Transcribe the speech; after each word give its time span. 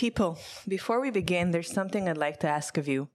People, 0.00 0.38
before 0.66 0.98
we 0.98 1.10
begin, 1.10 1.50
there's 1.50 1.70
something 1.70 2.08
I'd 2.08 2.16
like 2.16 2.40
to 2.40 2.48
ask 2.48 2.78
of 2.78 2.88
you. 2.88 3.10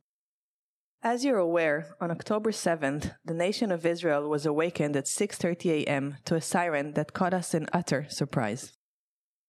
As 1.02 1.26
you're 1.26 1.40
aware, 1.40 1.96
on 2.00 2.11
October 2.11 2.52
7th, 2.52 3.15
the 3.26 3.34
nation 3.34 3.72
of 3.72 3.88
Israel 3.88 4.29
was 4.29 4.46
awakened 4.46 4.96
at 4.96 5.08
6:30 5.08 5.71
a.m. 5.78 6.18
to 6.26 6.36
a 6.36 6.42
siren 6.42 6.94
that 6.94 7.13
caught 7.13 7.34
us 7.34 7.56
in 7.56 7.66
utter 7.74 8.06
surprise. 8.10 8.78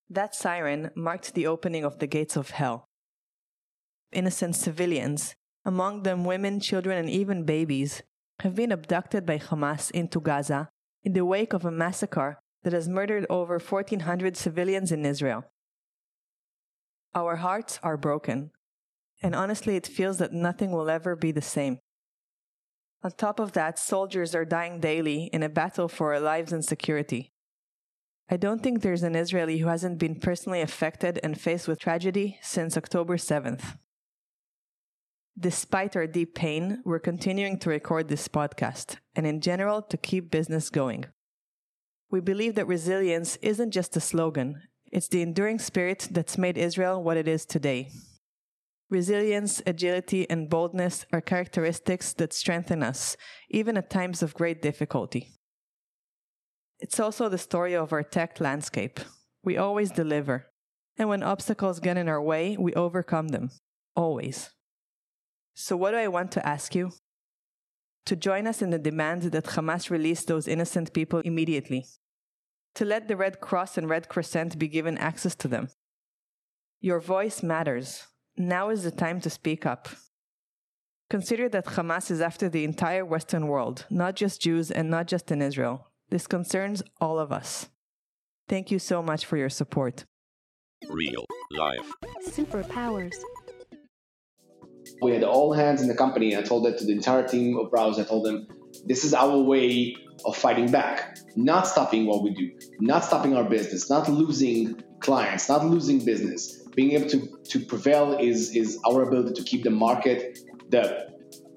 That 0.09 0.35
siren 0.35 0.93
marked 0.96 1.35
the 1.35 1.46
opening 1.46 1.85
of 1.85 1.99
the 1.99 2.07
gates 2.07 2.37
of 2.38 2.57
hell. 2.61 2.88
Innocent 4.12 4.56
civilians, 4.56 5.37
among 5.62 6.04
them 6.04 6.24
women, 6.24 6.58
children, 6.58 6.96
and 6.96 7.10
even 7.10 7.44
babies, 7.44 8.03
have 8.40 8.54
been 8.54 8.72
abducted 8.72 9.26
by 9.26 9.38
Hamas 9.38 9.90
into 9.90 10.21
Gaza 10.21 10.71
in 11.04 11.12
the 11.12 11.26
wake 11.26 11.53
of 11.53 11.66
a 11.66 11.78
massacre 11.84 12.38
that 12.62 12.72
has 12.72 12.88
murdered 12.88 13.26
over 13.28 13.58
1,400 13.58 14.38
civilians 14.38 14.90
in 14.90 15.04
Israel. 15.04 15.44
Our 17.16 17.37
hearts 17.37 17.80
are 17.83 17.96
broken, 17.96 18.51
and 19.22 19.34
honestly, 19.34 19.74
it 19.74 19.86
feels 19.86 20.18
that 20.18 20.34
nothing 20.34 20.70
will 20.70 20.91
ever 20.91 21.16
be 21.16 21.32
the 21.32 21.41
same. 21.41 21.78
On 23.02 23.10
top 23.10 23.41
of 23.41 23.52
that, 23.52 23.78
soldiers 23.78 24.34
are 24.34 24.45
dying 24.45 24.80
daily 24.80 25.30
in 25.32 25.42
a 25.42 25.48
battle 25.48 25.88
for 25.88 26.12
our 26.12 26.20
lives 26.20 26.52
and 26.52 26.62
security. 26.62 27.32
I 28.28 28.36
don't 28.36 28.62
think 28.62 28.82
there's 28.82 29.02
an 29.02 29.16
Israeli 29.16 29.56
who 29.56 29.68
hasn't 29.68 29.98
been 29.98 30.20
personally 30.20 30.60
affected 30.60 31.18
and 31.22 31.41
faced 31.41 31.66
with 31.66 31.80
tragedy 31.80 32.38
since 32.42 32.77
October 32.77 33.16
7th. 33.16 33.78
Despite 35.38 35.96
our 35.96 36.06
deep 36.06 36.34
pain, 36.34 36.83
we're 36.84 36.98
continuing 36.98 37.58
to 37.60 37.70
record 37.70 38.08
this 38.08 38.28
podcast 38.28 38.96
and, 39.14 39.27
in 39.27 39.41
general, 39.41 39.80
to 39.80 39.96
keep 39.96 40.30
business 40.30 40.69
going. 40.69 41.06
We 42.10 42.20
believe 42.20 42.56
that 42.56 42.66
resilience 42.66 43.36
isn't 43.36 43.70
just 43.70 43.96
a 43.96 44.00
slogan, 44.00 44.60
it's 44.96 45.09
the 45.09 45.20
enduring 45.20 45.59
spirit 45.59 46.09
that's 46.10 46.38
made 46.38 46.56
Israel 46.56 47.02
what 47.02 47.18
it 47.18 47.28
is 47.28 47.45
today. 47.45 47.91
Resilience, 48.88 49.60
agility, 49.66 50.28
and 50.30 50.48
boldness 50.48 51.05
are 51.12 51.20
characteristics 51.20 52.14
that 52.14 52.33
strengthen 52.33 52.83
us, 52.83 53.14
even 53.50 53.77
at 53.77 53.91
times 53.91 54.22
of 54.22 54.33
great 54.33 54.62
difficulty. 54.62 55.34
It's 56.78 56.98
also 56.98 57.28
the 57.28 57.36
story 57.36 57.74
of 57.74 57.92
our 57.92 58.02
tech 58.02 58.41
landscape. 58.41 58.98
We 59.44 59.58
always 59.58 59.91
deliver, 59.91 60.47
and 60.97 61.11
when 61.11 61.22
obstacles 61.22 61.78
get 61.78 61.98
in 61.98 62.08
our 62.08 62.22
way, 62.22 62.56
we 62.58 62.72
overcome 62.72 63.28
them. 63.28 63.50
Always. 63.94 64.48
So, 65.52 65.77
what 65.77 65.91
do 65.91 65.98
I 65.98 66.08
want 66.08 66.33
to 66.33 66.48
ask 66.48 66.74
you? 66.74 66.92
To 68.06 68.17
join 68.17 68.47
us 68.47 68.62
in 68.62 68.70
the 68.70 68.78
demand 68.78 69.24
that 69.24 69.44
Hamas 69.44 69.91
release 69.91 70.24
those 70.24 70.48
innocent 70.48 70.94
people 70.94 71.20
immediately. 71.20 71.84
To 72.77 72.84
let 72.84 73.08
the 73.08 73.16
Red 73.16 73.41
Cross 73.41 73.78
and 73.78 73.88
Red 73.88 74.10
Crescent 74.10 74.58
be 74.58 74.69
given 74.69 74.98
access 74.98 75.34
to 75.36 75.48
them. 75.48 75.70
Your 76.83 77.00
voice 77.00 77.42
matters. 77.42 78.06
Now 78.36 78.68
is 78.68 78.83
the 78.83 78.91
time 78.91 79.18
to 79.22 79.30
speak 79.30 79.64
up. 79.64 79.88
Consider 81.08 81.48
that 81.48 81.64
Hamas 81.64 82.10
is 82.10 82.20
after 82.20 82.50
the 82.50 82.64
entire 82.64 83.02
Western 83.02 83.46
world, 83.46 83.86
not 83.88 84.14
just 84.14 84.42
Jews 84.42 84.70
and 84.70 84.91
not 84.91 85.06
just 85.06 85.30
in 85.30 85.41
Israel. 85.41 85.88
This 86.10 86.27
concerns 86.27 86.83
all 87.00 87.18
of 87.18 87.33
us. 87.33 87.70
Thank 88.46 88.70
you 88.70 88.78
so 88.78 89.02
much 89.02 89.24
for 89.24 89.38
your 89.38 89.48
support. 89.48 90.05
Real 90.86 91.24
life. 91.52 91.90
Superpowers. 92.28 93.14
We 95.00 95.12
had 95.12 95.24
all 95.24 95.55
hands 95.55 95.80
in 95.80 95.88
the 95.88 95.94
company, 95.94 96.36
I 96.36 96.42
told 96.42 96.66
that 96.66 96.77
to 96.78 96.84
the 96.84 96.92
entire 96.92 97.27
team 97.27 97.56
of 97.56 97.70
Browsi. 97.70 98.00
I 98.00 98.05
told 98.05 98.27
them, 98.27 98.46
this 98.84 99.02
is 99.02 99.14
our 99.14 99.38
way 99.38 99.96
of 100.25 100.36
fighting 100.36 100.70
back, 100.70 101.19
not 101.36 101.67
stopping 101.67 102.06
what 102.06 102.22
we 102.22 102.31
do, 102.31 102.50
not 102.81 103.05
stopping 103.05 103.36
our 103.36 103.45
business, 103.45 103.91
not 103.91 104.09
losing 104.09 104.83
clients, 105.00 105.48
not 105.48 105.64
losing 105.64 106.05
business. 106.05 106.62
Being 106.75 106.92
able 106.92 107.08
to, 107.08 107.39
to 107.50 107.61
prevail 107.61 108.19
is, 108.19 108.55
is 108.55 108.78
our 108.86 109.03
ability 109.03 109.34
to 109.34 109.42
keep 109.42 109.64
the 109.64 109.70
market, 109.70 110.39
the 110.70 111.08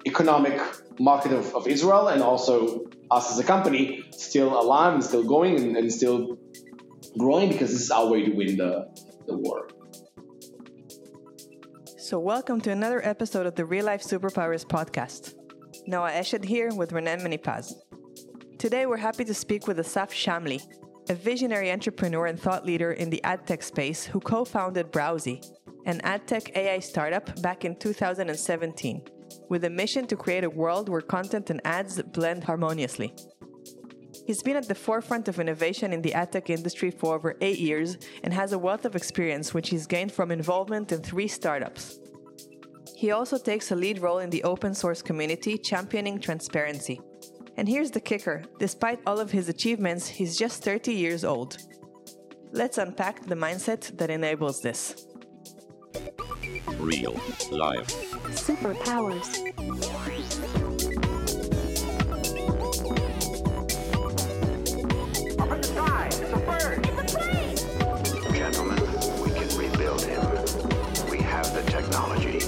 economic 0.06 0.60
market 0.98 1.32
of, 1.32 1.54
of 1.54 1.66
Israel, 1.66 2.08
and 2.08 2.22
also 2.22 2.84
us 3.10 3.30
as 3.32 3.38
a 3.38 3.44
company 3.44 4.04
still 4.12 4.58
alive 4.60 4.94
and 4.94 5.04
still 5.04 5.24
going 5.24 5.56
and, 5.56 5.76
and 5.76 5.92
still 5.92 6.38
growing 7.18 7.48
because 7.48 7.72
this 7.72 7.82
is 7.82 7.90
our 7.90 8.06
way 8.06 8.24
to 8.24 8.32
win 8.32 8.56
the, 8.56 8.86
the 9.26 9.36
war. 9.36 9.68
So, 11.98 12.18
welcome 12.18 12.60
to 12.62 12.70
another 12.70 13.04
episode 13.06 13.46
of 13.46 13.54
the 13.54 13.64
Real 13.64 13.84
Life 13.84 14.02
Superpowers 14.02 14.64
podcast. 14.64 15.34
Noah 15.86 16.10
Eshed 16.10 16.44
here 16.44 16.70
with 16.74 16.92
Renan 16.92 17.20
Menipaz. 17.20 17.74
Today, 18.60 18.84
we're 18.84 18.98
happy 18.98 19.24
to 19.24 19.32
speak 19.32 19.66
with 19.66 19.78
Asaf 19.78 20.12
Shamly, 20.12 20.60
a 21.08 21.14
visionary 21.14 21.72
entrepreneur 21.72 22.26
and 22.26 22.38
thought 22.38 22.66
leader 22.66 22.92
in 22.92 23.08
the 23.08 23.24
ad 23.24 23.46
tech 23.46 23.62
space 23.62 24.04
who 24.04 24.20
co 24.20 24.44
founded 24.44 24.92
Browsi, 24.92 25.42
an 25.86 26.02
ad 26.02 26.28
tech 26.28 26.54
AI 26.54 26.78
startup 26.80 27.40
back 27.40 27.64
in 27.64 27.74
2017, 27.74 29.00
with 29.48 29.64
a 29.64 29.70
mission 29.70 30.06
to 30.08 30.14
create 30.14 30.44
a 30.44 30.50
world 30.50 30.90
where 30.90 31.00
content 31.00 31.48
and 31.48 31.62
ads 31.64 32.02
blend 32.02 32.44
harmoniously. 32.44 33.14
He's 34.26 34.42
been 34.42 34.56
at 34.56 34.68
the 34.68 34.74
forefront 34.74 35.26
of 35.28 35.40
innovation 35.40 35.94
in 35.94 36.02
the 36.02 36.12
ad 36.12 36.30
tech 36.30 36.50
industry 36.50 36.90
for 36.90 37.14
over 37.14 37.38
eight 37.40 37.60
years 37.60 37.96
and 38.24 38.34
has 38.34 38.52
a 38.52 38.58
wealth 38.58 38.84
of 38.84 38.94
experience 38.94 39.54
which 39.54 39.70
he's 39.70 39.86
gained 39.86 40.12
from 40.12 40.30
involvement 40.30 40.92
in 40.92 41.00
three 41.00 41.28
startups. 41.28 41.98
He 42.94 43.10
also 43.10 43.38
takes 43.38 43.70
a 43.70 43.74
lead 43.74 44.00
role 44.00 44.18
in 44.18 44.28
the 44.28 44.44
open 44.44 44.74
source 44.74 45.00
community, 45.00 45.56
championing 45.56 46.20
transparency. 46.20 47.00
And 47.60 47.68
here's 47.68 47.90
the 47.90 48.00
kicker 48.00 48.42
despite 48.58 49.00
all 49.06 49.20
of 49.20 49.32
his 49.32 49.50
achievements, 49.50 50.08
he's 50.08 50.34
just 50.38 50.64
30 50.64 50.94
years 50.94 51.24
old. 51.26 51.58
Let's 52.52 52.78
unpack 52.78 53.26
the 53.26 53.34
mindset 53.34 53.98
that 53.98 54.08
enables 54.08 54.62
this. 54.62 55.06
Real 56.78 57.20
life. 57.50 57.86
Superpowers. 58.32 59.36
Gentlemen, 68.32 68.82
we 69.22 69.30
can 69.38 69.58
rebuild 69.58 70.00
him. 70.00 70.22
We 71.10 71.18
have 71.18 71.52
the 71.52 71.62
technology. 71.70 72.39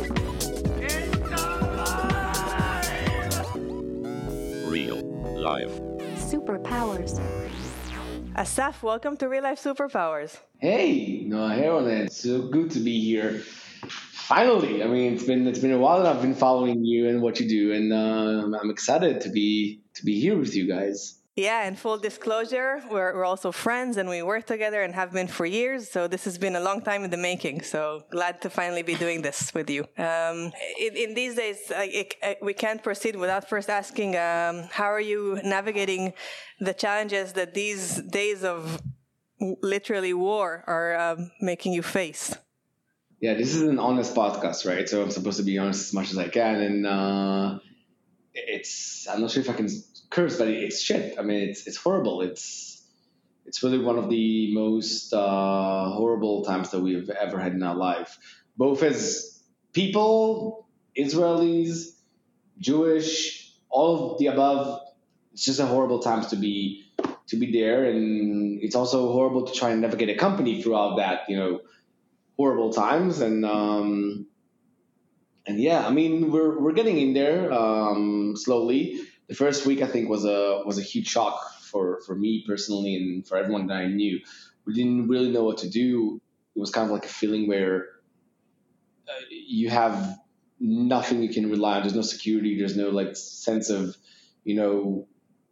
Real 5.42 5.50
life. 5.50 5.80
Superpowers. 6.18 7.20
Asaf, 8.36 8.82
welcome 8.84 9.16
to 9.16 9.28
Real 9.28 9.42
Life 9.42 9.60
Superpowers. 9.60 10.38
Hey, 10.58 11.24
no, 11.26 11.48
hey, 11.48 11.66
It's 12.04 12.22
so 12.22 12.42
good 12.42 12.70
to 12.72 12.78
be 12.78 13.00
here. 13.00 13.40
Finally, 13.88 14.84
I 14.84 14.86
mean, 14.86 15.14
it's 15.14 15.24
been 15.24 15.48
it's 15.48 15.58
been 15.58 15.72
a 15.72 15.78
while 15.78 16.00
that 16.00 16.14
I've 16.14 16.22
been 16.22 16.36
following 16.36 16.84
you 16.84 17.08
and 17.08 17.20
what 17.20 17.40
you 17.40 17.48
do, 17.48 17.72
and 17.72 17.92
uh, 17.92 18.56
I'm 18.56 18.70
excited 18.70 19.22
to 19.22 19.30
be 19.30 19.80
to 19.94 20.04
be 20.04 20.20
here 20.20 20.38
with 20.38 20.54
you 20.54 20.68
guys. 20.68 21.18
Yeah, 21.34 21.66
and 21.66 21.78
full 21.78 21.96
disclosure, 21.96 22.82
we're, 22.90 23.14
we're 23.14 23.24
also 23.24 23.52
friends 23.52 23.96
and 23.96 24.06
we 24.06 24.22
work 24.22 24.44
together 24.46 24.82
and 24.82 24.94
have 24.94 25.12
been 25.12 25.28
for 25.28 25.46
years. 25.46 25.88
So 25.88 26.06
this 26.06 26.24
has 26.24 26.36
been 26.36 26.56
a 26.56 26.60
long 26.60 26.82
time 26.82 27.04
in 27.04 27.10
the 27.10 27.16
making. 27.16 27.62
So 27.62 28.02
glad 28.10 28.42
to 28.42 28.50
finally 28.50 28.82
be 28.82 28.96
doing 28.96 29.22
this 29.22 29.54
with 29.54 29.70
you. 29.70 29.84
Um, 29.96 30.52
in, 30.78 30.94
in 30.94 31.14
these 31.14 31.36
days, 31.36 31.72
I, 31.74 32.06
I, 32.22 32.36
we 32.42 32.52
can't 32.52 32.82
proceed 32.82 33.16
without 33.16 33.48
first 33.48 33.70
asking, 33.70 34.14
um, 34.14 34.68
how 34.70 34.92
are 34.92 35.00
you 35.00 35.40
navigating 35.42 36.12
the 36.60 36.74
challenges 36.74 37.32
that 37.32 37.54
these 37.54 38.02
days 38.02 38.44
of 38.44 38.82
literally 39.62 40.12
war 40.12 40.62
are 40.66 40.94
um, 40.98 41.30
making 41.40 41.72
you 41.72 41.82
face? 41.82 42.36
Yeah, 43.22 43.34
this 43.34 43.54
is 43.54 43.62
an 43.62 43.78
honest 43.78 44.14
podcast, 44.14 44.66
right? 44.66 44.86
So 44.86 45.02
I'm 45.02 45.10
supposed 45.10 45.38
to 45.38 45.44
be 45.44 45.56
honest 45.56 45.88
as 45.88 45.94
much 45.94 46.10
as 46.10 46.18
I 46.18 46.28
can, 46.28 46.60
and 46.60 46.86
uh, 46.86 47.58
it's 48.34 49.06
I'm 49.08 49.20
not 49.20 49.30
sure 49.30 49.42
if 49.42 49.48
I 49.48 49.52
can 49.52 49.68
curse, 50.12 50.38
but 50.38 50.48
it's 50.48 50.80
shit. 50.80 51.18
I 51.18 51.22
mean, 51.22 51.48
it's 51.48 51.66
it's 51.66 51.76
horrible. 51.76 52.20
It's 52.22 52.82
it's 53.46 53.62
really 53.62 53.78
one 53.78 53.98
of 53.98 54.08
the 54.08 54.54
most 54.54 55.12
uh, 55.12 55.90
horrible 55.90 56.44
times 56.44 56.70
that 56.70 56.80
we've 56.80 57.10
ever 57.10 57.38
had 57.38 57.52
in 57.52 57.62
our 57.62 57.74
life, 57.74 58.18
both 58.56 58.82
as 58.82 59.42
people, 59.72 60.68
Israelis, 60.96 61.96
Jewish, 62.58 63.52
all 63.68 64.12
of 64.12 64.18
the 64.18 64.28
above. 64.28 64.80
It's 65.32 65.44
just 65.44 65.60
a 65.60 65.66
horrible 65.66 66.00
times 66.00 66.28
to 66.28 66.36
be 66.36 66.84
to 67.28 67.36
be 67.36 67.50
there, 67.50 67.84
and 67.84 68.62
it's 68.62 68.76
also 68.76 69.12
horrible 69.12 69.46
to 69.46 69.52
try 69.52 69.70
and 69.70 69.80
navigate 69.80 70.10
a 70.10 70.16
company 70.16 70.62
throughout 70.62 70.96
that, 70.98 71.28
you 71.28 71.36
know, 71.36 71.60
horrible 72.36 72.72
times. 72.72 73.20
And 73.20 73.44
um, 73.46 74.26
and 75.46 75.58
yeah, 75.58 75.86
I 75.86 75.90
mean, 75.90 76.30
we're 76.30 76.60
we're 76.60 76.74
getting 76.74 76.98
in 76.98 77.14
there 77.14 77.50
um, 77.50 78.36
slowly 78.36 79.00
the 79.32 79.38
first 79.38 79.64
week 79.64 79.80
I 79.80 79.86
think 79.86 80.10
was 80.10 80.26
a 80.26 80.62
was 80.66 80.78
a 80.78 80.82
huge 80.82 81.08
shock 81.08 81.54
for 81.62 82.00
for 82.06 82.14
me 82.14 82.44
personally 82.46 82.96
and 82.96 83.26
for 83.26 83.38
everyone 83.38 83.66
that 83.68 83.78
I 83.78 83.86
knew. 83.86 84.20
We 84.66 84.74
didn't 84.74 85.08
really 85.08 85.30
know 85.30 85.44
what 85.44 85.58
to 85.58 85.70
do. 85.70 86.20
It 86.54 86.60
was 86.60 86.70
kind 86.70 86.84
of 86.84 86.92
like 86.92 87.06
a 87.06 87.14
feeling 87.20 87.48
where 87.48 87.86
uh, 89.08 89.24
you 89.30 89.70
have 89.70 90.18
nothing 90.60 91.22
you 91.22 91.32
can 91.32 91.50
rely 91.50 91.76
on. 91.76 91.82
There's 91.82 91.94
no 91.94 92.02
security. 92.02 92.58
There's 92.58 92.76
no 92.76 92.90
like 92.90 93.16
sense 93.16 93.70
of 93.70 93.96
you 94.44 94.54
know 94.54 95.08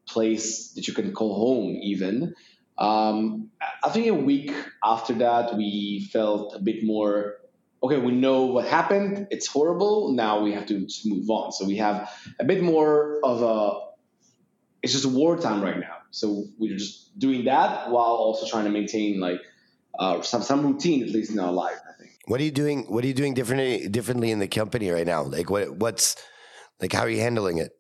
place 0.07 0.73
that 0.75 0.87
you 0.87 0.93
can 0.93 1.15
call 1.15 1.35
home 1.35 1.79
even. 1.83 2.35
Um, 2.77 3.49
I 3.83 3.89
think 3.89 4.09
a 4.09 4.15
week 4.15 4.53
after 4.85 5.15
that 5.15 5.57
we 5.57 6.07
felt 6.13 6.55
a 6.55 6.59
bit 6.59 6.85
more 6.85 7.40
okay, 7.83 7.99
we 7.99 8.13
know 8.13 8.45
what 8.47 8.67
happened. 8.67 9.29
It's 9.31 9.47
horrible. 9.47 10.13
Now 10.13 10.41
we 10.41 10.53
have 10.53 10.67
to 10.67 10.81
just 10.81 11.07
move 11.07 11.29
on. 11.31 11.53
So 11.53 11.65
we 11.67 11.77
have 11.77 12.11
a 12.39 12.45
bit 12.45 12.63
more 12.63 13.21
of 13.25 13.43
a. 13.43 13.91
It's 14.83 14.93
just 14.93 15.07
wartime 15.07 15.63
right 15.63 15.79
now. 15.79 15.97
So 16.11 16.45
we're 16.59 16.77
just 16.77 17.19
doing 17.19 17.45
that 17.45 17.91
while 17.91 18.05
also 18.05 18.47
trying 18.47 18.65
to 18.65 18.71
maintain 18.71 19.21
like 19.21 19.41
uh, 19.99 20.23
some 20.23 20.43
some 20.43 20.65
routine 20.65 21.03
at 21.03 21.11
least 21.11 21.31
in 21.31 21.39
our 21.39 21.53
life. 21.53 21.79
I 21.89 21.93
think. 22.01 22.17
What 22.27 22.41
are 22.41 22.45
you 22.45 22.51
doing? 22.51 22.85
What 22.89 23.05
are 23.05 23.07
you 23.07 23.15
doing 23.15 23.35
differently 23.35 23.89
differently 23.89 24.31
in 24.31 24.39
the 24.39 24.49
company 24.49 24.91
right 24.91 25.07
now? 25.07 25.23
Like 25.23 25.51
what 25.51 25.71
what's 25.77 26.17
like 26.81 26.93
how 26.93 27.03
are 27.03 27.11
you 27.11 27.21
handling 27.21 27.59
it? 27.59 27.73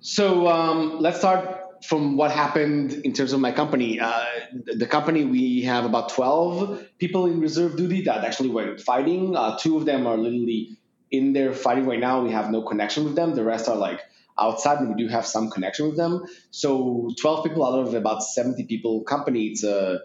So 0.00 0.46
um, 0.46 1.00
let's 1.00 1.18
start 1.18 1.67
from 1.84 2.16
what 2.16 2.30
happened 2.30 2.92
in 3.04 3.12
terms 3.12 3.32
of 3.32 3.40
my 3.40 3.52
company. 3.52 4.00
Uh, 4.00 4.24
the 4.66 4.86
company 4.86 5.24
we 5.24 5.62
have 5.62 5.84
about 5.84 6.10
twelve 6.10 6.84
people 6.98 7.26
in 7.26 7.40
reserve 7.40 7.76
duty 7.76 8.02
that 8.02 8.24
actually 8.24 8.50
were 8.50 8.78
fighting. 8.78 9.36
Uh, 9.36 9.56
two 9.58 9.76
of 9.76 9.84
them 9.84 10.06
are 10.06 10.16
literally 10.16 10.78
in 11.10 11.32
there 11.32 11.52
fighting 11.52 11.86
right 11.86 12.00
now. 12.00 12.22
We 12.22 12.32
have 12.32 12.50
no 12.50 12.62
connection 12.62 13.04
with 13.04 13.14
them. 13.14 13.34
The 13.34 13.44
rest 13.44 13.68
are 13.68 13.76
like 13.76 14.00
outside, 14.38 14.78
and 14.78 14.94
we 14.94 15.02
do 15.02 15.08
have 15.08 15.26
some 15.26 15.50
connection 15.50 15.86
with 15.86 15.96
them. 15.96 16.24
So 16.50 17.10
twelve 17.20 17.44
people 17.44 17.64
out 17.66 17.86
of 17.86 17.94
about 17.94 18.22
seventy 18.22 18.64
people 18.64 19.02
company. 19.04 19.46
It's 19.46 19.64
a 19.64 20.00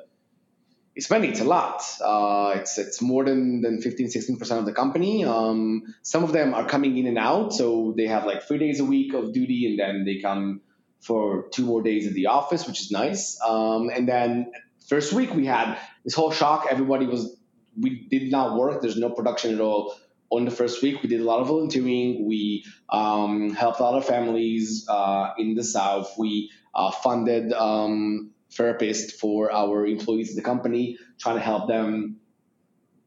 it's 0.96 1.10
many. 1.10 1.30
It's 1.30 1.40
a 1.40 1.46
lot. 1.46 1.82
Uh, 2.02 2.54
it's 2.56 2.78
it's 2.78 3.02
more 3.02 3.24
than 3.24 3.62
than 3.62 3.82
15, 3.82 4.10
16 4.10 4.38
percent 4.38 4.60
of 4.60 4.66
the 4.66 4.74
company. 4.74 5.26
Um, 5.26 5.96
some 6.04 6.24
of 6.24 6.34
them 6.34 6.54
are 6.54 6.68
coming 6.68 6.98
in 6.98 7.08
and 7.08 7.18
out, 7.18 7.54
so 7.54 7.94
they 7.98 8.08
have 8.08 8.26
like 8.26 8.44
three 8.44 8.60
days 8.60 8.80
a 8.80 8.86
week 8.86 9.14
of 9.14 9.34
duty, 9.34 9.66
and 9.68 9.80
then 9.80 10.06
they 10.06 10.20
come 10.22 10.62
for 11.04 11.50
two 11.52 11.66
more 11.66 11.82
days 11.82 12.08
at 12.08 12.14
the 12.14 12.28
office, 12.28 12.66
which 12.66 12.82
is 12.82 12.92
nice. 12.92 13.38
Um, 13.46 13.90
and 13.90 14.08
then 14.08 14.52
first 14.88 15.14
week 15.14 15.34
we 15.34 15.46
had 15.46 15.78
this 16.04 16.14
whole 16.14 16.32
shock. 16.32 16.68
Everybody 16.70 17.06
was 17.06 17.38
we 17.80 18.08
did 18.10 18.32
not 18.32 18.58
work. 18.58 18.82
There's 18.82 18.98
no 18.98 19.10
production 19.10 19.54
at 19.54 19.60
all 19.60 19.96
on 20.30 20.46
the 20.46 20.52
first 20.52 20.82
week. 20.82 21.02
We 21.02 21.10
did 21.10 21.22
a 21.22 21.24
lot 21.24 21.42
of 21.42 21.48
volunteering. 21.48 22.26
We 22.28 22.66
um, 22.90 23.54
helped 23.54 23.80
a 23.80 23.84
lot 23.84 23.96
of 23.96 24.06
families 24.06 24.86
uh, 24.88 25.32
in 25.38 25.56
the 25.56 25.64
south. 25.64 26.14
We 26.18 26.52
uh, 26.74 26.92
funded 26.92 27.52
um, 27.54 28.32
therapists 28.52 29.14
for 29.14 29.52
our 29.52 29.86
employees 29.86 30.32
at 30.32 30.36
the 30.36 30.42
company, 30.42 30.98
trying 31.20 31.36
to 31.36 31.42
help 31.42 31.68
them, 31.68 32.18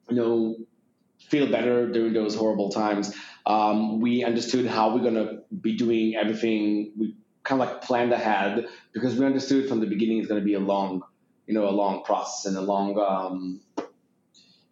you 0.08 0.16
know, 0.16 0.56
feel 1.19 1.50
better 1.50 1.90
during 1.90 2.12
those 2.12 2.34
horrible 2.34 2.70
times. 2.70 3.14
Um, 3.44 4.00
we 4.00 4.25
understood 4.25 4.66
how 4.66 4.94
we're 4.94 5.04
gonna 5.04 5.38
be 5.60 5.76
doing 5.76 6.16
everything. 6.16 6.92
We 6.99 7.14
kind 7.46 7.62
of 7.62 7.69
like 7.69 7.82
planned 7.82 8.12
ahead 8.12 8.66
because 8.93 9.16
we 9.16 9.25
understood 9.25 9.69
from 9.69 9.81
the 9.81 9.87
beginning 9.87 10.19
it's 10.19 10.28
gonna 10.28 10.40
be 10.40 10.54
a 10.54 10.60
long, 10.60 11.02
you 11.46 11.54
know, 11.54 11.69
a 11.69 11.70
long 11.70 12.02
process 12.04 12.46
and 12.46 12.56
a 12.56 12.60
long, 12.60 12.98
um, 12.98 13.60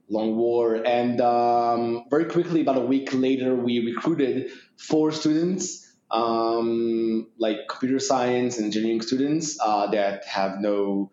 long 0.09 0.37
war. 0.37 0.75
And 0.75 1.21
um, 1.21 2.05
very 2.11 2.27
quickly, 2.27 2.61
about 2.61 2.77
a 2.77 2.81
week 2.81 3.15
later, 3.15 3.55
we 3.55 3.87
recruited 3.87 4.51
four 4.77 5.13
students 5.13 5.83
um, 6.11 7.29
like 7.39 7.69
computer 7.69 7.99
science 7.99 8.57
and 8.57 8.67
engineering 8.67 9.03
students 9.03 9.59
uh, 9.61 9.89
that 9.89 10.25
have 10.27 10.61
no, 10.61 11.11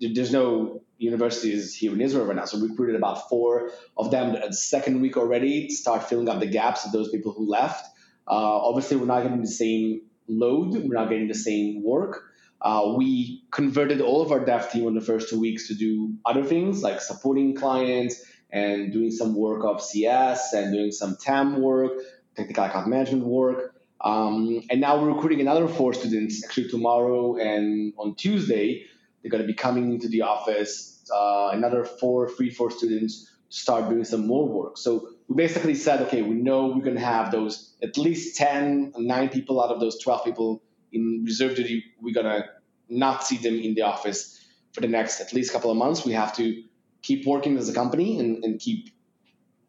there's 0.00 0.32
no 0.32 0.82
universities 0.98 1.74
here 1.74 1.92
in 1.92 2.00
Israel 2.00 2.26
right 2.26 2.36
now. 2.36 2.44
So 2.44 2.60
we 2.60 2.68
recruited 2.68 2.96
about 2.96 3.28
four 3.28 3.70
of 3.96 4.10
them 4.10 4.32
the 4.32 4.52
second 4.52 5.00
week 5.00 5.16
already 5.16 5.68
to 5.68 5.74
start 5.74 6.08
filling 6.08 6.28
up 6.28 6.40
the 6.40 6.46
gaps 6.46 6.84
of 6.84 6.92
those 6.92 7.10
people 7.10 7.32
who 7.32 7.48
left. 7.48 7.86
Uh, 8.28 8.58
obviously, 8.68 8.96
we're 8.96 9.06
not 9.06 9.22
getting 9.22 9.40
the 9.40 9.46
same 9.46 10.02
load. 10.30 10.74
We're 10.74 10.94
not 10.94 11.10
getting 11.10 11.28
the 11.28 11.34
same 11.34 11.82
work. 11.82 12.24
Uh, 12.62 12.94
we 12.96 13.42
converted 13.50 14.00
all 14.00 14.20
of 14.20 14.32
our 14.32 14.44
dev 14.44 14.70
team 14.70 14.86
in 14.86 14.94
the 14.94 15.00
first 15.00 15.30
two 15.30 15.40
weeks 15.40 15.68
to 15.68 15.74
do 15.74 16.14
other 16.26 16.44
things 16.44 16.82
like 16.82 17.00
supporting 17.00 17.54
clients 17.54 18.22
and 18.52 18.92
doing 18.92 19.10
some 19.10 19.34
work 19.34 19.64
of 19.64 19.82
CS 19.82 20.52
and 20.52 20.72
doing 20.72 20.92
some 20.92 21.16
TAM 21.16 21.60
work, 21.60 21.92
technical 22.36 22.64
account 22.64 22.88
management 22.88 23.24
work. 23.24 23.74
Um, 24.02 24.62
and 24.70 24.80
now 24.80 25.00
we're 25.00 25.12
recruiting 25.12 25.40
another 25.40 25.68
four 25.68 25.94
students 25.94 26.44
actually 26.44 26.68
tomorrow 26.68 27.36
and 27.36 27.92
on 27.98 28.14
Tuesday. 28.14 28.84
They're 29.22 29.30
going 29.30 29.42
to 29.42 29.46
be 29.46 29.54
coming 29.54 29.92
into 29.92 30.08
the 30.08 30.22
office, 30.22 31.04
uh, 31.14 31.50
another 31.52 31.84
four, 31.84 32.28
three, 32.28 32.50
four 32.50 32.70
students 32.70 33.24
to 33.50 33.56
start 33.56 33.88
doing 33.88 34.04
some 34.04 34.26
more 34.26 34.48
work. 34.48 34.78
So 34.78 35.08
we 35.30 35.36
basically 35.36 35.76
said, 35.76 36.02
okay, 36.02 36.22
we 36.22 36.34
know 36.34 36.66
we're 36.66 36.82
going 36.82 36.96
to 36.96 37.04
have 37.04 37.30
those 37.30 37.72
at 37.84 37.96
least 37.96 38.36
10, 38.36 38.94
nine 38.96 39.28
people 39.28 39.62
out 39.62 39.70
of 39.70 39.78
those 39.78 39.96
12 40.00 40.24
people 40.24 40.60
in 40.92 41.22
reserve 41.24 41.54
duty. 41.54 41.84
We're 42.02 42.12
going 42.12 42.26
to 42.26 42.46
not 42.88 43.24
see 43.24 43.36
them 43.36 43.54
in 43.54 43.76
the 43.76 43.82
office 43.82 44.44
for 44.72 44.80
the 44.80 44.88
next 44.88 45.20
at 45.20 45.32
least 45.32 45.52
couple 45.52 45.70
of 45.70 45.76
months. 45.76 46.04
We 46.04 46.14
have 46.14 46.34
to 46.36 46.64
keep 47.02 47.26
working 47.26 47.56
as 47.58 47.68
a 47.68 47.72
company 47.72 48.18
and, 48.18 48.44
and 48.44 48.58
keep 48.58 48.90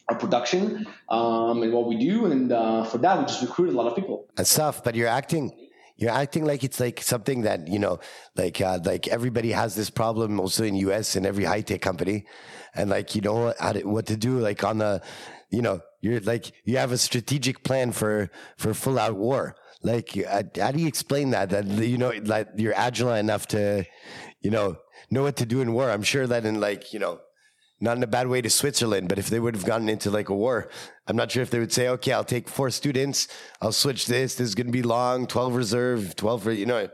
our 0.10 0.18
production 0.18 0.88
um, 1.10 1.62
and 1.62 1.72
what 1.72 1.86
we 1.86 1.96
do. 1.96 2.26
And 2.26 2.52
uh, 2.52 2.84
for 2.84 2.98
that, 2.98 3.20
we 3.20 3.26
just 3.26 3.44
recruit 3.44 3.70
a 3.70 3.74
lot 3.74 3.86
of 3.86 3.96
people. 3.96 4.26
That's 4.36 4.56
tough, 4.56 4.84
but 4.84 4.96
you're 4.96 5.08
acting. 5.08 5.56
You're 5.98 6.12
acting 6.12 6.46
like 6.46 6.64
it's 6.64 6.80
like 6.80 7.02
something 7.02 7.42
that 7.42 7.68
you 7.68 7.80
know, 7.80 8.00
like 8.36 8.60
uh, 8.62 8.80
like 8.84 9.08
everybody 9.08 9.52
has 9.52 9.76
this 9.76 9.90
problem 9.90 10.40
also 10.40 10.64
in 10.64 10.76
U.S. 10.76 11.16
in 11.16 11.26
every 11.26 11.44
high 11.44 11.62
tech 11.62 11.82
company, 11.82 12.26
and 12.76 12.90
like 12.90 13.16
you 13.16 13.22
know 13.22 13.54
to, 13.54 13.84
what 13.84 14.08
to 14.08 14.18
do. 14.18 14.40
Like 14.40 14.64
on 14.64 14.80
the, 14.80 15.02
you 15.50 15.62
know, 15.62 15.82
you're 16.02 16.20
like 16.22 16.52
you 16.66 16.78
have 16.78 16.92
a 16.92 16.98
strategic 16.98 17.64
plan 17.64 17.92
for 17.92 18.30
for 18.58 18.74
full 18.74 18.98
out 18.98 19.16
war. 19.16 19.56
Like 19.84 20.18
uh, 20.18 20.44
how 20.58 20.72
do 20.72 20.80
you 20.80 20.88
explain 20.88 21.32
that? 21.32 21.50
That 21.50 21.66
you 21.66 21.98
know, 21.98 22.14
like 22.24 22.50
you're 22.56 22.76
agile 22.76 23.14
enough 23.14 23.48
to, 23.48 23.86
you 24.42 24.52
know, 24.52 24.78
know 25.10 25.24
what 25.24 25.36
to 25.38 25.46
do 25.46 25.62
in 25.62 25.74
war. 25.74 25.92
I'm 25.92 26.04
sure 26.04 26.28
that 26.28 26.46
in 26.46 26.60
like 26.60 26.94
you 26.94 27.00
know 27.00 27.20
not 27.82 27.98
in 27.98 28.04
a 28.04 28.08
bad 28.08 28.28
way 28.28 28.42
to 28.42 28.50
Switzerland, 28.50 29.10
but 29.10 29.18
if 29.18 29.30
they 29.30 29.40
would 29.40 29.56
have 29.56 29.66
gotten 29.66 29.90
into 29.90 30.12
like 30.12 30.30
a 30.30 30.36
war, 30.36 30.70
I'm 31.08 31.16
not 31.16 31.32
sure 31.32 31.42
if 31.42 31.50
they 31.50 31.60
would 31.60 31.74
say, 31.74 31.88
okay, 31.90 32.14
I'll 32.14 32.24
take 32.24 32.48
four 32.48 32.70
students, 32.70 33.28
I'll 33.62 33.72
switch 33.72 34.06
this, 34.06 34.36
this 34.36 34.48
is 34.48 34.56
going 34.56 34.68
to 34.68 34.72
be 34.72 34.84
long, 34.84 35.28
12 35.28 35.56
reserve, 35.56 36.16
12, 36.16 36.54
you 36.54 36.66
know. 36.68 36.90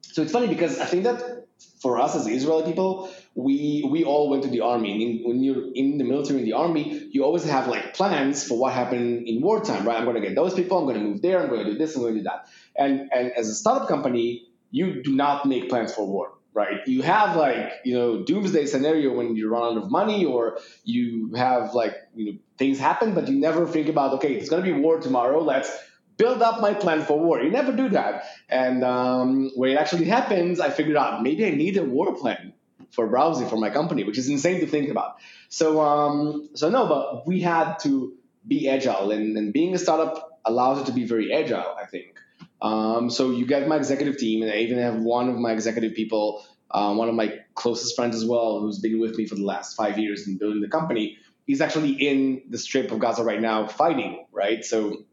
So 0.00 0.22
it's 0.22 0.32
funny 0.32 0.48
because 0.48 0.80
I 0.80 0.86
think 0.86 1.04
that 1.04 1.46
for 1.80 2.00
us 2.00 2.16
as 2.16 2.26
Israeli 2.26 2.64
people, 2.64 3.10
we 3.34 3.86
we 3.88 4.04
all 4.04 4.28
went 4.28 4.42
to 4.42 4.48
the 4.48 4.60
army. 4.60 4.90
And 5.04 5.26
when 5.26 5.42
you're 5.42 5.72
in 5.74 5.98
the 5.98 6.04
military, 6.04 6.40
in 6.40 6.44
the 6.44 6.54
army, 6.54 7.08
you 7.12 7.24
always 7.24 7.44
have 7.44 7.68
like 7.68 7.94
plans 7.94 8.46
for 8.46 8.58
what 8.58 8.72
happened 8.72 9.28
in 9.28 9.40
wartime, 9.40 9.86
right? 9.86 9.96
I'm 9.98 10.04
going 10.04 10.20
to 10.20 10.26
get 10.26 10.34
those 10.34 10.54
people, 10.54 10.78
I'm 10.78 10.84
going 10.84 10.98
to 10.98 11.04
move 11.04 11.22
there, 11.22 11.40
I'm 11.40 11.48
going 11.48 11.64
to 11.64 11.72
do 11.72 11.78
this, 11.78 11.94
I'm 11.94 12.02
going 12.02 12.14
to 12.14 12.20
do 12.20 12.24
that. 12.24 12.48
And 12.76 13.10
and 13.12 13.32
as 13.32 13.48
a 13.48 13.54
startup 13.54 13.88
company, 13.88 14.48
you 14.70 15.02
do 15.02 15.14
not 15.14 15.46
make 15.46 15.68
plans 15.68 15.94
for 15.94 16.06
war 16.06 16.32
right? 16.52 16.86
You 16.86 17.02
have 17.02 17.36
like, 17.36 17.72
you 17.84 17.94
know, 17.94 18.22
doomsday 18.24 18.66
scenario 18.66 19.12
when 19.14 19.36
you 19.36 19.48
run 19.48 19.62
out 19.62 19.82
of 19.82 19.90
money 19.90 20.24
or 20.24 20.58
you 20.84 21.32
have 21.34 21.74
like, 21.74 21.94
you 22.14 22.24
know, 22.32 22.38
things 22.58 22.78
happen, 22.78 23.14
but 23.14 23.28
you 23.28 23.38
never 23.38 23.66
think 23.66 23.88
about, 23.88 24.14
okay, 24.14 24.34
it's 24.34 24.48
going 24.48 24.64
to 24.64 24.72
be 24.72 24.78
war 24.78 24.98
tomorrow. 24.98 25.42
Let's 25.42 25.70
build 26.16 26.42
up 26.42 26.60
my 26.60 26.74
plan 26.74 27.02
for 27.02 27.18
war. 27.18 27.40
You 27.40 27.50
never 27.50 27.72
do 27.72 27.88
that. 27.90 28.24
And 28.48 28.84
um, 28.84 29.50
when 29.54 29.70
it 29.70 29.76
actually 29.76 30.06
happens, 30.06 30.60
I 30.60 30.70
figured 30.70 30.96
out 30.96 31.22
maybe 31.22 31.46
I 31.46 31.50
need 31.50 31.76
a 31.76 31.84
war 31.84 32.14
plan 32.16 32.52
for 32.90 33.06
browsing 33.06 33.48
for 33.48 33.56
my 33.56 33.70
company, 33.70 34.04
which 34.04 34.18
is 34.18 34.28
insane 34.28 34.60
to 34.60 34.66
think 34.66 34.90
about. 34.90 35.16
So, 35.48 35.80
um, 35.80 36.50
so 36.54 36.68
no, 36.68 36.86
but 36.86 37.26
we 37.26 37.40
had 37.40 37.78
to 37.80 38.14
be 38.46 38.68
agile 38.68 39.12
and, 39.12 39.36
and 39.36 39.52
being 39.52 39.74
a 39.74 39.78
startup 39.78 40.40
allows 40.44 40.80
it 40.80 40.86
to 40.86 40.92
be 40.92 41.04
very 41.04 41.32
agile, 41.32 41.76
I 41.80 41.86
think. 41.86 42.18
Um, 42.62 43.10
so 43.10 43.30
you 43.30 43.46
get 43.46 43.66
my 43.68 43.76
executive 43.76 44.18
team, 44.18 44.42
and 44.42 44.50
I 44.50 44.56
even 44.58 44.78
have 44.78 44.96
one 44.96 45.28
of 45.28 45.36
my 45.36 45.52
executive 45.52 45.94
people, 45.94 46.44
um, 46.70 46.96
one 46.96 47.08
of 47.08 47.14
my 47.14 47.38
closest 47.54 47.96
friends 47.96 48.14
as 48.14 48.24
well, 48.24 48.60
who's 48.60 48.78
been 48.78 49.00
with 49.00 49.16
me 49.16 49.26
for 49.26 49.34
the 49.34 49.44
last 49.44 49.76
five 49.76 49.98
years 49.98 50.26
in 50.26 50.36
building 50.36 50.60
the 50.60 50.68
company. 50.68 51.18
He's 51.46 51.60
actually 51.60 51.92
in 51.92 52.42
the 52.48 52.58
Strip 52.58 52.90
of 52.90 52.98
Gaza 52.98 53.24
right 53.24 53.40
now 53.40 53.66
fighting, 53.66 54.26
right? 54.32 54.64
So 54.64 55.04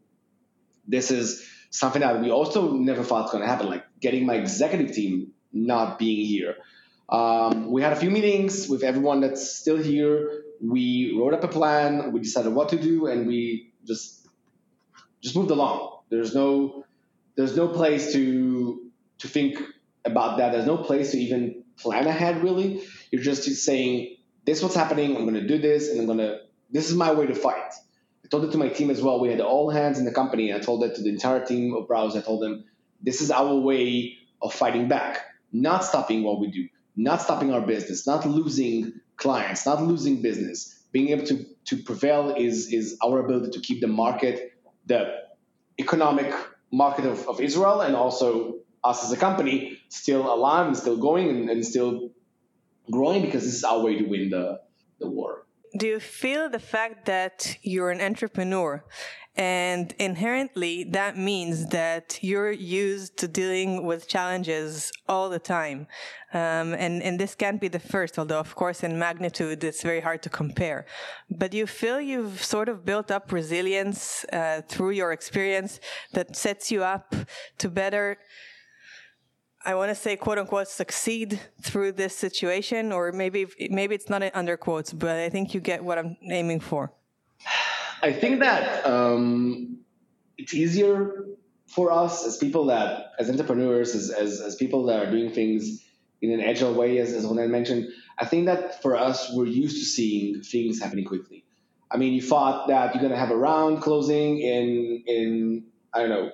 this 0.86 1.10
is 1.10 1.46
something 1.70 2.00
that 2.00 2.20
we 2.20 2.30
also 2.30 2.72
never 2.72 3.02
thought 3.02 3.24
was 3.24 3.32
going 3.32 3.42
to 3.42 3.48
happen, 3.48 3.68
like 3.68 3.84
getting 4.00 4.26
my 4.26 4.34
executive 4.34 4.94
team 4.94 5.32
not 5.52 5.98
being 5.98 6.24
here. 6.26 6.56
Um, 7.08 7.70
we 7.70 7.82
had 7.82 7.92
a 7.92 7.96
few 7.96 8.10
meetings 8.10 8.68
with 8.68 8.82
everyone 8.82 9.20
that's 9.20 9.50
still 9.50 9.78
here. 9.78 10.44
We 10.60 11.16
wrote 11.18 11.32
up 11.32 11.44
a 11.44 11.48
plan. 11.48 12.12
We 12.12 12.20
decided 12.20 12.52
what 12.52 12.68
to 12.70 12.78
do, 12.78 13.06
and 13.06 13.26
we 13.26 13.72
just 13.86 14.26
just 15.22 15.34
moved 15.34 15.50
along. 15.50 16.00
There's 16.10 16.34
no 16.34 16.84
there's 17.38 17.56
no 17.56 17.68
place 17.68 18.12
to 18.12 18.90
to 19.18 19.28
think 19.28 19.62
about 20.04 20.38
that. 20.38 20.52
There's 20.52 20.66
no 20.66 20.76
place 20.76 21.12
to 21.12 21.18
even 21.18 21.62
plan 21.76 22.08
ahead. 22.08 22.42
Really, 22.42 22.82
you're 23.12 23.22
just 23.22 23.44
saying 23.44 24.16
this 24.44 24.58
is 24.58 24.64
what's 24.64 24.74
happening. 24.74 25.16
I'm 25.16 25.22
going 25.22 25.34
to 25.34 25.46
do 25.46 25.58
this, 25.58 25.88
and 25.88 26.00
I'm 26.00 26.06
going 26.06 26.18
to. 26.18 26.40
This 26.70 26.90
is 26.90 26.96
my 26.96 27.12
way 27.12 27.26
to 27.26 27.34
fight. 27.34 27.72
I 28.24 28.28
told 28.28 28.44
it 28.44 28.50
to 28.52 28.58
my 28.58 28.68
team 28.68 28.90
as 28.90 29.00
well. 29.00 29.20
We 29.20 29.28
had 29.28 29.40
all 29.40 29.70
hands 29.70 30.00
in 30.00 30.04
the 30.04 30.12
company, 30.12 30.50
and 30.50 30.60
I 30.60 30.64
told 30.64 30.82
it 30.82 30.96
to 30.96 31.02
the 31.02 31.10
entire 31.10 31.44
team 31.46 31.74
of 31.74 31.86
Browsi. 31.86 32.16
I 32.16 32.22
told 32.22 32.42
them 32.42 32.64
this 33.00 33.20
is 33.20 33.30
our 33.30 33.54
way 33.54 34.18
of 34.42 34.52
fighting 34.52 34.88
back, 34.88 35.24
not 35.52 35.84
stopping 35.84 36.24
what 36.24 36.40
we 36.40 36.48
do, 36.48 36.68
not 36.96 37.22
stopping 37.22 37.52
our 37.52 37.60
business, 37.60 38.04
not 38.04 38.26
losing 38.26 38.94
clients, 39.16 39.64
not 39.64 39.80
losing 39.80 40.22
business. 40.22 40.74
Being 40.90 41.10
able 41.10 41.26
to 41.26 41.46
to 41.66 41.76
prevail 41.76 42.34
is 42.36 42.72
is 42.72 42.98
our 43.00 43.20
ability 43.20 43.52
to 43.52 43.60
keep 43.60 43.80
the 43.80 43.86
market, 43.86 44.54
the 44.86 45.14
economic 45.78 46.34
market 46.70 47.06
of, 47.06 47.26
of 47.28 47.40
Israel 47.40 47.80
and 47.80 47.94
also 47.96 48.58
us 48.84 49.04
as 49.04 49.12
a 49.12 49.16
company 49.16 49.78
still 49.88 50.32
alive 50.32 50.66
and 50.66 50.76
still 50.76 50.96
going 50.96 51.28
and, 51.28 51.50
and 51.50 51.64
still 51.64 52.10
growing 52.90 53.22
because 53.22 53.44
this 53.44 53.54
is 53.54 53.64
our 53.64 53.80
way 53.80 53.98
to 53.98 54.04
win 54.04 54.30
the, 54.30 54.60
the 55.00 55.08
war. 55.08 55.46
do 55.78 55.86
you 55.86 56.00
feel 56.00 56.48
the 56.48 56.58
fact 56.58 57.06
that 57.06 57.56
you're 57.62 57.90
an 57.90 58.00
entrepreneur 58.00 58.84
and 59.38 59.94
inherently 60.00 60.82
that 60.82 61.16
means 61.16 61.66
that 61.66 62.18
you're 62.20 62.50
used 62.50 63.16
to 63.16 63.28
dealing 63.28 63.86
with 63.86 64.08
challenges 64.08 64.90
all 65.08 65.30
the 65.30 65.38
time 65.38 65.86
um, 66.34 66.74
and 66.74 67.00
and 67.02 67.20
this 67.20 67.36
can't 67.36 67.60
be 67.60 67.68
the 67.68 67.78
first 67.78 68.18
although 68.18 68.40
of 68.40 68.54
course 68.56 68.82
in 68.82 68.98
magnitude 68.98 69.62
it's 69.62 69.82
very 69.82 70.00
hard 70.00 70.20
to 70.22 70.28
compare 70.28 70.84
but 71.30 71.54
you 71.54 71.66
feel 71.66 72.00
you've 72.00 72.42
sort 72.42 72.68
of 72.68 72.84
built 72.84 73.10
up 73.12 73.30
resilience 73.30 74.24
uh, 74.32 74.60
through 74.68 74.90
your 74.90 75.12
experience 75.12 75.78
that 76.12 76.36
sets 76.36 76.70
you 76.72 76.82
up 76.82 77.14
to 77.56 77.70
better 77.70 78.18
I 79.64 79.74
want 79.74 79.90
to 79.90 79.94
say 79.94 80.16
quote 80.16 80.38
unquote 80.38 80.68
succeed 80.68 81.40
through 81.60 81.92
this 81.92 82.16
situation, 82.16 82.92
or 82.92 83.12
maybe 83.12 83.46
maybe 83.68 83.94
it's 83.94 84.08
not 84.08 84.22
in 84.22 84.30
under 84.32 84.56
quotes, 84.56 84.92
but 84.92 85.16
I 85.18 85.28
think 85.28 85.52
you 85.52 85.60
get 85.60 85.84
what 85.84 85.98
I'm 85.98 86.16
aiming 86.30 86.60
for. 86.60 86.92
I 88.02 88.12
think 88.12 88.40
that 88.40 88.86
um, 88.86 89.78
it's 90.36 90.54
easier 90.54 91.26
for 91.66 91.92
us 91.92 92.26
as 92.26 92.36
people 92.36 92.66
that, 92.66 93.12
as 93.18 93.28
entrepreneurs, 93.28 93.94
as, 93.94 94.10
as, 94.10 94.40
as 94.40 94.56
people 94.56 94.86
that 94.86 95.06
are 95.06 95.10
doing 95.10 95.30
things 95.32 95.84
in 96.20 96.32
an 96.32 96.40
agile 96.40 96.74
way, 96.74 96.98
as, 96.98 97.12
as 97.12 97.24
I 97.24 97.46
mentioned. 97.46 97.88
I 98.18 98.24
think 98.24 98.46
that 98.46 98.82
for 98.82 98.96
us, 98.96 99.30
we're 99.32 99.46
used 99.46 99.78
to 99.78 99.84
seeing 99.84 100.42
things 100.42 100.80
happening 100.80 101.04
quickly. 101.04 101.44
I 101.90 101.96
mean, 101.96 102.12
you 102.12 102.22
thought 102.22 102.68
that 102.68 102.94
you're 102.94 103.00
going 103.00 103.12
to 103.12 103.18
have 103.18 103.30
a 103.30 103.36
round 103.36 103.82
closing 103.82 104.40
in 104.40 105.04
in 105.06 105.64
I 105.92 106.00
don't 106.00 106.10
know 106.10 106.32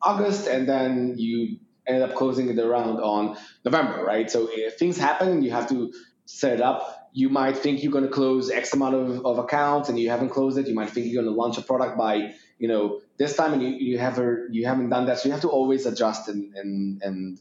August, 0.00 0.46
and 0.46 0.68
then 0.68 1.14
you 1.18 1.58
ended 1.86 2.08
up 2.08 2.16
closing 2.16 2.54
the 2.54 2.66
round 2.66 3.00
on 3.00 3.36
November, 3.64 4.04
right? 4.04 4.30
So 4.30 4.48
if 4.50 4.78
things 4.78 4.96
happen 4.96 5.28
and 5.28 5.44
you 5.44 5.50
have 5.50 5.68
to 5.68 5.92
set 6.24 6.54
it 6.54 6.60
up, 6.62 7.03
you 7.16 7.28
might 7.28 7.56
think 7.56 7.82
you're 7.82 7.92
going 7.92 8.04
to 8.04 8.10
close 8.10 8.50
X 8.50 8.74
amount 8.74 8.96
of, 8.96 9.24
of 9.24 9.38
accounts 9.38 9.88
and 9.88 9.96
you 9.98 10.10
haven't 10.10 10.30
closed 10.30 10.58
it. 10.58 10.66
You 10.66 10.74
might 10.74 10.90
think 10.90 11.06
you're 11.06 11.22
going 11.22 11.32
to 11.32 11.40
launch 11.40 11.56
a 11.58 11.62
product 11.62 11.96
by, 11.96 12.34
you 12.58 12.66
know, 12.66 13.00
this 13.18 13.36
time 13.36 13.52
and 13.52 13.62
you, 13.62 13.68
you 13.68 13.98
haven't 13.98 14.52
you 14.52 14.66
haven't 14.66 14.90
done 14.90 15.06
that. 15.06 15.20
So 15.20 15.28
you 15.28 15.32
have 15.32 15.42
to 15.42 15.48
always 15.48 15.86
adjust 15.86 16.28
and 16.28 16.52
and 16.56 17.02
and 17.02 17.40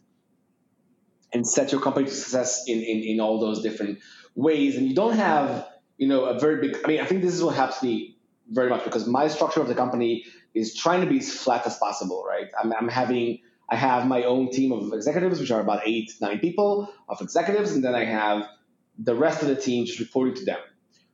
and 1.34 1.48
set 1.48 1.72
your 1.72 1.82
company 1.82 2.06
to 2.06 2.12
success 2.12 2.65
in, 2.68 2.82
in, 2.82 3.00
in 3.00 3.20
all 3.20 3.39
those 3.39 3.63
different 3.63 3.98
ways. 4.36 4.77
And 4.77 4.88
you 4.88 4.94
don't 4.94 5.15
have, 5.15 5.68
you 5.98 6.08
know, 6.08 6.25
a 6.25 6.39
very 6.39 6.62
big 6.62 6.80
I 6.86 6.88
mean, 6.88 7.00
I 7.00 7.06
think 7.06 7.24
this 7.24 7.34
is 7.34 7.44
what 7.44 7.56
helps 7.56 7.82
me 7.82 8.15
very 8.51 8.70
much 8.70 8.84
because 8.84 9.08
my 9.08 9.27
structure 9.27 9.60
of 9.60 9.68
the 9.68 9.75
company 9.75 10.25
is 10.53 10.75
trying 10.75 11.01
to 11.01 11.08
be 11.08 11.18
as 11.18 11.34
flat 11.34 11.65
as 11.65 11.80
possible, 11.80 12.24
right? 12.27 12.51
I'm, 12.62 12.72
I'm 12.74 12.89
having 12.89 13.39
I 13.68 13.75
have 13.75 14.06
my 14.06 14.22
own 14.22 14.51
team 14.51 14.72
of 14.72 14.94
executives, 14.94 15.39
which 15.39 15.50
are 15.50 15.62
about 15.62 15.82
eight, 15.88 16.12
nine 16.22 16.38
people 16.38 16.94
of 17.10 17.22
executives, 17.22 17.72
and 17.72 17.84
then 17.84 17.96
I 17.96 18.06
have 18.06 18.48
the 18.97 19.15
rest 19.15 19.41
of 19.41 19.47
the 19.47 19.55
team 19.55 19.85
just 19.85 20.00
reporting 20.00 20.35
to 20.35 20.45
them. 20.45 20.59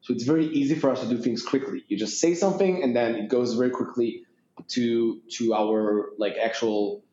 So 0.01 0.13
it's 0.13 0.23
very 0.23 0.45
easy 0.47 0.75
for 0.75 0.89
us 0.89 1.01
to 1.01 1.07
do 1.07 1.17
things 1.17 1.43
quickly. 1.43 1.83
You 1.87 1.97
just 1.97 2.19
say 2.19 2.33
something, 2.33 2.83
and 2.83 2.95
then 2.95 3.15
it 3.15 3.29
goes 3.29 3.53
very 3.55 3.69
quickly 3.69 4.23
to 4.69 5.21
to 5.37 5.53
our 5.53 6.09
like 6.17 6.35
actual 6.37 7.03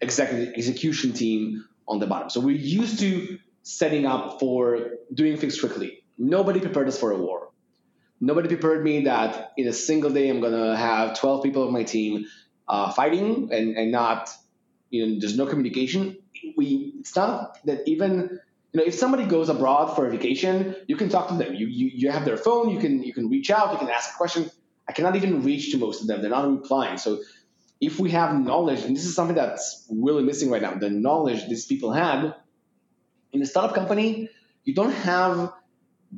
executive 0.00 0.54
execution 0.54 1.12
team 1.12 1.64
on 1.86 2.00
the 2.00 2.06
bottom. 2.06 2.30
So 2.30 2.40
we're 2.40 2.56
used 2.56 2.98
to 3.00 3.38
setting 3.62 4.06
up 4.06 4.40
for 4.40 4.90
doing 5.12 5.36
things 5.36 5.58
quickly. 5.58 6.04
Nobody 6.18 6.60
prepared 6.60 6.88
us 6.88 6.98
for 6.98 7.12
a 7.12 7.16
war. 7.16 7.50
Nobody 8.20 8.48
prepared 8.48 8.84
me 8.84 9.04
that 9.04 9.52
in 9.56 9.66
a 9.66 9.72
single 9.72 10.10
day 10.10 10.28
I'm 10.28 10.40
gonna 10.40 10.76
have 10.76 11.18
12 11.18 11.42
people 11.42 11.64
of 11.64 11.72
my 11.72 11.82
team 11.82 12.26
uh, 12.68 12.92
fighting 12.92 13.50
and, 13.52 13.76
and 13.76 13.90
not, 13.90 14.30
you 14.90 15.06
know, 15.06 15.20
there's 15.20 15.36
no 15.36 15.46
communication. 15.46 16.16
We, 16.56 16.94
it's 17.00 17.16
not 17.16 17.58
that 17.64 17.82
even, 17.86 18.40
you 18.72 18.80
know, 18.80 18.86
if 18.86 18.94
somebody 18.94 19.24
goes 19.24 19.48
abroad 19.48 19.94
for 19.94 20.06
a 20.06 20.10
vacation, 20.10 20.74
you 20.86 20.96
can 20.96 21.10
talk 21.10 21.28
to 21.28 21.34
them. 21.34 21.54
You, 21.54 21.66
you, 21.66 21.90
you 21.92 22.10
have 22.10 22.24
their 22.24 22.38
phone, 22.38 22.70
you 22.70 22.78
can, 22.78 23.02
you 23.02 23.12
can 23.12 23.28
reach 23.28 23.50
out, 23.50 23.72
you 23.72 23.78
can 23.78 23.90
ask 23.90 24.14
a 24.14 24.16
question. 24.16 24.50
I 24.88 24.92
cannot 24.92 25.14
even 25.14 25.42
reach 25.42 25.72
to 25.72 25.78
most 25.78 26.00
of 26.00 26.06
them. 26.06 26.22
They're 26.22 26.30
not 26.30 26.50
replying. 26.50 26.96
So 26.96 27.20
if 27.80 27.98
we 27.98 28.10
have 28.12 28.34
knowledge, 28.38 28.82
and 28.84 28.96
this 28.96 29.04
is 29.04 29.14
something 29.14 29.36
that's 29.36 29.86
really 29.90 30.22
missing 30.22 30.50
right 30.50 30.62
now, 30.62 30.74
the 30.74 30.88
knowledge 30.88 31.46
these 31.48 31.66
people 31.66 31.92
had 31.92 32.34
in 33.32 33.42
a 33.42 33.46
startup 33.46 33.74
company, 33.74 34.30
you 34.64 34.74
don't 34.74 34.92
have 34.92 35.52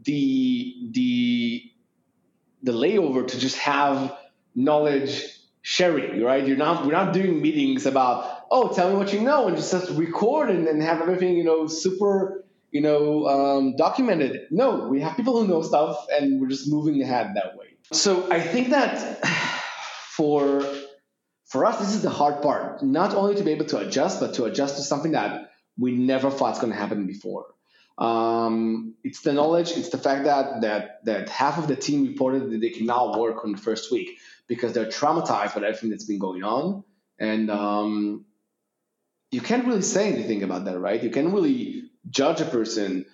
the 0.05 0.91
the 0.93 1.63
the 2.63 2.73
layover 2.73 3.27
to 3.27 3.39
just 3.39 3.57
have 3.59 4.17
knowledge 4.55 5.25
sharing, 5.63 6.23
right? 6.23 6.47
You're 6.47 6.57
not 6.57 6.85
we're 6.85 6.93
not 6.93 7.13
doing 7.13 7.41
meetings 7.41 7.87
about 7.87 8.47
oh 8.51 8.73
tell 8.75 8.91
me 8.91 8.97
what 8.97 9.13
you 9.13 9.21
know 9.21 9.49
and 9.49 9.57
just 9.57 9.91
record 9.91 10.51
and, 10.51 10.69
and 10.69 10.83
have 10.83 11.01
everything 11.01 11.37
you 11.37 11.45
know 11.45 11.67
super 11.67 12.44
you 12.75 12.81
know 12.81 13.27
um, 13.29 13.77
documented. 13.77 14.49
No, 14.51 14.89
we 14.89 15.01
have 15.01 15.17
people 15.17 15.41
who 15.41 15.49
know 15.49 15.63
stuff 15.63 16.07
and 16.11 16.41
we're 16.41 16.49
just 16.49 16.69
moving 16.69 17.01
ahead 17.01 17.35
that 17.37 17.57
way. 17.57 17.69
So 17.93 18.31
I 18.31 18.41
think 18.41 18.71
that 18.71 19.25
for 20.17 20.63
for 21.47 21.65
us 21.65 21.79
this 21.79 21.95
is 21.95 22.03
the 22.03 22.11
hard 22.11 22.43
part, 22.43 22.83
not 22.83 23.15
only 23.15 23.37
to 23.37 23.45
be 23.45 23.53
able 23.53 23.67
to 23.67 23.79
adjust, 23.79 24.21
but 24.21 24.35
to 24.35 24.45
adjust 24.45 24.77
to 24.77 24.83
something 24.83 25.13
that 25.13 25.53
we 25.79 25.93
never 25.93 26.31
thought 26.31 26.55
is 26.55 26.61
going 26.61 26.73
to 26.73 26.79
happen 26.79 27.07
before. 27.07 27.47
Um, 27.97 28.95
it's 29.05 29.21
the 29.21 29.33
knowledge. 29.33 29.71
It's 29.71 29.91
the 29.91 29.99
fact 29.99 30.25
that 30.25 30.63
that 30.63 31.05
that 31.05 31.29
half 31.29 31.59
of 31.59 31.69
the 31.69 31.77
team 31.77 32.09
reported 32.09 32.51
that 32.51 32.61
they 32.61 32.71
cannot 32.71 33.21
work 33.21 33.45
on 33.45 33.53
the 33.53 33.59
first 33.59 33.93
week 33.93 34.19
because 34.49 34.73
they're 34.73 34.87
traumatized 34.87 35.55
by 35.55 35.63
everything 35.63 35.91
that's 35.91 36.07
been 36.07 36.19
going 36.19 36.43
on, 36.43 36.83
and 37.21 37.53
um, 37.53 38.25
you 39.31 39.41
can't 39.41 39.65
really 39.65 39.83
say 39.83 40.13
anything 40.13 40.43
about 40.43 40.65
that, 40.65 40.77
right? 40.77 41.01
You 41.01 41.11
can't 41.11 41.33
really 41.33 41.84
judge 42.15 42.41
a 42.41 42.45
person 42.45 43.05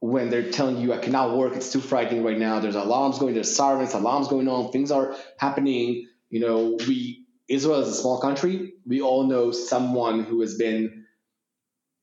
when 0.00 0.30
they're 0.30 0.50
telling 0.50 0.78
you 0.78 0.92
I 0.92 0.98
cannot 0.98 1.38
work. 1.38 1.54
It's 1.54 1.72
too 1.72 1.80
frightening 1.80 2.24
right 2.24 2.38
now. 2.38 2.60
There's 2.60 2.74
alarms 2.74 3.18
going. 3.18 3.34
There's 3.34 3.54
sirens. 3.54 3.94
Alarms 3.94 4.28
going 4.28 4.48
on. 4.48 4.72
Things 4.72 4.90
are 4.90 5.16
happening. 5.38 6.08
You 6.28 6.40
know, 6.40 6.78
we 6.86 7.24
Israel 7.48 7.80
is 7.80 7.88
a 7.88 7.94
small 7.94 8.20
country. 8.20 8.74
We 8.86 9.00
all 9.00 9.24
know 9.28 9.52
someone 9.52 10.24
who 10.24 10.40
has 10.40 10.56
been, 10.56 11.06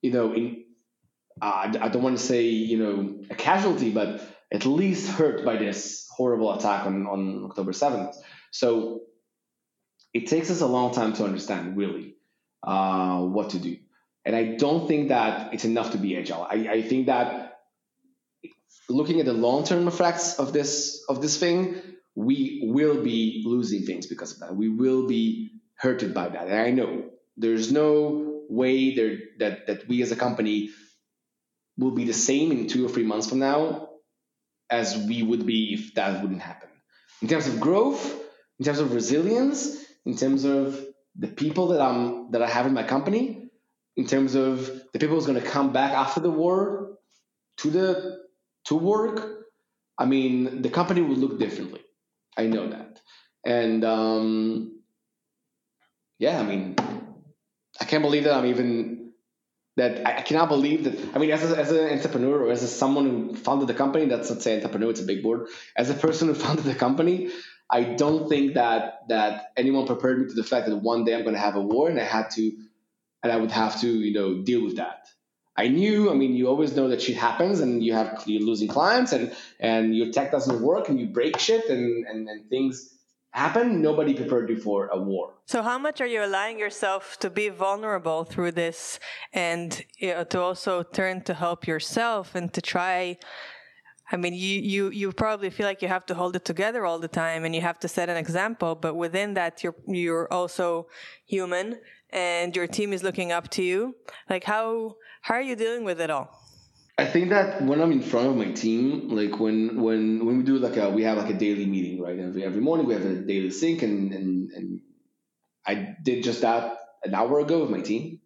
you 0.01 0.11
know, 0.11 0.33
in 0.33 0.63
uh, 1.41 1.73
I 1.79 1.89
don't 1.89 2.03
want 2.03 2.17
to 2.17 2.23
say 2.23 2.43
you 2.43 2.77
know 2.77 3.19
a 3.29 3.35
casualty, 3.35 3.91
but 3.91 4.21
at 4.51 4.65
least 4.65 5.09
hurt 5.09 5.45
by 5.45 5.57
this 5.57 6.07
horrible 6.15 6.53
attack 6.53 6.85
on, 6.85 7.05
on 7.05 7.45
October 7.45 7.71
7th. 7.71 8.15
So 8.51 9.01
it 10.13 10.27
takes 10.27 10.49
us 10.49 10.61
a 10.61 10.67
long 10.67 10.93
time 10.93 11.13
to 11.13 11.23
understand 11.23 11.77
really 11.77 12.15
uh, 12.63 13.21
what 13.21 13.51
to 13.51 13.59
do. 13.59 13.77
And 14.25 14.35
I 14.35 14.55
don't 14.57 14.87
think 14.87 15.09
that 15.09 15.53
it's 15.53 15.65
enough 15.65 15.91
to 15.91 15.97
be 15.97 16.17
agile. 16.17 16.43
I, 16.49 16.67
I 16.69 16.81
think 16.81 17.07
that 17.07 17.57
looking 18.89 19.19
at 19.19 19.25
the 19.25 19.33
long-term 19.33 19.87
effects 19.87 20.39
of 20.39 20.51
this 20.51 21.03
of 21.07 21.21
this 21.21 21.37
thing, 21.37 21.81
we 22.15 22.61
will 22.63 23.03
be 23.03 23.43
losing 23.45 23.83
things 23.83 24.07
because 24.07 24.33
of 24.33 24.39
that. 24.39 24.55
We 24.55 24.69
will 24.69 25.07
be 25.07 25.51
hurted 25.75 26.13
by 26.13 26.29
that. 26.29 26.47
And 26.47 26.55
I 26.59 26.71
know 26.71 27.05
there's 27.37 27.71
no 27.71 28.43
way 28.49 28.95
there 28.95 29.17
that 29.39 29.67
that 29.67 29.87
we 29.87 30.01
as 30.01 30.11
a 30.11 30.15
company 30.15 30.69
will 31.77 31.91
be 31.91 32.03
the 32.03 32.13
same 32.13 32.51
in 32.51 32.67
two 32.67 32.85
or 32.85 32.89
three 32.89 33.05
months 33.05 33.29
from 33.29 33.39
now 33.39 33.89
as 34.69 34.97
we 34.97 35.23
would 35.23 35.45
be 35.45 35.73
if 35.73 35.93
that 35.95 36.21
wouldn't 36.21 36.41
happen. 36.41 36.69
In 37.21 37.27
terms 37.27 37.47
of 37.47 37.59
growth, 37.59 38.03
in 38.59 38.65
terms 38.65 38.79
of 38.79 38.93
resilience, 38.93 39.83
in 40.05 40.15
terms 40.15 40.43
of 40.43 40.79
the 41.15 41.27
people 41.27 41.69
that 41.69 41.81
I'm 41.81 42.31
that 42.31 42.41
I 42.41 42.47
have 42.47 42.65
in 42.65 42.73
my 42.73 42.83
company, 42.83 43.48
in 43.99 44.07
terms 44.07 44.33
of 44.35 44.65
the 44.93 44.99
people 44.99 45.15
who's 45.15 45.25
going 45.25 45.41
to 45.41 45.49
come 45.55 45.73
back 45.73 45.91
after 45.91 46.21
the 46.21 46.31
war 46.31 46.97
to 47.57 47.69
the 47.69 48.19
to 48.65 48.75
work. 48.75 49.45
I 49.97 50.05
mean, 50.05 50.61
the 50.61 50.69
company 50.69 51.01
will 51.01 51.17
look 51.17 51.37
differently. 51.37 51.81
I 52.37 52.47
know 52.47 52.69
that, 52.69 53.01
and 53.45 53.83
um, 53.83 54.81
yeah, 56.17 56.39
I 56.39 56.43
mean, 56.43 56.75
I 57.81 57.83
can't 57.83 58.01
believe 58.01 58.23
that 58.23 58.35
I'm 58.35 58.45
even 58.45 59.11
that 59.75 60.07
I 60.07 60.21
cannot 60.21 60.47
believe 60.47 60.85
that. 60.85 61.15
I 61.15 61.19
mean, 61.19 61.31
as, 61.31 61.51
a, 61.51 61.57
as 61.57 61.71
an 61.71 61.89
entrepreneur 61.97 62.43
or 62.45 62.51
as 62.51 62.63
a, 62.63 62.67
someone 62.67 63.05
who 63.05 63.35
founded 63.35 63.67
the 63.67 63.73
company, 63.73 64.05
that's 64.05 64.29
let's 64.29 64.45
say 64.45 64.55
entrepreneur, 64.55 64.91
it's 64.91 65.01
a 65.01 65.05
big 65.05 65.25
word. 65.25 65.47
As 65.75 65.89
a 65.89 65.93
person 65.93 66.29
who 66.29 66.33
founded 66.45 66.63
the 66.63 66.75
company, 66.75 67.31
I 67.69 67.83
don't 67.83 68.29
think 68.29 68.53
that 68.53 68.99
that 69.09 69.51
anyone 69.57 69.85
prepared 69.85 70.19
me 70.19 70.27
to 70.27 70.33
the 70.33 70.43
fact 70.43 70.67
that 70.67 70.77
one 70.77 71.03
day 71.03 71.15
I'm 71.15 71.23
going 71.23 71.35
to 71.35 71.41
have 71.41 71.55
a 71.57 71.61
war 71.61 71.89
and 71.89 71.99
I 71.99 72.05
had 72.05 72.29
to, 72.31 72.51
and 73.23 73.31
I 73.31 73.37
would 73.37 73.51
have 73.51 73.79
to, 73.81 73.87
you 73.87 74.13
know, 74.13 74.41
deal 74.41 74.63
with 74.63 74.77
that. 74.77 75.07
I 75.57 75.67
knew. 75.67 76.09
I 76.09 76.13
mean, 76.13 76.35
you 76.35 76.47
always 76.47 76.73
know 76.75 76.87
that 76.87 77.01
shit 77.01 77.17
happens, 77.17 77.59
and 77.59 77.83
you 77.83 77.93
have 77.93 78.23
you're 78.25 78.41
losing 78.41 78.69
clients, 78.69 79.11
and 79.11 79.35
and 79.59 79.95
your 79.95 80.09
tech 80.11 80.31
doesn't 80.31 80.61
work, 80.61 80.87
and 80.87 80.97
you 80.99 81.07
break 81.07 81.37
shit, 81.37 81.65
and 81.69 82.07
and, 82.07 82.29
and 82.29 82.49
things 82.49 82.75
happen. 83.31 83.81
Nobody 83.81 84.13
prepared 84.13 84.49
you 84.49 84.57
for 84.57 84.87
a 84.87 84.97
war. 84.97 85.33
So, 85.47 85.61
how 85.61 85.77
much 85.77 85.99
are 85.99 86.11
you 86.15 86.23
allowing 86.23 86.59
yourself 86.59 87.19
to 87.19 87.29
be 87.29 87.49
vulnerable 87.49 88.23
through 88.23 88.53
this, 88.53 88.99
and 89.33 89.69
you 89.97 90.13
know, 90.13 90.23
to 90.23 90.39
also 90.39 90.83
turn 90.83 91.23
to 91.23 91.33
help 91.33 91.67
yourself 91.67 92.35
and 92.35 92.53
to 92.53 92.61
try? 92.61 93.17
I 94.11 94.17
mean, 94.17 94.33
you, 94.33 94.59
you, 94.73 94.89
you 94.89 95.11
probably 95.11 95.51
feel 95.51 95.67
like 95.67 95.83
you 95.83 95.87
have 95.87 96.05
to 96.07 96.15
hold 96.15 96.35
it 96.35 96.43
together 96.43 96.83
all 96.83 96.97
the 96.97 97.07
time 97.07 97.45
and 97.45 97.53
you 97.53 97.61
have 97.61 97.79
to 97.81 97.87
set 97.87 98.09
an 98.09 98.17
example, 98.17 98.73
but 98.73 98.95
within 98.95 99.35
that, 99.35 99.63
you're, 99.63 99.75
you're 99.85 100.27
also 100.33 100.87
human 101.27 101.77
and 102.11 102.55
your 102.55 102.67
team 102.67 102.93
is 102.93 103.03
looking 103.03 103.31
up 103.31 103.49
to 103.51 103.63
you. 103.63 103.95
Like, 104.29 104.43
how, 104.43 104.95
how 105.21 105.35
are 105.35 105.41
you 105.41 105.55
dealing 105.55 105.83
with 105.83 106.01
it 106.01 106.09
all? 106.09 106.39
I 106.99 107.05
think 107.05 107.29
that 107.29 107.61
when 107.61 107.79
I'm 107.81 107.93
in 107.93 108.01
front 108.01 108.27
of 108.27 108.35
my 108.35 108.51
team, 108.51 109.07
like 109.09 109.39
when 109.39 109.81
when 109.81 110.25
when 110.25 110.37
we 110.39 110.43
do 110.43 110.57
like 110.57 110.75
a 110.75 110.89
we 110.89 111.03
have 111.03 111.17
like 111.17 111.29
a 111.29 111.37
daily 111.37 111.65
meeting, 111.65 112.01
right? 112.01 112.19
Every 112.19 112.43
every 112.43 112.59
morning 112.59 112.87
we 112.87 112.93
have 112.93 113.05
a 113.05 113.15
daily 113.15 113.51
sync, 113.51 113.83
and 113.83 114.11
and 114.13 114.51
and 114.51 114.81
I 115.65 115.95
did 116.03 116.25
just 116.25 116.41
that 116.41 116.77
an 117.05 117.15
hour 117.15 117.39
ago 117.39 117.61
with 117.61 117.69
my 117.69 117.79
team. 117.79 118.19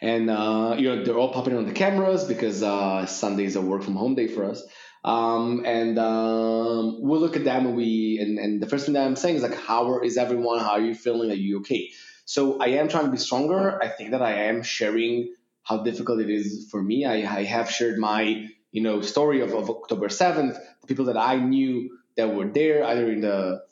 And 0.00 0.30
uh, 0.30 0.76
you 0.78 0.88
know 0.88 1.04
they're 1.04 1.18
all 1.18 1.32
popping 1.32 1.56
on 1.56 1.66
the 1.66 1.72
cameras 1.72 2.22
because 2.24 2.62
uh, 2.62 3.06
is 3.08 3.56
a 3.56 3.60
work 3.60 3.82
from 3.82 3.96
home 3.96 4.14
day 4.14 4.28
for 4.28 4.44
us. 4.44 4.62
Um, 5.04 5.64
and 5.64 5.98
um, 5.98 6.98
we'll 7.00 7.20
look 7.20 7.34
at 7.34 7.44
them 7.44 7.66
and 7.66 7.76
we 7.76 8.18
and, 8.20 8.38
and 8.38 8.62
the 8.62 8.68
first 8.68 8.84
thing 8.84 8.94
that 8.94 9.04
I'm 9.04 9.16
saying 9.16 9.36
is 9.36 9.42
like 9.42 9.56
how 9.56 10.00
is 10.00 10.16
everyone? 10.16 10.60
How 10.60 10.72
are 10.72 10.80
you 10.80 10.94
feeling? 10.94 11.32
Are 11.32 11.34
you 11.34 11.58
okay? 11.60 11.90
So 12.28 12.60
I 12.60 12.66
am 12.80 12.88
trying 12.88 13.06
to 13.06 13.10
be 13.10 13.16
stronger. 13.16 13.82
I 13.82 13.88
think 13.88 14.10
that 14.10 14.20
I 14.20 14.48
am 14.50 14.62
sharing 14.62 15.34
how 15.62 15.78
difficult 15.82 16.20
it 16.20 16.28
is 16.28 16.68
for 16.70 16.82
me. 16.82 17.06
I, 17.06 17.14
I 17.38 17.44
have 17.44 17.70
shared 17.70 17.98
my 17.98 18.48
you 18.70 18.82
know 18.82 19.00
story 19.00 19.40
of, 19.40 19.54
of 19.54 19.70
October 19.70 20.10
seventh, 20.10 20.58
the 20.82 20.86
people 20.86 21.06
that 21.06 21.16
I 21.16 21.36
knew 21.36 21.98
that 22.18 22.34
were 22.34 22.44
there, 22.44 22.84
either 22.84 23.10
in 23.10 23.22
the 23.22 23.62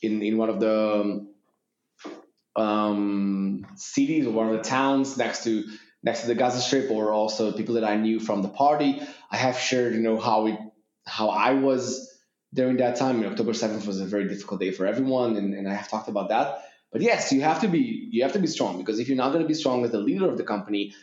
in 0.00 0.22
in 0.22 0.38
one 0.38 0.48
of 0.48 0.58
the 0.58 1.26
um, 2.56 3.66
cities 3.76 4.26
or 4.26 4.30
one 4.30 4.48
of 4.48 4.56
the 4.56 4.62
towns 4.62 5.18
next 5.18 5.44
to 5.44 5.64
next 6.02 6.22
to 6.22 6.28
the 6.28 6.34
Gaza 6.34 6.62
Strip, 6.62 6.90
or 6.90 7.12
also 7.12 7.52
people 7.52 7.74
that 7.74 7.84
I 7.84 7.96
knew 7.96 8.20
from 8.20 8.40
the 8.40 8.48
party. 8.48 9.02
I 9.30 9.36
have 9.36 9.58
shared, 9.58 9.92
you 9.92 10.00
know, 10.00 10.18
how 10.18 10.46
it 10.46 10.58
how 11.06 11.28
I 11.28 11.52
was 11.52 12.08
during 12.54 12.78
that 12.78 12.96
time. 12.96 13.22
October 13.22 13.52
seventh 13.52 13.86
was 13.86 14.00
a 14.00 14.06
very 14.06 14.28
difficult 14.28 14.60
day 14.60 14.70
for 14.70 14.86
everyone, 14.86 15.36
and, 15.36 15.52
and 15.52 15.68
I 15.68 15.74
have 15.74 15.88
talked 15.88 16.08
about 16.08 16.30
that. 16.30 16.64
But 16.92 17.02
yes, 17.02 17.32
you 17.32 17.42
have 17.42 17.60
to 17.60 17.68
be 17.68 18.08
you 18.10 18.22
have 18.22 18.32
to 18.32 18.38
be 18.38 18.46
strong 18.46 18.78
because 18.78 18.98
if 18.98 19.08
you're 19.08 19.16
not 19.16 19.32
going 19.32 19.42
to 19.42 19.48
be 19.48 19.54
strong 19.54 19.84
as 19.84 19.90
the 19.90 19.98
leader 19.98 20.28
of 20.30 20.38
the 20.38 20.44
company, 20.44 20.94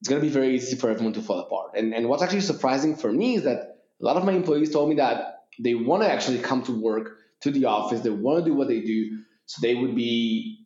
it's 0.00 0.08
going 0.08 0.20
to 0.20 0.26
be 0.26 0.32
very 0.32 0.54
easy 0.54 0.76
for 0.76 0.90
everyone 0.90 1.12
to 1.14 1.22
fall 1.22 1.40
apart. 1.40 1.72
And 1.76 1.94
and 1.94 2.08
what's 2.08 2.22
actually 2.22 2.40
surprising 2.42 2.96
for 2.96 3.12
me 3.12 3.36
is 3.36 3.44
that 3.44 3.58
a 4.00 4.04
lot 4.04 4.16
of 4.16 4.24
my 4.24 4.32
employees 4.32 4.70
told 4.70 4.88
me 4.88 4.96
that 4.96 5.44
they 5.58 5.74
want 5.74 6.02
to 6.02 6.10
actually 6.10 6.38
come 6.38 6.62
to 6.64 6.72
work 6.72 7.18
to 7.42 7.50
the 7.50 7.66
office. 7.66 8.00
They 8.00 8.10
want 8.10 8.44
to 8.44 8.50
do 8.50 8.56
what 8.56 8.68
they 8.68 8.80
do, 8.80 9.18
so 9.46 9.60
they 9.60 9.74
would 9.74 9.94
be 9.94 10.64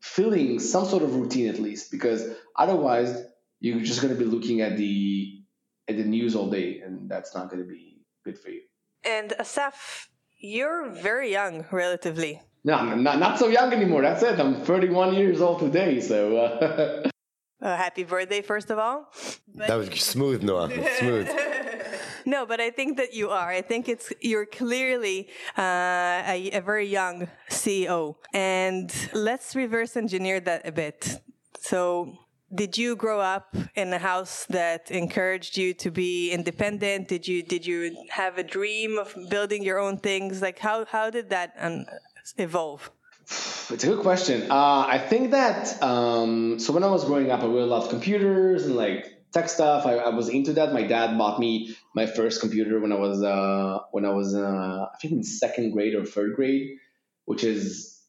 feeling 0.00 0.58
some 0.58 0.84
sort 0.84 1.02
of 1.02 1.14
routine 1.14 1.48
at 1.48 1.58
least 1.58 1.90
because 1.90 2.28
otherwise 2.56 3.22
you're 3.60 3.80
just 3.80 4.00
going 4.00 4.14
to 4.16 4.18
be 4.18 4.24
looking 4.24 4.60
at 4.60 4.76
the 4.76 5.42
at 5.88 5.96
the 5.96 6.04
news 6.04 6.36
all 6.36 6.50
day 6.50 6.80
and 6.80 7.10
that's 7.10 7.34
not 7.34 7.50
going 7.50 7.62
to 7.62 7.68
be 7.68 8.00
good 8.24 8.38
for 8.38 8.50
you 8.50 8.60
And 9.04 9.32
Asaf, 9.38 10.08
you're 10.38 10.90
very 10.90 11.32
young 11.32 11.64
relatively. 11.72 12.42
No 12.68 12.74
i'm 12.74 13.02
not, 13.02 13.18
not 13.18 13.38
so 13.38 13.46
young 13.48 13.72
anymore 13.78 14.02
that's 14.02 14.22
it 14.22 14.38
i'm 14.38 14.54
31 14.62 15.14
years 15.14 15.40
old 15.40 15.58
today 15.66 16.00
so 16.00 16.18
uh, 16.36 17.08
Uh, 17.60 17.76
happy 17.76 18.04
birthday, 18.04 18.40
first 18.40 18.70
of 18.70 18.78
all. 18.78 19.12
That 19.54 19.74
was 19.74 19.88
smooth, 20.00 20.42
Noah. 20.42 20.70
Smooth. 21.00 21.28
No, 22.26 22.44
but 22.44 22.60
I 22.60 22.70
think 22.70 22.98
that 22.98 23.14
you 23.14 23.30
are. 23.30 23.48
I 23.48 23.62
think 23.62 23.88
it's 23.88 24.12
you're 24.20 24.44
clearly 24.44 25.28
uh, 25.56 26.22
a, 26.26 26.50
a 26.52 26.60
very 26.60 26.86
young 26.86 27.26
CEO, 27.48 28.16
and 28.34 28.94
let's 29.14 29.56
reverse 29.56 29.96
engineer 29.96 30.38
that 30.40 30.68
a 30.68 30.72
bit. 30.72 31.22
So, 31.58 32.18
did 32.54 32.76
you 32.76 32.96
grow 32.96 33.20
up 33.20 33.56
in 33.74 33.94
a 33.94 33.98
house 33.98 34.44
that 34.50 34.90
encouraged 34.90 35.56
you 35.56 35.72
to 35.74 35.90
be 35.90 36.30
independent? 36.30 37.08
Did 37.08 37.26
you 37.26 37.42
did 37.42 37.66
you 37.66 37.96
have 38.10 38.36
a 38.36 38.44
dream 38.44 38.98
of 38.98 39.14
building 39.30 39.62
your 39.62 39.78
own 39.78 39.96
things? 39.96 40.42
Like 40.42 40.58
how 40.58 40.84
how 40.84 41.08
did 41.08 41.30
that 41.30 41.54
um, 41.58 41.86
evolve? 42.36 42.90
It's 43.70 43.84
a 43.84 43.88
good 43.88 44.00
question. 44.00 44.50
Uh, 44.50 44.86
I 44.88 44.98
think 44.98 45.32
that 45.32 45.82
um, 45.82 46.58
so 46.58 46.72
when 46.72 46.82
I 46.82 46.88
was 46.88 47.04
growing 47.04 47.30
up, 47.30 47.40
I 47.40 47.46
really 47.46 47.68
loved 47.68 47.90
computers 47.90 48.64
and 48.64 48.76
like 48.76 49.18
tech 49.32 49.48
stuff. 49.50 49.84
I, 49.84 49.96
I 49.96 50.08
was 50.08 50.28
into 50.30 50.54
that. 50.54 50.72
My 50.72 50.82
dad 50.82 51.18
bought 51.18 51.38
me 51.38 51.76
my 51.94 52.06
first 52.06 52.40
computer 52.40 52.80
when 52.80 52.92
I 52.92 52.96
was 52.96 53.22
uh, 53.22 53.80
when 53.92 54.06
I 54.06 54.10
was 54.10 54.34
uh, 54.34 54.86
I 54.92 54.96
think 55.00 55.12
in 55.12 55.22
second 55.22 55.72
grade 55.72 55.94
or 55.94 56.06
third 56.06 56.36
grade, 56.36 56.78
which 57.26 57.44
is 57.44 58.00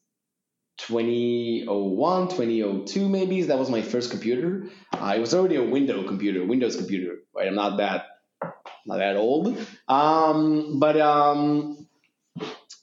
2001, 0.78 2.28
2002 2.28 3.08
maybe. 3.08 3.42
That 3.42 3.58
was 3.58 3.68
my 3.68 3.82
first 3.82 4.10
computer. 4.10 4.70
Uh, 4.92 5.12
it 5.16 5.20
was 5.20 5.34
already 5.34 5.56
a 5.56 5.62
Windows 5.62 6.06
computer, 6.08 6.46
Windows 6.46 6.76
computer. 6.76 7.16
Right, 7.34 7.48
I'm 7.48 7.54
not 7.54 7.76
that 7.76 8.06
not 8.86 8.96
that 8.96 9.16
old. 9.16 9.56
Um, 9.88 10.78
but 10.80 10.98
um, 10.98 11.79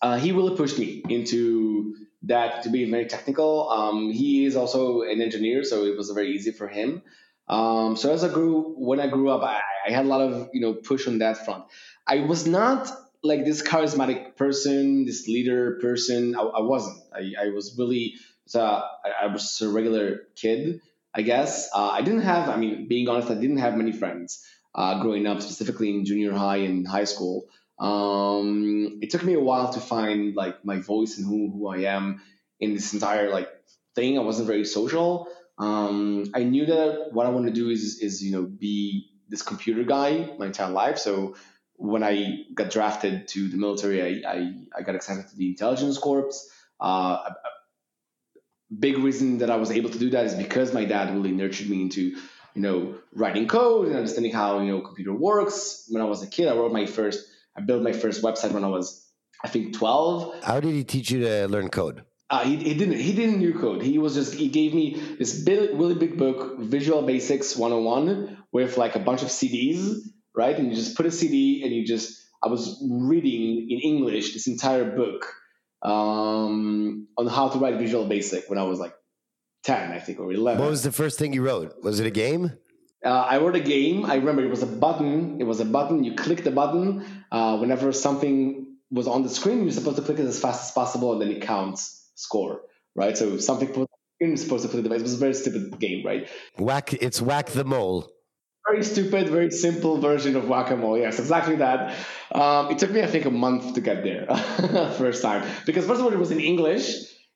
uh, 0.02 0.18
he 0.18 0.32
really 0.32 0.56
pushed 0.56 0.78
me 0.78 1.04
into 1.10 1.96
that 2.24 2.64
to 2.64 2.70
be 2.70 2.90
very 2.90 3.06
technical. 3.06 3.70
Um, 3.70 4.12
he 4.12 4.46
is 4.46 4.56
also 4.56 5.02
an 5.02 5.22
engineer, 5.22 5.64
so 5.64 5.86
it 5.86 5.98
was 5.98 6.10
very 6.12 6.32
easy 6.32 6.52
for 6.52 6.68
him. 6.68 7.02
Um, 7.48 7.96
so 7.96 8.12
as 8.12 8.24
I 8.24 8.30
grew, 8.30 8.76
when 8.78 9.00
I 9.00 9.08
grew 9.08 9.30
up, 9.30 9.42
I, 9.42 9.62
I 9.88 9.92
had 9.92 10.06
a 10.06 10.08
lot 10.08 10.22
of 10.22 10.50
you 10.54 10.62
know 10.62 10.74
push 10.74 11.08
on 11.08 11.20
that 11.20 11.46
front. 11.46 11.66
I 12.06 12.20
was 12.20 12.46
not 12.46 12.92
like 13.24 13.46
this 13.46 13.62
charismatic 13.62 14.36
person, 14.36 15.06
this 15.06 15.28
leader 15.28 15.80
person. 15.82 16.36
I, 16.36 16.42
I 16.42 16.62
wasn't. 16.62 17.02
I, 17.14 17.34
I 17.46 17.50
was 17.50 17.76
really. 17.78 18.16
So 18.46 18.64
I, 18.64 19.24
I 19.24 19.28
was 19.28 19.60
a 19.62 19.70
regular 19.70 20.28
kid, 20.36 20.82
I 21.14 21.22
guess. 21.22 21.70
Uh, 21.74 21.90
I 21.90 22.02
didn't 22.02 22.22
have. 22.22 22.50
I 22.50 22.58
mean, 22.58 22.88
being 22.88 23.08
honest, 23.08 23.30
I 23.30 23.36
didn't 23.36 23.58
have 23.58 23.76
many 23.76 23.92
friends 23.92 24.46
uh, 24.76 25.02
growing 25.02 25.26
up, 25.26 25.42
specifically 25.42 25.90
in 25.90 26.06
junior 26.06 26.34
high 26.34 26.58
and 26.58 26.88
high 26.88 27.06
school. 27.06 27.48
Um, 27.80 29.00
it 29.02 29.10
took 29.12 29.24
me 29.24 29.34
a 29.34 29.40
while 29.40 29.74
to 29.74 29.80
find 29.80 30.36
like 30.36 30.66
my 30.66 30.80
voice 30.80 31.18
and 31.18 31.28
who 31.28 31.52
who 31.52 31.68
I 31.68 31.80
am 31.96 32.22
in 32.60 32.74
this 32.74 32.94
entire 32.94 33.30
like 33.30 33.50
thing. 33.96 34.18
I 34.18 34.22
wasn't 34.22 34.48
very 34.48 34.66
social. 34.66 35.28
Um, 35.60 36.26
I 36.34 36.44
knew 36.44 36.66
that 36.68 37.10
what 37.12 37.26
I 37.26 37.30
want 37.30 37.48
to 37.48 37.54
do 37.54 37.70
is 37.70 38.00
is 38.00 38.24
you 38.24 38.32
know 38.32 38.44
be 38.44 39.10
this 39.30 39.42
computer 39.42 39.84
guy 39.84 40.30
my 40.38 40.48
entire 40.48 40.72
life. 40.72 40.98
So 40.98 41.36
when 41.76 42.04
I 42.04 42.46
got 42.54 42.72
drafted 42.72 43.28
to 43.30 43.48
the 43.48 43.58
military, 43.58 44.02
I 44.02 44.30
I, 44.30 44.54
I 44.78 44.82
got 44.82 44.96
accepted 44.96 45.30
to 45.30 45.36
the 45.36 45.50
intelligence 45.50 45.98
corps. 45.98 46.32
Uh, 46.80 47.20
a, 47.28 47.32
a 47.32 47.52
big 48.80 48.98
reason 48.98 49.40
that 49.40 49.50
I 49.50 49.56
was 49.58 49.72
able 49.72 49.90
to 49.90 50.00
do 50.00 50.10
that 50.12 50.26
is 50.26 50.36
because 50.36 50.74
my 50.74 50.86
dad 50.86 51.14
really 51.14 51.32
nurtured 51.32 51.70
me 51.70 51.82
into 51.82 52.18
you 52.56 52.62
know 52.62 52.96
writing 53.14 53.48
code 53.48 53.88
and 53.88 53.96
understanding 53.96 54.34
how 54.34 54.60
you 54.60 54.72
know 54.72 54.82
computer 54.82 55.14
works. 55.14 55.86
When 55.90 56.02
I 56.02 56.06
was 56.06 56.24
a 56.24 56.28
kid, 56.28 56.48
I 56.48 56.56
wrote 56.56 56.72
my 56.72 56.88
first. 56.88 57.26
I 57.58 57.62
built 57.62 57.84
my 57.84 57.94
first 57.94 58.24
website 58.24 58.52
when 58.52 58.64
I 58.64 58.68
was 58.68 59.06
I 59.44 59.48
think 59.48 59.78
twelve. 59.78 60.44
How 60.44 60.60
did 60.60 60.74
he 60.74 60.84
teach 60.84 61.12
you 61.12 61.22
to 61.22 61.48
learn 61.48 61.70
code? 61.70 62.04
Uh, 62.30 62.44
he, 62.44 62.58
he 62.58 62.74
didn't 62.74 62.98
he 63.00 63.14
didn't 63.14 63.40
do 63.40 63.58
code. 63.58 63.82
He 63.82 63.98
was 63.98 64.14
just 64.14 64.34
he 64.34 64.50
gave 64.50 64.74
me 64.74 65.02
this 65.18 65.42
big, 65.44 65.80
really 65.80 65.96
big 65.96 66.18
book, 66.18 66.60
Visual 66.60 67.02
Basics 67.02 67.56
101, 67.56 68.38
with 68.52 68.78
like 68.78 68.96
a 68.96 69.00
bunch 69.00 69.22
of 69.22 69.30
CDs, 69.30 70.00
right? 70.36 70.58
And 70.58 70.70
you 70.70 70.76
just 70.76 70.98
put 70.98 71.06
a 71.06 71.12
CD 71.12 71.64
and 71.64 71.74
you 71.74 71.86
just 71.86 72.22
I 72.44 72.50
was 72.50 72.84
reading 72.90 73.70
in 73.70 73.80
English 73.80 74.34
this 74.34 74.48
entire 74.48 74.86
book 74.86 75.34
um, 75.82 77.08
on 77.18 77.28
how 77.28 77.50
to 77.50 77.60
write 77.60 77.78
Visual 77.78 78.06
Basic 78.06 78.50
when 78.50 78.60
I 78.60 78.64
was 78.64 78.80
like 78.80 78.94
10, 79.64 79.92
I 79.92 80.00
think, 80.00 80.20
or 80.20 80.32
11. 80.32 80.62
What 80.62 80.70
was 80.70 80.84
the 80.84 80.92
first 80.92 81.18
thing 81.18 81.34
you 81.34 81.44
wrote? 81.44 81.82
Was 81.84 82.00
it 82.00 82.08
a 82.08 82.12
game? 82.12 82.58
Uh, 83.06 83.10
I 83.10 83.38
wrote 83.38 83.56
a 83.56 83.60
game. 83.60 84.06
I 84.06 84.16
remember 84.16 84.44
it 84.44 84.50
was 84.50 84.64
a 84.64 84.68
button. 84.68 85.40
It 85.40 85.44
was 85.44 85.60
a 85.60 85.66
button. 85.66 86.04
You 86.04 86.16
click 86.16 86.44
the 86.44 86.52
button 86.52 87.24
uh, 87.32 87.58
whenever 87.58 87.92
something 87.92 88.76
was 88.90 89.08
on 89.08 89.24
the 89.24 89.30
screen. 89.30 89.64
You're 89.64 89.72
supposed 89.72 89.98
to 89.98 90.02
click 90.02 90.20
it 90.20 90.26
as 90.26 90.40
fast 90.40 90.70
as 90.70 90.72
possible, 90.72 91.14
and 91.14 91.22
then 91.22 91.30
it 91.30 91.42
counts 91.42 92.10
score. 92.16 92.62
Right. 92.96 93.16
So 93.18 93.36
if 93.36 93.44
something 93.44 93.72
was 93.74 93.88
you're 94.20 94.36
supposed 94.38 94.64
to 94.64 94.70
click 94.70 94.84
the. 94.84 94.94
It 94.94 95.02
was 95.02 95.14
a 95.14 95.18
very 95.18 95.34
stupid 95.34 95.80
game, 95.80 96.06
right? 96.06 96.28
Whack! 96.58 96.94
It's 96.94 97.22
whack 97.22 97.48
the 97.48 97.64
mole. 97.64 98.10
Very 98.70 98.84
stupid, 98.84 99.30
very 99.30 99.50
simple 99.52 100.02
version 100.02 100.36
of 100.36 100.50
whack-a-mole. 100.50 100.98
Yes, 100.98 101.20
exactly 101.20 101.56
that. 101.58 101.96
Um, 102.34 102.70
it 102.70 102.78
took 102.80 102.92
me, 102.92 103.02
I 103.02 103.08
think, 103.08 103.24
a 103.24 103.32
month 103.32 103.76
to 103.76 103.82
get 103.82 104.04
there 104.04 104.26
first 104.98 105.22
time 105.22 105.48
because 105.66 105.86
first 105.86 106.02
of 106.02 106.06
all, 106.06 106.12
it 106.12 106.20
was 106.20 106.32
in 106.32 106.42
English, 106.42 106.90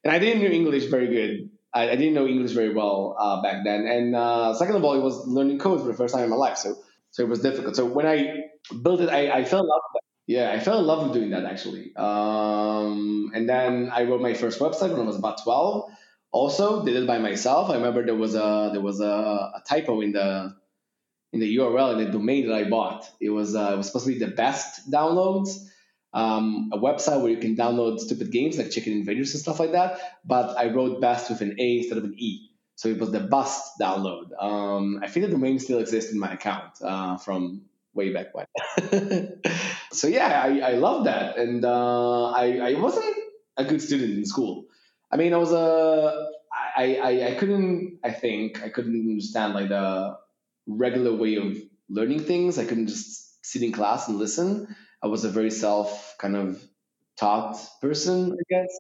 and 0.03 0.11
I 0.11 0.19
didn't 0.19 0.43
know 0.43 0.49
English 0.49 0.85
very 0.85 1.07
good. 1.07 1.49
I, 1.73 1.89
I 1.89 1.95
didn't 1.95 2.13
know 2.13 2.27
English 2.27 2.51
very 2.51 2.73
well 2.73 3.15
uh, 3.17 3.41
back 3.41 3.63
then. 3.63 3.87
And 3.87 4.15
uh, 4.15 4.53
second 4.53 4.75
of 4.75 4.83
all, 4.83 4.93
it 4.93 5.03
was 5.03 5.27
learning 5.27 5.59
code 5.59 5.81
for 5.81 5.87
the 5.87 5.93
first 5.93 6.13
time 6.13 6.23
in 6.23 6.29
my 6.29 6.35
life. 6.35 6.57
So 6.57 6.75
so 7.11 7.23
it 7.23 7.29
was 7.29 7.41
difficult. 7.41 7.75
So 7.75 7.85
when 7.85 8.07
I 8.07 8.45
built 8.81 9.01
it, 9.01 9.09
I, 9.09 9.39
I 9.39 9.43
fell 9.45 9.61
in 9.61 9.67
love 9.67 9.81
with. 9.93 10.03
Yeah, 10.27 10.51
I 10.51 10.59
fell 10.59 10.79
in 10.79 10.85
love 10.85 11.03
with 11.03 11.13
doing 11.13 11.31
that 11.31 11.45
actually. 11.45 11.93
Um, 11.95 13.31
and 13.33 13.49
then 13.49 13.89
I 13.93 14.03
wrote 14.03 14.21
my 14.21 14.33
first 14.33 14.59
website 14.59 14.91
when 14.91 15.01
I 15.01 15.05
was 15.05 15.17
about 15.17 15.43
12. 15.43 15.91
Also 16.31 16.85
did 16.85 16.95
it 16.95 17.05
by 17.05 17.17
myself. 17.17 17.69
I 17.69 17.75
remember 17.75 18.05
there 18.05 18.15
was 18.15 18.35
a 18.35 18.69
there 18.71 18.81
was 18.81 19.01
a, 19.01 19.51
a 19.55 19.61
typo 19.67 19.99
in 19.99 20.13
the 20.13 20.55
in 21.33 21.41
the 21.41 21.57
URL 21.57 21.93
in 21.93 22.05
the 22.05 22.11
domain 22.11 22.47
that 22.47 22.55
I 22.55 22.69
bought. 22.69 23.09
It 23.19 23.29
was 23.29 23.55
uh, 23.55 23.71
it 23.73 23.77
was 23.77 23.87
supposed 23.87 24.05
to 24.05 24.13
be 24.13 24.19
the 24.19 24.31
best 24.31 24.89
downloads 24.89 25.67
um, 26.13 26.71
a 26.73 26.77
website 26.77 27.21
where 27.21 27.31
you 27.31 27.37
can 27.37 27.55
download 27.55 27.99
stupid 27.99 28.31
games 28.31 28.57
like 28.57 28.71
Chicken 28.71 28.93
Invaders 28.93 29.33
and 29.33 29.41
stuff 29.41 29.59
like 29.59 29.71
that. 29.71 29.99
But 30.25 30.57
I 30.57 30.67
wrote 30.67 31.01
best 31.01 31.29
with 31.29 31.41
an 31.41 31.55
A 31.59 31.77
instead 31.79 31.97
of 31.97 32.03
an 32.03 32.15
E. 32.17 32.49
So 32.75 32.89
it 32.89 32.99
was 32.99 33.11
the 33.11 33.19
bust 33.19 33.79
download. 33.79 34.29
Um, 34.39 35.01
I 35.03 35.07
think 35.07 35.25
the 35.25 35.31
domain 35.31 35.59
still 35.59 35.79
exists 35.79 36.11
in 36.11 36.19
my 36.19 36.33
account 36.33 36.81
uh, 36.81 37.17
from 37.17 37.61
way 37.93 38.11
back 38.11 38.33
when. 38.33 39.39
so 39.91 40.07
yeah, 40.07 40.41
I, 40.43 40.59
I 40.59 40.71
love 40.73 41.05
that. 41.05 41.37
And 41.37 41.63
uh, 41.63 42.31
I, 42.31 42.57
I 42.57 42.73
wasn't 42.79 43.15
a 43.57 43.65
good 43.65 43.81
student 43.81 44.17
in 44.17 44.25
school. 44.25 44.65
I 45.11 45.17
mean, 45.17 45.33
I 45.33 45.37
was 45.37 45.51
a, 45.51 46.29
I, 46.75 46.95
I, 46.95 47.27
I 47.31 47.35
couldn't, 47.35 47.99
I 48.03 48.11
think, 48.11 48.63
I 48.63 48.69
couldn't 48.69 48.95
understand 48.95 49.53
like 49.53 49.69
the 49.69 50.17
regular 50.67 51.13
way 51.15 51.35
of 51.35 51.57
learning 51.89 52.21
things. 52.21 52.57
I 52.57 52.65
couldn't 52.65 52.87
just 52.87 53.45
sit 53.45 53.61
in 53.61 53.71
class 53.71 54.07
and 54.07 54.17
listen. 54.17 54.75
I 55.03 55.07
was 55.07 55.25
a 55.25 55.29
very 55.29 55.51
self 55.51 56.15
kind 56.19 56.35
of 56.35 56.63
taught 57.17 57.57
person, 57.81 58.33
I 58.33 58.43
guess. 58.49 58.79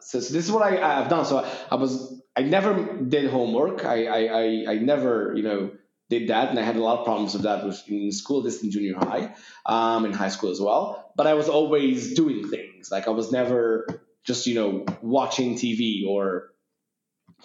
So, 0.00 0.20
so 0.20 0.32
this 0.32 0.44
is 0.46 0.52
what 0.52 0.62
I, 0.62 1.00
I've 1.00 1.08
done. 1.08 1.24
So 1.24 1.38
I, 1.38 1.50
I 1.70 1.74
was 1.76 2.22
I 2.36 2.42
never 2.42 2.96
did 3.02 3.30
homework. 3.30 3.84
I, 3.84 4.06
I 4.06 4.20
I 4.24 4.64
I 4.72 4.74
never 4.78 5.34
you 5.36 5.42
know 5.42 5.70
did 6.10 6.28
that, 6.28 6.50
and 6.50 6.58
I 6.58 6.62
had 6.62 6.76
a 6.76 6.82
lot 6.82 7.00
of 7.00 7.04
problems 7.04 7.34
with 7.34 7.44
that 7.44 7.64
in 7.88 8.12
school, 8.12 8.42
this 8.42 8.62
in 8.62 8.70
junior 8.70 8.96
high, 8.96 9.34
um, 9.66 10.04
in 10.04 10.12
high 10.12 10.28
school 10.28 10.50
as 10.50 10.60
well. 10.60 11.12
But 11.16 11.26
I 11.26 11.34
was 11.34 11.48
always 11.48 12.14
doing 12.14 12.48
things. 12.48 12.90
Like 12.90 13.06
I 13.06 13.10
was 13.10 13.32
never 13.32 13.86
just 14.24 14.46
you 14.46 14.54
know 14.54 14.84
watching 15.02 15.54
TV 15.54 16.06
or 16.08 16.52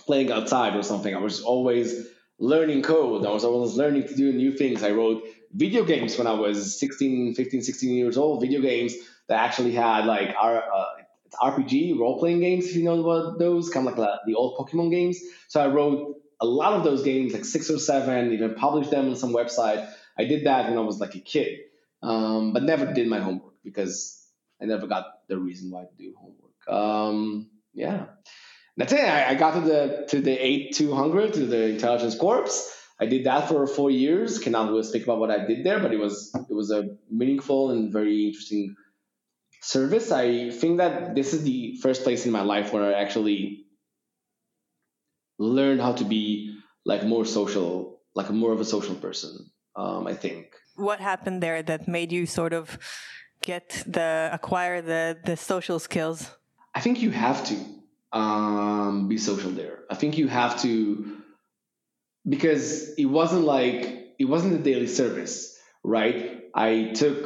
playing 0.06 0.32
outside 0.32 0.76
or 0.76 0.84
something. 0.84 1.14
I 1.14 1.20
was 1.20 1.42
always 1.42 2.08
learning 2.40 2.84
code. 2.84 3.26
I 3.26 3.32
was 3.32 3.44
always 3.44 3.76
learning 3.76 4.08
to 4.08 4.16
do 4.16 4.32
new 4.32 4.52
things. 4.52 4.84
I 4.84 4.92
wrote 4.92 5.24
video 5.58 5.84
games 5.84 6.18
when 6.18 6.28
I 6.28 6.34
was 6.34 6.80
16, 6.80 7.34
15, 7.34 7.62
16 7.64 7.96
years 7.96 8.16
old. 8.16 8.42
Video 8.42 8.62
games 8.62 8.94
that 9.28 9.40
actually 9.40 9.74
had 9.74 10.06
like 10.06 10.36
our 10.40 10.64
uh, 10.64 10.86
RPG 11.42 12.00
role 12.00 12.20
playing 12.20 12.40
games, 12.40 12.68
if 12.68 12.76
you 12.76 12.84
know 12.84 13.02
what 13.02 13.40
those, 13.40 13.70
kind 13.70 13.88
of 13.88 13.98
like 13.98 14.20
the 14.26 14.36
old 14.36 14.58
Pokemon 14.58 14.92
games. 14.92 15.20
So 15.48 15.60
I 15.60 15.68
wrote 15.68 16.16
a 16.40 16.46
lot 16.46 16.74
of 16.74 16.84
those 16.84 17.04
games, 17.04 17.34
like 17.34 17.44
six 17.44 17.70
or 17.70 17.80
seven, 17.80 18.32
even 18.32 18.56
published 18.56 18.92
them 18.92 19.10
on 19.10 19.16
some 19.16 19.34
website. 19.34 19.90
I 20.18 20.26
did 20.26 20.46
that 20.46 20.70
when 20.70 20.78
I 20.78 20.82
was 20.82 21.00
like 21.00 21.16
a 21.16 21.20
kid, 21.20 21.60
um, 22.02 22.54
but 22.54 22.64
never 22.64 22.94
did 22.94 23.08
my 23.08 23.20
homework 23.20 23.56
because 23.64 24.26
I 24.62 24.66
never 24.66 24.88
got 24.88 25.06
the 25.28 25.38
reason 25.38 25.72
why 25.72 25.84
to 25.84 25.96
do 25.98 26.14
homework. 26.16 26.68
Um, 26.68 27.50
yeah, 27.74 28.06
that's 28.78 28.94
it. 28.94 29.00
I, 29.00 29.30
I, 29.30 29.36
got 29.36 29.54
to 29.56 29.62
the 29.62 30.06
to 30.10 30.22
the 30.22 30.34
eight 30.34 30.76
two 30.76 30.94
hundred 30.94 31.34
to 31.34 31.46
the 31.46 31.70
intelligence 31.70 32.16
corps. 32.16 32.48
I 33.00 33.06
did 33.06 33.26
that 33.26 33.48
for 33.48 33.68
four 33.68 33.92
years. 33.92 34.40
Cannot 34.40 34.70
really 34.70 34.84
speak 34.84 35.04
about 35.04 35.20
what 35.20 35.30
I 35.32 35.46
did 35.46 35.64
there, 35.64 35.80
but 35.80 35.94
it 35.94 36.00
was 36.00 36.34
it 36.50 36.54
was 36.54 36.72
a 36.72 36.96
meaningful 37.10 37.72
and 37.72 37.92
very 37.92 38.26
interesting 38.26 38.76
service. 39.62 40.12
I 40.12 40.50
think 40.50 40.78
that 40.78 41.14
this 41.14 41.34
is 41.34 41.44
the 41.44 41.78
first 41.82 42.04
place 42.04 42.26
in 42.26 42.32
my 42.32 42.42
life 42.42 42.74
where 42.74 42.84
I 42.84 43.00
actually 43.00 43.66
learned 45.38 45.82
how 45.82 45.94
to 45.94 46.04
be 46.04 46.58
like 46.86 47.04
more 47.04 47.26
social, 47.26 48.02
like 48.16 48.32
more 48.32 48.52
of 48.52 48.60
a 48.60 48.66
social 48.66 48.96
person. 48.96 49.52
Um, 49.76 50.08
I 50.08 50.16
think. 50.16 50.48
What 50.76 51.00
happened 51.00 51.44
there 51.44 51.62
that 51.64 51.88
made 51.88 52.12
you 52.12 52.26
sort 52.26 52.54
of 52.54 52.80
get 53.42 53.84
the 53.86 54.30
acquire 54.34 54.82
the 54.82 55.18
the 55.24 55.38
social 55.38 55.78
skills? 55.80 56.32
I 56.74 56.82
think 56.82 57.02
you 57.02 57.12
have 57.12 57.46
to 57.46 57.56
um, 58.12 59.08
be 59.08 59.18
social 59.18 59.52
there. 59.52 59.80
I 59.90 59.96
think 59.96 60.18
you 60.18 60.28
have 60.28 60.62
to 60.62 61.18
because 62.28 62.94
it 62.96 63.06
wasn't 63.06 63.44
like 63.46 64.14
it 64.20 64.26
wasn't 64.26 64.54
a 64.54 64.64
daily 64.64 64.88
service, 64.88 65.58
right? 65.84 66.44
I 66.54 66.92
took 66.96 67.26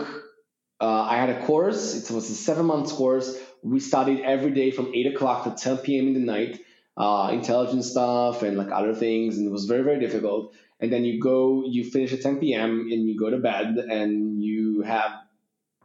uh, 0.80 1.04
I 1.04 1.18
had 1.18 1.30
a 1.30 1.46
course. 1.46 1.96
It 1.96 2.14
was 2.14 2.30
a 2.30 2.34
seven 2.36 2.66
months 2.66 2.92
course. 2.92 3.38
We 3.64 3.80
studied 3.80 4.22
every 4.22 4.52
day 4.52 4.72
from 4.72 4.92
eight 4.96 5.08
o'clock 5.14 5.44
to 5.44 5.52
10 5.52 5.78
p.m. 5.78 6.08
in 6.08 6.14
the 6.16 6.20
night, 6.20 6.60
uh, 6.98 7.30
intelligence 7.32 7.92
stuff 7.92 8.42
and 8.42 8.58
like 8.58 8.72
other 8.72 8.96
things, 8.96 9.38
and 9.38 9.48
it 9.48 9.52
was 9.52 9.66
very 9.66 9.84
very 9.84 10.00
difficult. 10.00 10.54
And 10.80 10.92
then 10.92 11.06
you 11.06 11.20
go, 11.20 11.64
you 11.68 11.84
finish 11.84 12.12
at 12.12 12.22
10 12.22 12.40
p.m. 12.40 12.90
and 12.92 13.08
you 13.08 13.18
go 13.18 13.30
to 13.30 13.38
bed, 13.38 13.78
and 13.78 14.44
you 14.44 14.82
have 14.82 15.12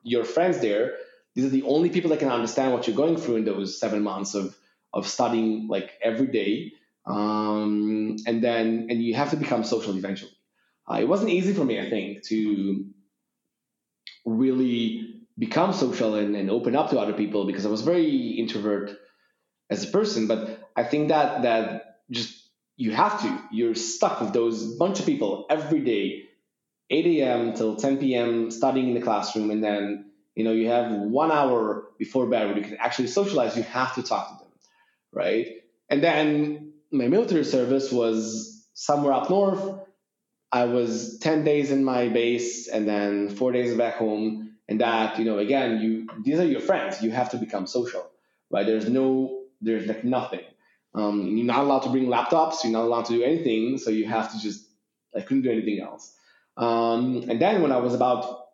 your 0.03 0.25
friends 0.25 0.61
there. 0.61 0.95
These 1.35 1.45
are 1.45 1.51
the 1.51 1.65
only 1.65 1.91
people 1.91 2.11
that 2.11 2.19
can 2.19 2.31
understand 2.31 2.73
what 2.73 2.87
you're 2.87 2.97
going 2.97 3.19
through 3.19 3.37
in 3.37 3.45
those 3.45 3.79
seven 3.79 4.03
months 4.03 4.35
of 4.35 4.57
of 4.95 5.07
studying 5.07 5.69
like 5.69 5.93
every 6.03 6.29
day. 6.29 6.73
Um, 7.07 8.17
and 8.27 8.43
then 8.43 8.89
and 8.91 9.03
you 9.03 9.15
have 9.15 9.31
to 9.31 9.37
become 9.37 9.65
social 9.65 9.97
eventually. 9.97 10.33
Uh, 10.91 10.99
it 11.01 11.09
wasn't 11.09 11.31
easy 11.31 11.53
for 11.53 11.65
me, 11.65 11.81
I 11.81 11.89
think, 11.89 12.25
to 12.27 12.87
really 14.25 15.23
become 15.39 15.73
social 15.73 16.15
and, 16.15 16.35
and 16.37 16.51
open 16.51 16.75
up 16.75 16.91
to 16.91 16.99
other 16.99 17.13
people 17.13 17.47
because 17.47 17.67
I 17.67 17.69
was 17.69 17.83
very 17.83 18.31
introvert 18.31 18.91
as 19.71 19.85
a 19.85 19.89
person. 19.89 20.27
But 20.27 20.71
I 20.77 20.85
think 20.85 21.09
that 21.09 21.43
that 21.43 22.01
just 22.11 22.49
you 22.77 22.93
have 22.93 23.21
to. 23.23 23.43
You're 23.51 23.75
stuck 23.75 24.21
with 24.21 24.33
those 24.33 24.77
bunch 24.77 25.01
of 25.01 25.07
people 25.07 25.47
every 25.49 25.81
day, 25.81 26.25
8 26.91 27.07
a.m. 27.07 27.55
till 27.55 27.77
10 27.77 27.99
p.m. 27.99 28.51
studying 28.51 28.89
in 28.89 28.95
the 28.95 29.01
classroom, 29.01 29.51
and 29.51 29.63
then 29.63 30.11
you 30.35 30.45
know 30.45 30.53
you 30.53 30.69
have 30.69 30.91
one 30.93 31.33
hour 31.33 31.85
before 31.99 32.27
bed 32.27 32.49
where 32.49 32.59
you 32.59 32.65
can 32.65 32.77
actually 32.79 33.09
socialize. 33.09 33.57
You 33.57 33.63
have 33.65 33.95
to 33.95 34.03
talk 34.03 34.29
to 34.29 34.45
them, 34.45 34.53
right? 35.13 35.47
And 35.89 36.03
then 36.03 36.73
my 36.97 37.09
military 37.09 37.45
service 37.45 37.93
was 37.93 38.67
somewhere 38.75 39.13
up 39.13 39.31
north. 39.31 39.81
I 40.53 40.65
was 40.65 41.19
10 41.19 41.45
days 41.45 41.71
in 41.71 41.85
my 41.85 42.09
base 42.09 42.69
and 42.69 42.89
then 42.89 43.31
four 43.31 43.53
days 43.53 43.77
back 43.77 43.97
home. 43.97 44.55
And 44.69 44.81
that, 44.81 45.19
you 45.19 45.25
know, 45.25 45.39
again, 45.39 45.81
you 45.81 46.09
these 46.25 46.41
are 46.41 46.45
your 46.45 46.61
friends. 46.61 47.03
You 47.03 47.11
have 47.11 47.31
to 47.31 47.37
become 47.37 47.67
social, 47.67 48.11
right? 48.51 48.67
There's 48.67 48.89
no, 48.89 49.43
there's 49.61 49.87
like 49.87 50.05
nothing. 50.05 50.41
Um, 50.95 51.37
you're 51.37 51.47
not 51.47 51.61
allowed 51.61 51.81
to 51.81 51.91
bring 51.91 52.07
laptops. 52.07 52.65
You're 52.65 52.73
not 52.73 52.85
allowed 52.85 53.05
to 53.07 53.13
do 53.13 53.23
anything. 53.23 53.79
So 53.79 53.91
you 53.91 54.07
have 54.07 54.33
to 54.33 54.41
just, 54.41 54.67
I 55.15 55.21
couldn't 55.21 55.43
do 55.43 55.51
anything 55.51 55.81
else. 55.81 56.13
Um, 56.57 57.27
and 57.29 57.41
then 57.41 57.63
when 57.63 57.71
I 57.71 57.77
was 57.79 57.95
about 57.95 58.47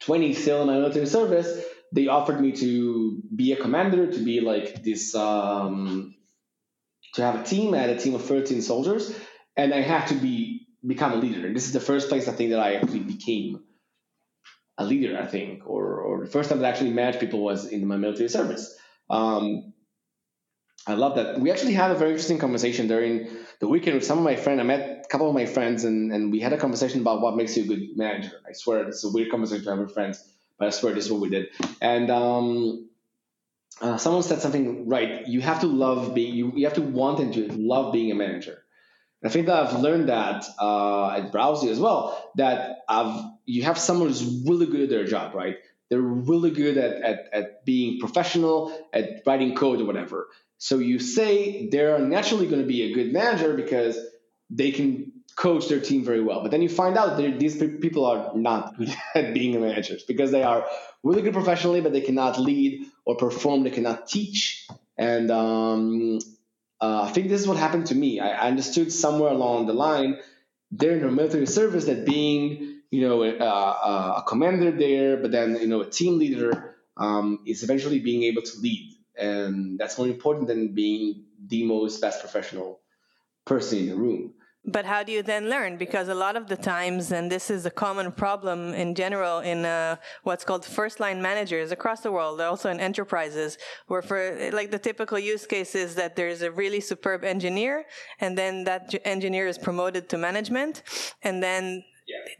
20 0.00 0.34
still 0.34 0.62
in 0.62 0.66
my 0.66 0.74
military 0.74 1.06
service, 1.06 1.64
they 1.92 2.08
offered 2.08 2.40
me 2.40 2.52
to 2.52 3.22
be 3.34 3.52
a 3.52 3.56
commander, 3.56 4.10
to 4.12 4.18
be 4.18 4.40
like 4.40 4.82
this, 4.82 5.14
um, 5.14 6.14
to 7.14 7.22
have 7.22 7.40
a 7.40 7.44
team. 7.44 7.74
I 7.74 7.78
had 7.78 7.90
a 7.90 7.98
team 7.98 8.14
of 8.14 8.24
13 8.24 8.62
soldiers, 8.62 9.14
and 9.56 9.74
I 9.74 9.80
had 9.80 10.06
to 10.06 10.14
be 10.14 10.66
become 10.86 11.12
a 11.12 11.16
leader. 11.16 11.46
And 11.46 11.54
this 11.54 11.66
is 11.66 11.72
the 11.72 11.80
first 11.80 12.08
place 12.08 12.28
I 12.28 12.32
think 12.32 12.50
that 12.50 12.60
I 12.60 12.74
actually 12.74 13.00
became 13.00 13.62
a 14.78 14.84
leader. 14.84 15.18
I 15.18 15.26
think, 15.26 15.66
or 15.66 16.00
or 16.00 16.24
the 16.24 16.30
first 16.30 16.48
time 16.48 16.58
that 16.60 16.66
I 16.66 16.70
actually 16.70 16.90
managed 16.90 17.20
people 17.20 17.42
was 17.42 17.66
in 17.66 17.86
my 17.86 17.96
military 17.96 18.28
service. 18.28 18.76
Um, 19.08 19.72
I 20.86 20.94
love 20.94 21.16
that. 21.16 21.38
We 21.40 21.50
actually 21.50 21.74
had 21.74 21.90
a 21.90 21.94
very 21.94 22.10
interesting 22.10 22.38
conversation 22.38 22.88
during 22.88 23.28
the 23.60 23.68
weekend 23.68 23.96
with 23.96 24.04
some 24.04 24.18
of 24.18 24.24
my 24.24 24.36
friends. 24.36 24.60
I 24.60 24.62
met 24.62 25.02
a 25.04 25.08
couple 25.08 25.28
of 25.28 25.34
my 25.34 25.46
friends, 25.46 25.84
and, 25.84 26.12
and 26.12 26.32
we 26.32 26.40
had 26.40 26.52
a 26.52 26.56
conversation 26.56 27.02
about 27.02 27.20
what 27.20 27.36
makes 27.36 27.56
you 27.56 27.64
a 27.64 27.66
good 27.66 27.96
manager. 27.96 28.40
I 28.48 28.52
swear, 28.52 28.88
it's 28.88 29.04
a 29.04 29.10
weird 29.10 29.30
conversation 29.30 29.64
to 29.64 29.70
have 29.70 29.78
with 29.78 29.92
friends, 29.92 30.24
but 30.58 30.68
I 30.68 30.70
swear 30.70 30.94
this 30.94 31.04
is 31.06 31.12
what 31.12 31.20
we 31.20 31.28
did. 31.28 31.48
And 31.82 32.10
um, 32.10 32.89
uh, 33.80 33.96
someone 33.96 34.22
said 34.22 34.40
something 34.40 34.88
right. 34.88 35.26
You 35.26 35.40
have 35.40 35.60
to 35.60 35.66
love 35.66 36.14
being. 36.14 36.34
You, 36.34 36.52
you 36.54 36.66
have 36.66 36.74
to 36.74 36.82
want 36.82 37.20
and 37.20 37.32
to 37.34 37.48
love 37.52 37.92
being 37.92 38.10
a 38.10 38.14
manager. 38.14 38.62
I 39.24 39.28
think 39.28 39.46
that 39.46 39.66
I've 39.66 39.80
learned 39.80 40.08
that 40.08 40.44
uh, 40.58 41.10
at 41.10 41.32
Browsi 41.32 41.68
as 41.68 41.78
well. 41.78 42.30
That 42.36 42.78
I've 42.88 43.24
you 43.44 43.62
have 43.64 43.78
someone 43.78 44.08
who's 44.08 44.44
really 44.46 44.66
good 44.66 44.80
at 44.82 44.90
their 44.90 45.04
job, 45.04 45.34
right? 45.34 45.56
They're 45.88 46.00
really 46.00 46.52
good 46.52 46.78
at, 46.78 47.02
at, 47.02 47.18
at 47.32 47.64
being 47.64 47.98
professional, 47.98 48.88
at 48.92 49.22
writing 49.26 49.56
code 49.56 49.80
or 49.80 49.86
whatever. 49.86 50.28
So 50.58 50.78
you 50.78 51.00
say 51.00 51.68
they're 51.68 51.98
naturally 51.98 52.46
going 52.46 52.62
to 52.62 52.68
be 52.68 52.82
a 52.82 52.94
good 52.94 53.12
manager 53.12 53.54
because 53.54 53.98
they 54.50 54.70
can 54.70 55.12
coach 55.36 55.68
their 55.68 55.80
team 55.80 56.04
very 56.04 56.22
well. 56.22 56.42
But 56.42 56.50
then 56.50 56.62
you 56.62 56.68
find 56.68 56.96
out 56.96 57.16
that 57.16 57.40
these 57.40 57.56
people 57.56 58.04
are 58.04 58.36
not 58.36 58.76
good 58.76 58.94
at 59.14 59.34
being 59.34 59.56
a 59.56 59.58
manager 59.58 59.96
because 60.06 60.30
they 60.30 60.42
are 60.42 60.66
really 61.02 61.22
good 61.22 61.32
professionally, 61.32 61.80
but 61.80 61.92
they 61.92 62.02
cannot 62.02 62.38
lead 62.38 62.86
or 63.10 63.16
perform. 63.16 63.64
They 63.64 63.70
cannot 63.70 64.06
teach. 64.06 64.66
And 64.96 65.30
um, 65.30 66.18
uh, 66.80 67.02
I 67.08 67.10
think 67.12 67.28
this 67.28 67.40
is 67.40 67.48
what 67.48 67.56
happened 67.56 67.86
to 67.86 67.94
me. 67.94 68.20
I, 68.20 68.48
understood 68.48 68.92
somewhere 68.92 69.32
along 69.32 69.66
the 69.66 69.72
line 69.72 70.18
during 70.74 71.00
the 71.00 71.10
military 71.10 71.46
service 71.46 71.86
that 71.86 72.06
being, 72.06 72.80
you 72.90 73.08
know, 73.08 73.22
a, 73.22 73.36
a, 73.36 74.14
a 74.18 74.24
commander 74.26 74.70
there, 74.70 75.16
but 75.16 75.30
then 75.32 75.56
you 75.60 75.66
know, 75.66 75.80
a 75.80 75.90
team 75.90 76.18
leader 76.18 76.76
um, 76.96 77.40
is 77.46 77.62
eventually 77.64 77.98
being 77.98 78.22
able 78.24 78.42
to 78.42 78.58
lead, 78.60 78.96
and 79.16 79.78
that's 79.78 79.98
more 79.98 80.06
important 80.06 80.46
than 80.48 80.74
being 80.74 81.24
the 81.46 81.64
most 81.64 82.00
best 82.00 82.20
professional 82.20 82.80
person 83.44 83.78
in 83.78 83.88
the 83.88 83.96
room. 83.96 84.34
But 84.66 84.84
how 84.84 85.02
do 85.02 85.10
you 85.10 85.22
then 85.22 85.48
learn? 85.48 85.78
Because 85.78 86.08
a 86.08 86.14
lot 86.14 86.36
of 86.36 86.46
the 86.46 86.56
times, 86.56 87.12
and 87.12 87.32
this 87.32 87.50
is 87.50 87.64
a 87.64 87.70
common 87.70 88.12
problem 88.12 88.74
in 88.74 88.94
general 88.94 89.38
in 89.38 89.64
uh, 89.64 89.96
what's 90.22 90.44
called 90.44 90.66
first 90.66 91.00
line 91.00 91.22
managers 91.22 91.72
across 91.72 92.00
the 92.02 92.12
world, 92.12 92.42
also 92.42 92.68
in 92.68 92.78
enterprises, 92.78 93.56
where 93.86 94.02
for 94.02 94.50
like 94.52 94.70
the 94.70 94.78
typical 94.78 95.18
use 95.18 95.46
case 95.46 95.74
is 95.74 95.94
that 95.94 96.14
there's 96.14 96.42
a 96.42 96.50
really 96.50 96.80
superb 96.80 97.24
engineer, 97.24 97.86
and 98.20 98.36
then 98.36 98.64
that 98.64 98.94
engineer 99.06 99.46
is 99.46 99.56
promoted 99.56 100.10
to 100.10 100.18
management, 100.18 100.82
and 101.22 101.42
then 101.42 101.82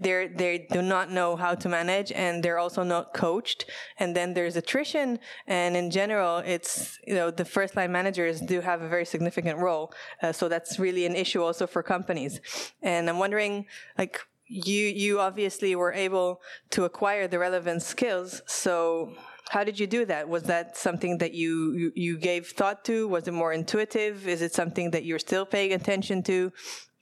they 0.01 0.29
they 0.29 0.67
do 0.71 0.83
not 0.83 1.11
know 1.11 1.37
how 1.37 1.55
to 1.55 1.69
manage 1.69 2.13
and 2.13 2.43
they're 2.43 2.59
also 2.59 2.83
not 2.83 3.15
coached. 3.15 3.67
And 3.99 4.15
then 4.17 4.35
there's 4.35 4.57
attrition 4.57 5.19
and 5.47 5.77
in 5.77 5.91
general 5.91 6.39
it's 6.39 6.99
you 7.07 7.15
know 7.15 7.31
the 7.31 7.45
first 7.45 7.77
line 7.77 7.93
managers 7.93 8.41
do 8.41 8.61
have 8.61 8.83
a 8.83 8.89
very 8.89 9.05
significant 9.05 9.59
role. 9.59 9.93
Uh, 10.23 10.33
so 10.33 10.49
that's 10.49 10.79
really 10.79 11.07
an 11.07 11.15
issue 11.15 11.43
also 11.43 11.67
for 11.67 11.83
companies. 11.83 12.41
And 12.83 13.09
i'm 13.09 13.19
wondering 13.19 13.67
like 13.99 14.21
you 14.47 14.87
you 14.87 15.21
obviously 15.21 15.75
were 15.77 15.93
able 15.93 16.41
to 16.71 16.85
acquire 16.85 17.29
the 17.29 17.39
relevant 17.39 17.83
skills. 17.83 18.43
So 18.47 19.15
how 19.51 19.65
did 19.65 19.81
you 19.81 19.87
do 19.87 20.05
that? 20.07 20.29
Was 20.29 20.45
that 20.45 20.77
something 20.77 21.19
that 21.19 21.35
you, 21.35 21.73
you 21.73 21.93
you 21.95 22.19
gave 22.19 22.49
thought 22.49 22.85
to? 22.85 23.09
Was 23.09 23.29
it 23.29 23.35
more 23.35 23.53
intuitive? 23.53 24.27
Is 24.29 24.43
it 24.43 24.53
something 24.55 24.91
that 24.93 25.05
you're 25.05 25.19
still 25.19 25.47
paying 25.47 25.73
attention 25.73 26.23
to? 26.25 26.53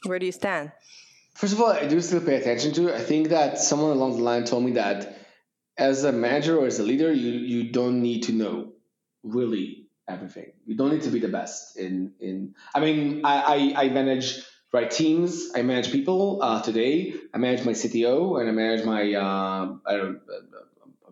Where 0.05 0.19
do 0.19 0.27
you 0.27 0.33
stand 0.33 0.73
First 1.39 1.53
of 1.53 1.61
all, 1.61 1.71
I 1.71 1.87
do 1.87 2.01
still 2.01 2.21
pay 2.21 2.35
attention 2.35 2.73
to. 2.73 2.93
I 2.93 2.99
think 2.99 3.29
that 3.29 3.59
someone 3.59 3.93
along 3.93 4.17
the 4.17 4.25
line 4.25 4.43
told 4.43 4.65
me 4.65 4.73
that 4.73 5.25
as 5.77 6.03
a 6.03 6.11
manager 6.11 6.59
or 6.59 6.67
as 6.67 6.81
a 6.81 6.83
leader, 6.83 7.13
you 7.13 7.31
you 7.31 7.71
don't 7.71 8.03
need 8.03 8.25
to 8.25 8.33
know 8.33 8.73
really 9.23 9.87
everything. 10.09 10.51
You 10.67 10.77
don't 10.77 10.91
need 10.91 11.03
to 11.03 11.11
be 11.11 11.21
the 11.21 11.29
best 11.29 11.77
in 11.77 12.15
in. 12.19 12.57
I 12.75 12.81
mean, 12.81 13.21
I 13.23 13.37
I, 13.55 13.85
I 13.85 13.89
manage 13.91 14.43
right 14.73 14.91
teams. 14.91 15.53
I 15.55 15.63
manage 15.63 15.93
people 15.93 16.43
uh, 16.43 16.61
today. 16.61 17.15
I 17.33 17.39
manage 17.39 17.65
my 17.65 17.71
CTO 17.73 18.41
and 18.41 18.49
I 18.49 18.53
manage 18.53 18.85
my 18.85 19.03
uh, 19.15 19.77
I 19.87 19.95
uh, 19.95 20.13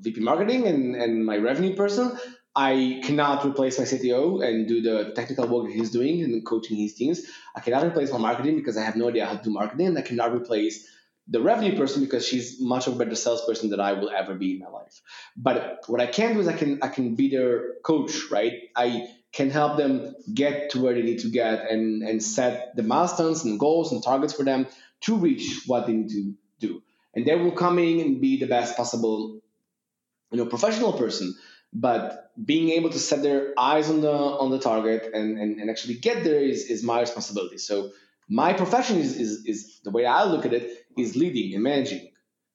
VP 0.00 0.22
marketing 0.22 0.66
and 0.66 0.96
and 0.96 1.24
my 1.24 1.36
revenue 1.36 1.76
person. 1.76 2.18
I 2.56 3.02
cannot 3.04 3.44
replace 3.44 3.78
my 3.78 3.84
CTO 3.84 4.42
and 4.42 4.66
do 4.66 4.80
the 4.80 5.12
technical 5.14 5.46
work 5.46 5.66
that 5.66 5.74
he's 5.74 5.90
doing 5.90 6.22
and 6.22 6.44
coaching 6.44 6.78
his 6.78 6.94
teams. 6.94 7.20
I 7.54 7.60
cannot 7.60 7.84
replace 7.84 8.10
my 8.10 8.18
marketing 8.18 8.56
because 8.56 8.78
I 8.78 8.82
have 8.82 8.96
no 8.96 9.08
idea 9.08 9.26
how 9.26 9.36
to 9.36 9.44
do 9.44 9.50
marketing, 9.50 9.88
and 9.88 9.98
I 9.98 10.00
cannot 10.00 10.34
replace 10.34 10.88
the 11.28 11.42
revenue 11.42 11.76
person 11.76 12.02
because 12.02 12.26
she's 12.26 12.58
much 12.58 12.86
of 12.86 12.94
a 12.94 12.96
better 12.96 13.14
salesperson 13.14 13.68
than 13.68 13.78
I 13.78 13.92
will 13.92 14.08
ever 14.08 14.34
be 14.34 14.52
in 14.52 14.60
my 14.60 14.68
life. 14.68 15.02
But 15.36 15.84
what 15.86 16.00
I 16.00 16.06
can 16.06 16.32
do 16.32 16.40
is 16.40 16.48
I 16.48 16.54
can 16.54 16.78
I 16.82 16.88
can 16.88 17.14
be 17.14 17.28
their 17.28 17.74
coach, 17.84 18.30
right? 18.30 18.54
I 18.74 19.08
can 19.32 19.50
help 19.50 19.76
them 19.76 20.14
get 20.32 20.70
to 20.70 20.80
where 20.80 20.94
they 20.94 21.02
need 21.02 21.18
to 21.20 21.28
get 21.28 21.70
and 21.70 22.02
and 22.02 22.22
set 22.22 22.74
the 22.74 22.82
milestones 22.82 23.44
and 23.44 23.60
goals 23.60 23.92
and 23.92 24.02
targets 24.02 24.32
for 24.32 24.44
them 24.44 24.66
to 25.02 25.16
reach 25.16 25.64
what 25.66 25.86
they 25.86 25.92
need 25.92 26.08
to 26.10 26.34
do. 26.58 26.82
And 27.14 27.26
they 27.26 27.34
will 27.34 27.52
come 27.52 27.78
in 27.78 28.00
and 28.00 28.20
be 28.20 28.38
the 28.38 28.46
best 28.46 28.78
possible, 28.78 29.40
you 30.30 30.38
know, 30.38 30.46
professional 30.46 30.94
person 30.94 31.34
but 31.80 32.30
being 32.44 32.70
able 32.70 32.90
to 32.90 32.98
set 32.98 33.22
their 33.22 33.52
eyes 33.58 33.90
on 33.90 34.00
the 34.00 34.12
on 34.42 34.50
the 34.50 34.58
target 34.58 35.10
and, 35.12 35.38
and, 35.38 35.60
and 35.60 35.70
actually 35.70 35.94
get 35.94 36.24
there 36.24 36.40
is, 36.40 36.64
is 36.74 36.82
my 36.82 37.00
responsibility. 37.00 37.58
So 37.58 37.90
my 38.28 38.52
profession 38.52 38.98
is, 38.98 39.16
is 39.24 39.44
is 39.46 39.80
the 39.84 39.90
way 39.90 40.04
i 40.04 40.24
look 40.24 40.44
at 40.44 40.52
it 40.52 40.64
is 40.96 41.16
leading 41.16 41.54
and 41.54 41.62
managing 41.62 42.08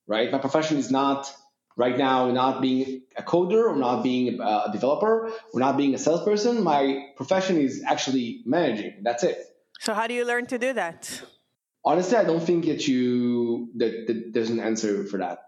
right? 0.07 0.31
My 0.31 0.39
profession 0.39 0.77
is 0.77 0.91
not 0.91 1.33
right 1.77 1.97
now 1.97 2.29
not 2.31 2.61
being 2.61 3.03
a 3.15 3.23
coder 3.23 3.63
or 3.71 3.75
not 3.75 4.03
being 4.03 4.39
a 4.41 4.69
developer 4.71 5.31
or 5.53 5.59
not 5.59 5.77
being 5.77 5.95
a 5.95 5.97
salesperson. 5.97 6.63
My 6.63 7.07
profession 7.15 7.57
is 7.57 7.83
actually 7.87 8.41
managing. 8.45 9.03
That's 9.03 9.23
it. 9.23 9.37
So, 9.79 9.93
how 9.93 10.07
do 10.07 10.13
you 10.13 10.25
learn 10.25 10.45
to 10.47 10.57
do 10.57 10.73
that? 10.73 11.21
honestly 11.83 12.15
i 12.15 12.23
don't 12.23 12.45
think 12.49 12.65
that 12.65 12.87
you 12.87 13.67
that, 13.75 14.05
that 14.07 14.33
there's 14.33 14.51
an 14.51 14.59
answer 14.59 15.03
for 15.05 15.17
that. 15.17 15.39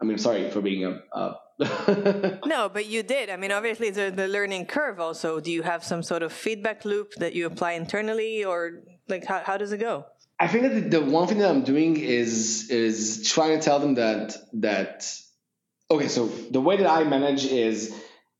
I 0.00 0.04
mean 0.04 0.18
sorry 0.18 0.50
for 0.50 0.60
being 0.60 0.84
a, 0.84 0.92
a 1.20 1.36
No, 2.46 2.68
but 2.68 2.86
you 2.86 3.02
did. 3.02 3.30
I 3.30 3.36
mean, 3.36 3.52
obviously, 3.52 3.90
there's 3.90 4.14
the 4.14 4.28
learning 4.28 4.66
curve 4.66 4.98
also. 4.98 5.40
Do 5.40 5.52
you 5.52 5.62
have 5.62 5.84
some 5.84 6.02
sort 6.02 6.22
of 6.22 6.32
feedback 6.32 6.84
loop 6.84 7.12
that 7.16 7.34
you 7.34 7.46
apply 7.46 7.72
internally, 7.72 8.44
or 8.44 8.82
like 9.08 9.24
how, 9.24 9.40
how 9.40 9.56
does 9.56 9.72
it 9.72 9.78
go? 9.78 10.06
I 10.38 10.48
think 10.48 10.62
that 10.64 10.90
the, 10.90 10.98
the 10.98 11.00
one 11.04 11.28
thing 11.28 11.38
that 11.38 11.50
I'm 11.50 11.62
doing 11.62 11.96
is 11.98 12.70
is 12.70 13.30
trying 13.30 13.58
to 13.58 13.64
tell 13.64 13.78
them 13.78 13.94
that 13.94 14.36
that 14.54 15.06
okay. 15.90 16.08
So 16.08 16.26
the 16.26 16.60
way 16.60 16.78
that 16.78 16.90
I 16.90 17.04
manage 17.04 17.44
is 17.44 17.94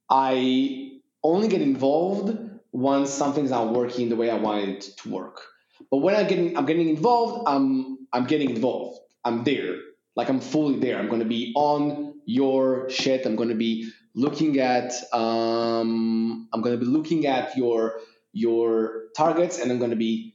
I 0.09 0.93
only 1.23 1.49
get 1.49 1.61
involved 1.61 2.39
once 2.73 3.11
something's 3.11 3.51
not 3.51 3.73
working 3.75 4.09
the 4.09 4.17
way 4.17 4.31
I 4.31 4.39
want 4.39 4.69
it 4.69 4.81
to 5.03 5.11
work. 5.11 5.43
But 5.91 5.99
when 5.99 6.15
I'm 6.15 6.27
getting 6.27 6.57
I'm 6.57 6.67
getting 6.67 6.89
involved, 6.89 7.47
I'm 7.47 7.99
I'm 8.13 8.25
getting 8.25 8.51
involved. 8.51 8.99
I'm 9.25 9.45
there. 9.45 9.77
Like 10.17 10.29
I'm 10.31 10.41
fully 10.41 10.79
there. 10.81 10.99
I'm 10.99 11.09
going 11.09 11.21
to 11.21 11.29
be 11.29 11.53
on 11.55 12.10
your 12.31 12.89
shit. 12.91 13.27
I'm 13.27 13.37
going 13.37 13.49
to 13.49 13.55
be 13.55 13.91
looking 14.15 14.59
at 14.61 14.93
um, 15.13 16.49
I'm 16.53 16.61
going 16.61 16.79
to 16.79 16.85
be 16.85 16.91
looking 16.91 17.27
at 17.27 17.57
your 17.57 18.01
your 18.33 19.07
targets, 19.17 19.59
and 19.59 19.71
I'm 19.71 19.79
going 19.79 19.91
to 19.91 19.97
be 19.97 20.35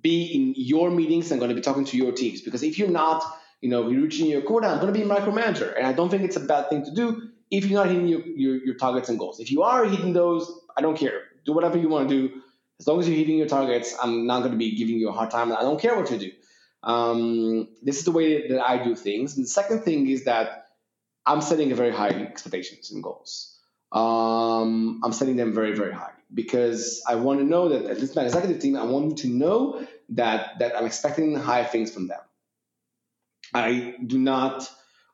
be 0.00 0.24
in 0.34 0.54
your 0.56 0.90
meetings. 0.90 1.30
I'm 1.30 1.38
going 1.38 1.50
to 1.50 1.54
be 1.54 1.60
talking 1.60 1.84
to 1.86 1.96
your 1.96 2.12
teams 2.12 2.40
because 2.40 2.62
if 2.62 2.78
you're 2.78 2.90
not, 2.90 3.22
you 3.60 3.68
know, 3.68 3.84
reaching 3.84 4.26
your 4.26 4.42
quota, 4.42 4.68
I'm 4.68 4.80
going 4.80 4.92
to 4.92 4.98
be 4.98 5.04
a 5.04 5.08
micromanager, 5.08 5.76
and 5.76 5.86
I 5.86 5.92
don't 5.92 6.08
think 6.08 6.22
it's 6.22 6.36
a 6.36 6.40
bad 6.40 6.70
thing 6.70 6.84
to 6.84 6.94
do 6.94 7.30
if 7.50 7.64
you're 7.66 7.82
not 7.82 7.90
hitting 7.90 8.08
your, 8.08 8.20
your, 8.20 8.56
your 8.56 8.74
targets 8.74 9.08
and 9.08 9.18
goals. 9.18 9.40
If 9.40 9.50
you 9.50 9.62
are 9.62 9.84
hitting 9.84 10.12
those, 10.12 10.50
I 10.76 10.80
don't 10.82 10.96
care. 10.96 11.22
Do 11.44 11.52
whatever 11.52 11.78
you 11.78 11.88
want 11.88 12.08
to 12.08 12.28
do. 12.28 12.42
As 12.80 12.86
long 12.86 13.00
as 13.00 13.08
you're 13.08 13.16
hitting 13.16 13.38
your 13.38 13.48
targets, 13.48 13.96
I'm 14.00 14.26
not 14.26 14.40
going 14.40 14.52
to 14.52 14.58
be 14.58 14.76
giving 14.76 14.96
you 14.96 15.08
a 15.08 15.12
hard 15.12 15.30
time. 15.30 15.52
I 15.52 15.62
don't 15.62 15.80
care 15.80 15.96
what 15.96 16.10
you 16.10 16.18
do. 16.18 16.30
Um, 16.82 17.68
this 17.82 17.98
is 17.98 18.04
the 18.04 18.12
way 18.12 18.48
that 18.48 18.60
I 18.62 18.84
do 18.84 18.94
things. 18.94 19.36
And 19.36 19.44
the 19.44 19.50
second 19.50 19.82
thing 19.82 20.08
is 20.08 20.24
that 20.24 20.67
I'm 21.28 21.42
setting 21.42 21.70
a 21.72 21.74
very 21.74 21.92
high 21.92 22.08
expectations 22.08 22.90
and 22.90 23.02
goals. 23.02 23.54
Um, 23.92 25.00
I'm 25.04 25.12
setting 25.12 25.36
them 25.36 25.52
very, 25.52 25.74
very 25.74 25.92
high 25.92 26.12
because 26.32 27.02
I 27.06 27.16
want 27.16 27.40
to 27.40 27.44
know 27.44 27.68
that 27.68 27.84
at 27.84 28.00
least 28.00 28.16
my 28.16 28.24
executive 28.24 28.60
team, 28.60 28.76
I 28.76 28.84
want 28.84 29.18
to 29.18 29.28
know 29.28 29.86
that 30.10 30.58
that 30.58 30.76
I'm 30.76 30.86
expecting 30.86 31.36
high 31.36 31.64
things 31.64 31.92
from 31.92 32.08
them. 32.08 32.20
I 33.54 33.94
do 34.04 34.18
not. 34.18 34.68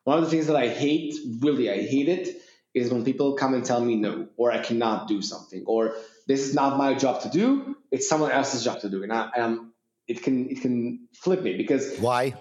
One 0.05 0.17
of 0.19 0.23
the 0.23 0.29
things 0.29 0.47
that 0.47 0.55
I 0.55 0.67
hate, 0.67 1.15
really, 1.39 1.69
I 1.69 1.81
hate 1.81 2.07
it, 2.07 2.41
is 2.73 2.91
when 2.91 3.03
people 3.03 3.33
come 3.33 3.53
and 3.53 3.65
tell 3.65 3.81
me 3.81 3.95
no, 3.95 4.27
or 4.37 4.51
I 4.51 4.59
cannot 4.59 5.07
do 5.07 5.21
something, 5.21 5.63
or 5.65 5.95
this 6.27 6.41
is 6.47 6.53
not 6.53 6.77
my 6.77 6.93
job 6.93 7.21
to 7.21 7.29
do. 7.29 7.75
It's 7.91 8.07
someone 8.07 8.31
else's 8.31 8.63
job 8.63 8.81
to 8.81 8.89
do, 8.89 9.03
and 9.03 9.11
I, 9.11 9.29
am 9.35 9.73
it 10.07 10.23
can 10.23 10.49
it 10.49 10.61
can 10.61 11.07
flip 11.13 11.41
me 11.41 11.57
because 11.57 11.97
Why? 11.97 12.35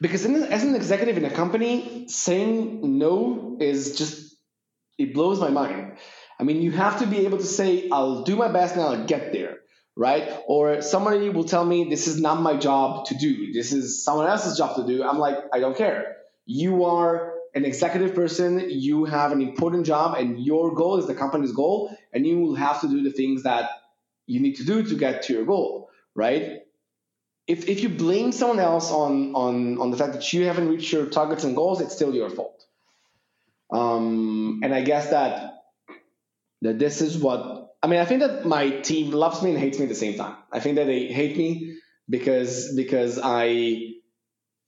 Because 0.00 0.24
in, 0.24 0.34
as 0.36 0.64
an 0.64 0.74
executive 0.74 1.16
in 1.16 1.24
a 1.24 1.30
company, 1.30 2.06
saying 2.08 2.98
no 2.98 3.56
is 3.60 3.96
just 3.96 4.36
it 4.98 5.14
blows 5.14 5.40
my 5.40 5.50
mind. 5.50 5.96
I 6.38 6.44
mean, 6.44 6.62
you 6.62 6.72
have 6.72 7.00
to 7.00 7.06
be 7.06 7.26
able 7.26 7.38
to 7.38 7.44
say, 7.44 7.88
"I'll 7.90 8.22
do 8.22 8.36
my 8.36 8.48
best 8.48 8.74
and 8.74 8.82
I'll 8.82 9.06
get 9.06 9.32
there." 9.32 9.58
Right? 9.96 10.28
Or 10.48 10.82
somebody 10.82 11.28
will 11.28 11.44
tell 11.44 11.64
me, 11.64 11.88
"This 11.88 12.08
is 12.08 12.20
not 12.20 12.40
my 12.40 12.56
job 12.56 13.06
to 13.06 13.14
do. 13.14 13.52
This 13.52 13.72
is 13.72 14.04
someone 14.04 14.26
else's 14.26 14.58
job 14.58 14.76
to 14.76 14.86
do." 14.86 15.04
I'm 15.04 15.18
like, 15.18 15.36
I 15.52 15.60
don't 15.60 15.76
care. 15.76 16.16
You 16.46 16.84
are 16.84 17.34
an 17.54 17.64
executive 17.64 18.14
person. 18.14 18.68
You 18.68 19.04
have 19.04 19.30
an 19.30 19.40
important 19.40 19.86
job, 19.86 20.16
and 20.18 20.44
your 20.44 20.74
goal 20.74 20.98
is 20.98 21.06
the 21.06 21.14
company's 21.14 21.52
goal, 21.52 21.96
and 22.12 22.26
you 22.26 22.40
will 22.40 22.56
have 22.56 22.80
to 22.80 22.88
do 22.88 23.02
the 23.02 23.12
things 23.12 23.44
that 23.44 23.70
you 24.26 24.40
need 24.40 24.56
to 24.56 24.64
do 24.64 24.82
to 24.82 24.96
get 24.96 25.22
to 25.24 25.32
your 25.32 25.44
goal. 25.44 25.88
Right? 26.16 26.63
If, 27.46 27.68
if 27.68 27.82
you 27.82 27.88
blame 27.88 28.32
someone 28.32 28.60
else 28.60 28.90
on, 28.90 29.34
on, 29.34 29.78
on 29.78 29.90
the 29.90 29.96
fact 29.96 30.14
that 30.14 30.32
you 30.32 30.44
haven't 30.46 30.68
reached 30.68 30.92
your 30.92 31.06
targets 31.06 31.44
and 31.44 31.54
goals, 31.54 31.80
it's 31.80 31.94
still 31.94 32.14
your 32.14 32.30
fault. 32.30 32.64
Um, 33.70 34.60
and 34.62 34.74
I 34.74 34.82
guess 34.82 35.10
that 35.10 35.54
that 36.62 36.78
this 36.78 37.00
is 37.00 37.18
what 37.18 37.74
I 37.82 37.86
mean. 37.86 38.00
I 38.00 38.04
think 38.04 38.20
that 38.20 38.46
my 38.46 38.70
team 38.70 39.10
loves 39.10 39.42
me 39.42 39.50
and 39.50 39.58
hates 39.58 39.78
me 39.78 39.84
at 39.84 39.88
the 39.88 39.94
same 39.94 40.16
time. 40.16 40.36
I 40.52 40.60
think 40.60 40.76
that 40.76 40.86
they 40.86 41.06
hate 41.06 41.36
me 41.36 41.76
because 42.08 42.74
because 42.74 43.20
I 43.22 43.94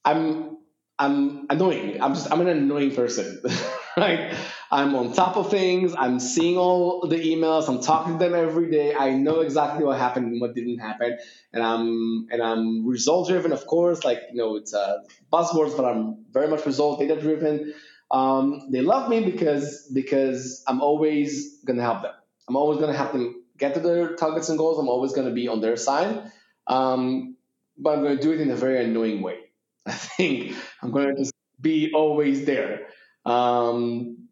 I'm 0.04 0.58
I'm 0.98 1.46
annoying. 1.50 2.02
I'm 2.02 2.14
just 2.14 2.30
I'm 2.30 2.40
an 2.40 2.48
annoying 2.48 2.94
person, 2.94 3.42
right? 3.98 4.34
I'm 4.70 4.94
on 4.94 5.12
top 5.12 5.36
of 5.36 5.50
things. 5.50 5.94
I'm 5.96 6.18
seeing 6.20 6.56
all 6.58 7.06
the 7.08 7.16
emails. 7.16 7.68
I'm 7.68 7.80
talking 7.80 8.14
to 8.14 8.18
them 8.18 8.34
every 8.34 8.70
day. 8.70 8.94
I 8.94 9.10
know 9.12 9.40
exactly 9.40 9.84
what 9.84 9.98
happened 9.98 10.26
and 10.26 10.40
what 10.40 10.54
didn't 10.54 10.78
happen, 10.78 11.18
and 11.52 11.62
I'm 11.62 12.26
and 12.30 12.42
I'm 12.42 12.86
result 12.86 13.28
driven, 13.28 13.52
of 13.52 13.66
course. 13.66 14.04
Like 14.04 14.22
you 14.32 14.36
know, 14.38 14.56
it's 14.56 14.74
uh, 14.74 14.98
buzzwords, 15.32 15.76
but 15.76 15.84
I'm 15.84 16.24
very 16.30 16.48
much 16.48 16.66
result 16.66 16.98
data 17.00 17.18
driven. 17.20 17.74
Um, 18.10 18.68
they 18.70 18.82
love 18.82 19.08
me 19.08 19.24
because 19.24 19.88
because 19.94 20.62
I'm 20.66 20.80
always 20.82 21.60
gonna 21.64 21.82
help 21.82 22.02
them. 22.02 22.12
I'm 22.48 22.56
always 22.56 22.78
gonna 22.80 22.96
help 22.96 23.12
them 23.12 23.44
get 23.58 23.74
to 23.74 23.80
their 23.80 24.14
targets 24.16 24.48
and 24.48 24.58
goals. 24.58 24.78
I'm 24.78 24.88
always 24.88 25.12
gonna 25.12 25.32
be 25.32 25.48
on 25.48 25.60
their 25.60 25.76
side, 25.76 26.30
um, 26.66 27.36
but 27.78 27.96
I'm 27.96 28.02
gonna 28.02 28.20
do 28.20 28.32
it 28.32 28.40
in 28.40 28.50
a 28.50 28.56
very 28.56 28.84
annoying 28.84 29.22
way. 29.22 29.38
I 29.86 29.92
think 29.92 30.54
I'm 30.82 30.90
gonna 30.90 31.14
just 31.16 31.32
be 31.60 31.92
always 31.94 32.44
there. 32.44 32.88
Um, 33.26 34.28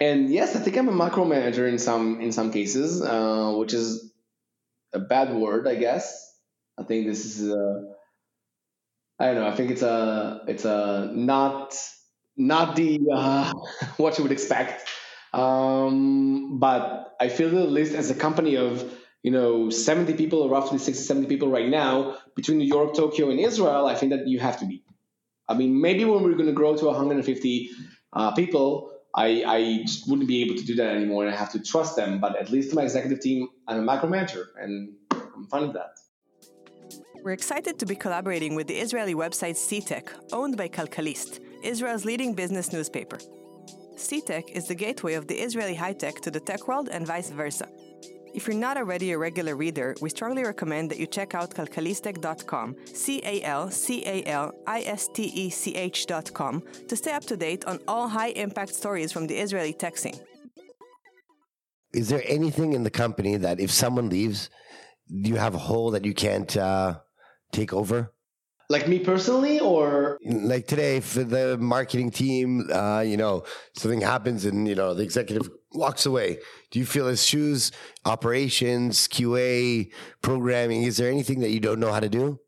and 0.00 0.30
yes, 0.30 0.56
I 0.56 0.60
think 0.60 0.76
I'm 0.76 0.88
a 0.88 0.92
micromanager 0.92 1.68
in 1.68 1.78
some 1.78 2.20
in 2.20 2.32
some 2.32 2.52
cases, 2.52 3.02
uh, 3.02 3.54
which 3.56 3.72
is 3.72 4.12
a 4.92 4.98
bad 4.98 5.34
word, 5.34 5.66
I 5.66 5.76
guess. 5.76 6.24
I 6.78 6.84
think 6.84 7.06
this 7.06 7.24
is 7.24 7.50
a, 7.50 7.84
I 9.18 9.26
don't 9.26 9.36
know. 9.36 9.46
I 9.46 9.54
think 9.54 9.70
it's 9.70 9.82
a 9.82 10.42
it's 10.48 10.64
a 10.64 11.10
not 11.12 11.76
not 12.36 12.76
the 12.76 13.00
uh, 13.12 13.52
what 13.96 14.18
you 14.18 14.24
would 14.24 14.32
expect. 14.32 14.88
Um, 15.32 16.58
but 16.58 17.16
I 17.20 17.28
feel 17.28 17.58
at 17.58 17.70
least 17.70 17.94
as 17.94 18.10
a 18.10 18.14
company 18.14 18.56
of 18.56 18.82
you 19.22 19.30
know 19.30 19.70
70 19.70 20.14
people 20.14 20.48
roughly 20.48 20.78
60 20.78 21.02
70 21.02 21.26
people 21.26 21.50
right 21.50 21.68
now 21.68 22.16
between 22.36 22.58
new 22.58 22.66
york 22.66 22.94
tokyo 22.94 23.30
and 23.30 23.40
israel 23.40 23.86
i 23.86 23.94
think 23.94 24.12
that 24.12 24.28
you 24.28 24.38
have 24.38 24.60
to 24.60 24.66
be 24.66 24.84
i 25.48 25.54
mean 25.54 25.80
maybe 25.80 26.04
when 26.04 26.22
we're 26.22 26.34
going 26.34 26.46
to 26.46 26.52
grow 26.52 26.76
to 26.76 26.86
150 26.86 27.70
uh, 28.12 28.32
people 28.32 28.92
I, 29.14 29.42
I 29.46 29.84
wouldn't 30.06 30.28
be 30.28 30.42
able 30.42 30.54
to 30.56 30.64
do 30.64 30.74
that 30.76 30.94
anymore 30.94 31.24
and 31.24 31.34
I 31.34 31.36
have 31.36 31.50
to 31.52 31.60
trust 31.60 31.96
them. 31.96 32.20
But 32.20 32.36
at 32.36 32.50
least 32.50 32.74
my 32.74 32.82
executive 32.82 33.20
team, 33.20 33.48
I'm 33.66 33.88
a 33.88 33.92
micromanager 33.92 34.44
and 34.60 34.94
I'm 35.10 35.46
fine 35.46 35.62
with 35.62 35.72
that. 35.74 35.98
We're 37.24 37.32
excited 37.32 37.78
to 37.80 37.86
be 37.86 37.96
collaborating 37.96 38.54
with 38.54 38.68
the 38.68 38.76
Israeli 38.76 39.14
website 39.14 39.56
Ctech, 39.56 40.08
owned 40.32 40.56
by 40.56 40.68
Calcalist, 40.68 41.40
Israel's 41.62 42.04
leading 42.04 42.32
business 42.32 42.72
newspaper. 42.72 43.18
Ctech 43.96 44.50
is 44.50 44.68
the 44.68 44.74
gateway 44.74 45.14
of 45.14 45.26
the 45.26 45.34
Israeli 45.34 45.74
high 45.74 45.94
tech 45.94 46.20
to 46.20 46.30
the 46.30 46.40
tech 46.40 46.68
world 46.68 46.88
and 46.88 47.06
vice 47.06 47.30
versa. 47.30 47.68
If 48.34 48.46
you're 48.46 48.56
not 48.56 48.76
already 48.76 49.12
a 49.12 49.18
regular 49.18 49.56
reader, 49.56 49.94
we 50.00 50.10
strongly 50.10 50.44
recommend 50.44 50.90
that 50.90 50.98
you 50.98 51.06
check 51.06 51.34
out 51.34 51.50
calcalistech.com, 51.50 52.76
C 52.86 53.20
A 53.24 53.42
L 53.42 53.70
C 53.70 54.02
A 54.06 54.24
L 54.24 54.52
I 54.66 54.80
S 54.82 55.08
T 55.12 55.24
E 55.24 55.50
C 55.50 55.74
H.com, 55.74 56.62
to 56.88 56.96
stay 56.96 57.12
up 57.12 57.24
to 57.24 57.36
date 57.36 57.64
on 57.64 57.78
all 57.88 58.08
high 58.08 58.28
impact 58.30 58.74
stories 58.74 59.12
from 59.12 59.26
the 59.26 59.36
Israeli 59.36 59.72
tech 59.72 59.96
scene. 59.96 60.18
Is 61.94 62.08
there 62.08 62.22
anything 62.26 62.74
in 62.74 62.84
the 62.84 62.90
company 62.90 63.36
that 63.36 63.60
if 63.60 63.70
someone 63.70 64.10
leaves, 64.10 64.50
you 65.08 65.36
have 65.36 65.54
a 65.54 65.58
hole 65.58 65.90
that 65.92 66.04
you 66.04 66.12
can't 66.12 66.54
uh, 66.56 67.00
take 67.52 67.72
over? 67.72 68.12
Like 68.70 68.86
me 68.86 68.98
personally, 68.98 69.60
or 69.60 70.18
Like 70.22 70.66
today, 70.66 71.00
for 71.00 71.24
the 71.24 71.56
marketing 71.56 72.10
team, 72.10 72.68
uh, 72.70 73.00
you 73.00 73.16
know, 73.16 73.44
something 73.74 74.02
happens 74.02 74.44
and, 74.44 74.68
you 74.68 74.74
know, 74.74 74.92
the 74.92 75.02
executive 75.02 75.48
walks 75.72 76.04
away. 76.04 76.38
Do 76.70 76.78
you 76.78 76.86
feel 76.86 77.06
his 77.06 77.24
shoes, 77.24 77.72
operations, 78.04 79.08
QA, 79.08 79.90
programming? 80.22 80.82
Is 80.82 80.98
there 80.98 81.10
anything 81.10 81.40
that 81.40 81.50
you 81.50 81.60
don't 81.60 81.80
know 81.80 81.92
how 81.92 82.00
to 82.00 82.08
do? 82.08 82.38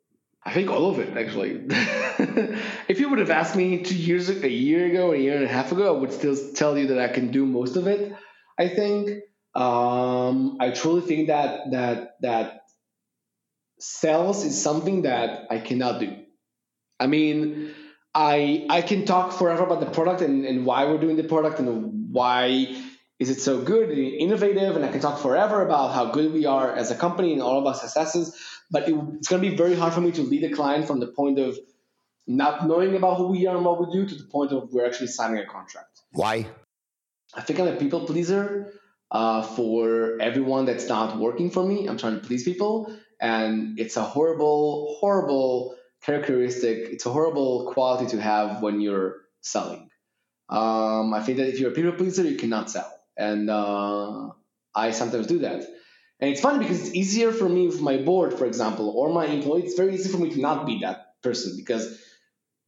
I 0.45 0.53
think 0.53 0.71
all 0.71 0.91
of 0.91 0.99
it 0.99 1.17
actually. 1.17 1.63
if 2.89 2.99
you 2.99 3.09
would 3.09 3.19
have 3.19 3.31
asked 3.31 3.57
me 3.57 3.83
two 3.83 3.97
years, 3.97 4.29
a 4.29 4.49
year 4.49 4.87
ago, 4.87 5.13
a 5.13 5.17
year 5.17 5.37
and 5.37 5.45
a 5.45 5.49
half 5.49 5.73
ago, 5.73 5.95
I 5.95 5.99
would 5.99 6.13
still 6.13 6.37
tell 6.55 6.77
you 6.79 6.89
that 6.89 6.99
I 6.99 7.09
can 7.09 7.31
do 7.31 7.47
most 7.47 7.77
of 7.77 7.87
it. 7.87 8.15
I 8.59 8.69
think. 8.69 9.23
Um, 9.53 10.59
I 10.61 10.71
truly 10.71 11.01
think 11.01 11.27
that 11.27 11.73
that 11.73 12.17
that 12.21 12.61
sales 13.81 14.45
is 14.45 14.61
something 14.61 15.03
that 15.03 15.47
I 15.51 15.59
cannot 15.59 15.99
do. 15.99 16.17
I 17.01 17.09
mean, 17.09 17.75
I 18.15 18.67
I 18.71 18.83
can 18.83 19.05
talk 19.07 19.33
forever 19.33 19.65
about 19.65 19.81
the 19.81 19.91
product 19.91 20.21
and, 20.21 20.45
and 20.45 20.65
why 20.65 20.85
we're 20.85 21.01
doing 21.01 21.17
the 21.17 21.25
product 21.25 21.59
and 21.59 22.13
why 22.13 22.81
is 23.21 23.29
it 23.29 23.41
so 23.41 23.61
good 23.61 23.91
and 23.91 23.99
innovative, 23.99 24.75
and 24.77 24.85
I 24.85 24.91
can 24.91 25.01
talk 25.01 25.21
forever 25.21 25.65
about 25.65 25.93
how 25.93 26.07
good 26.11 26.33
we 26.33 26.47
are 26.47 26.75
as 26.75 26.91
a 26.91 26.97
company 26.97 27.35
and 27.35 27.43
all 27.43 27.59
of 27.59 27.67
our 27.67 27.75
successes. 27.75 28.35
But 28.71 28.89
it, 28.89 28.95
it's 29.15 29.29
going 29.29 29.43
to 29.43 29.51
be 29.51 29.55
very 29.55 29.77
hard 29.77 29.93
for 29.93 30.01
me 30.01 30.11
to 30.13 30.23
lead 30.23 30.43
a 30.45 30.55
client 30.55 30.87
from 30.87 31.01
the 31.01 31.07
point 31.07 31.39
of 31.39 31.59
not 32.27 32.67
knowing 32.67 32.97
about 32.97 33.19
who 33.19 33.29
we 33.29 33.47
are 33.47 33.57
and 33.57 33.65
what 33.65 33.79
we 33.79 33.93
do 33.93 34.07
to 34.07 34.15
the 34.15 34.25
point 34.25 34.53
of 34.53 34.73
we're 34.73 34.87
actually 34.87 35.09
signing 35.09 35.39
a 35.39 35.47
contract. 35.47 36.01
Why? 36.13 36.47
I 37.35 37.43
think 37.43 37.61
I'm 37.61 37.69
a 37.69 37.77
people 37.77 38.07
pleaser 38.07 38.73
uh, 39.11 39.43
for 39.43 40.19
everyone 40.21 40.65
that's 40.65 40.89
not 40.89 41.19
working 41.19 41.51
for 41.51 41.65
me. 41.65 41.89
I'm 41.89 41.99
trying 41.99 42.19
to 42.19 42.27
please 42.27 42.45
people, 42.45 42.97
and 43.21 43.79
it's 43.79 43.97
a 43.97 44.03
horrible, 44.03 44.97
horrible 44.99 45.77
characteristic. 46.03 46.89
It's 46.91 47.05
a 47.05 47.11
horrible 47.11 47.71
quality 47.75 48.07
to 48.17 48.21
have 48.21 48.63
when 48.63 48.81
you're 48.81 49.17
selling. 49.43 49.91
Um, 50.49 51.13
I 51.13 51.23
think 51.23 51.39
that 51.39 51.49
if 51.49 51.61
you're 51.61 51.71
a 51.71 51.75
people 51.75 51.93
pleaser, 51.93 52.25
you 52.25 52.37
cannot 52.37 52.71
sell, 52.71 52.91
and 53.21 53.51
uh, 53.51 54.31
I 54.75 54.91
sometimes 54.93 55.27
do 55.27 55.41
that. 55.41 55.63
And 56.21 56.31
it's 56.31 56.41
funny 56.41 56.59
because 56.59 56.81
it's 56.81 56.95
easier 56.95 57.33
for 57.33 57.49
me 57.49 57.67
with 57.67 57.81
my 57.81 57.99
board, 57.99 58.35
for 58.35 58.47
example, 58.47 58.91
or 58.91 59.13
my 59.13 59.27
employee. 59.27 59.63
It's 59.63 59.75
very 59.75 59.95
easy 59.95 60.11
for 60.11 60.19
me 60.19 60.31
to 60.31 60.41
not 60.41 60.67
be 60.67 60.81
that 60.81 61.23
person 61.23 61.55
because 61.57 61.99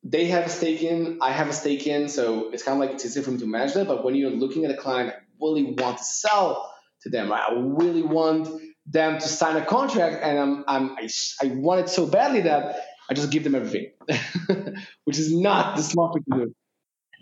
they 0.05 0.27
have 0.27 0.47
a 0.47 0.49
stake 0.49 0.83
in, 0.83 1.19
I 1.21 1.31
have 1.31 1.49
a 1.49 1.53
stake 1.53 1.87
in, 1.87 2.09
so 2.09 2.51
it's 2.51 2.63
kind 2.63 2.77
of 2.77 2.87
like 2.87 2.95
it's 2.95 3.05
easy 3.05 3.23
for 3.23 3.31
me 3.31 3.39
to 3.39 3.47
manage 3.47 3.75
that. 3.75 3.87
But 3.87 4.05
when 4.05 4.15
you're 4.15 4.31
looking 4.31 4.65
at 4.65 4.71
a 4.71 4.77
client, 4.77 5.11
I 5.11 5.17
really 5.41 5.65
want 5.65 5.99
to 5.99 6.05
sell 6.05 6.75
to 7.03 7.11
them. 7.11 7.33
I 7.33 7.49
really 7.53 8.03
want 8.03 8.49
them 8.87 9.19
to 9.19 9.29
sign 9.29 9.57
a 9.57 9.65
contract, 9.65 10.23
and 10.23 10.39
I'm, 10.39 10.65
I'm 10.67 10.97
I, 10.97 11.09
I 11.43 11.47
want 11.55 11.81
it 11.83 11.89
so 11.89 12.07
badly 12.07 12.43
that 12.43 12.81
I 13.09 13.15
just 13.15 13.31
give 13.31 13.45
them 13.45 13.55
everything, 13.55 13.93
which 15.05 15.19
is 15.19 15.33
not 15.33 15.77
the 15.77 15.83
smart 15.83 16.15
thing 16.15 16.25
to 16.33 16.47
do. 16.47 16.55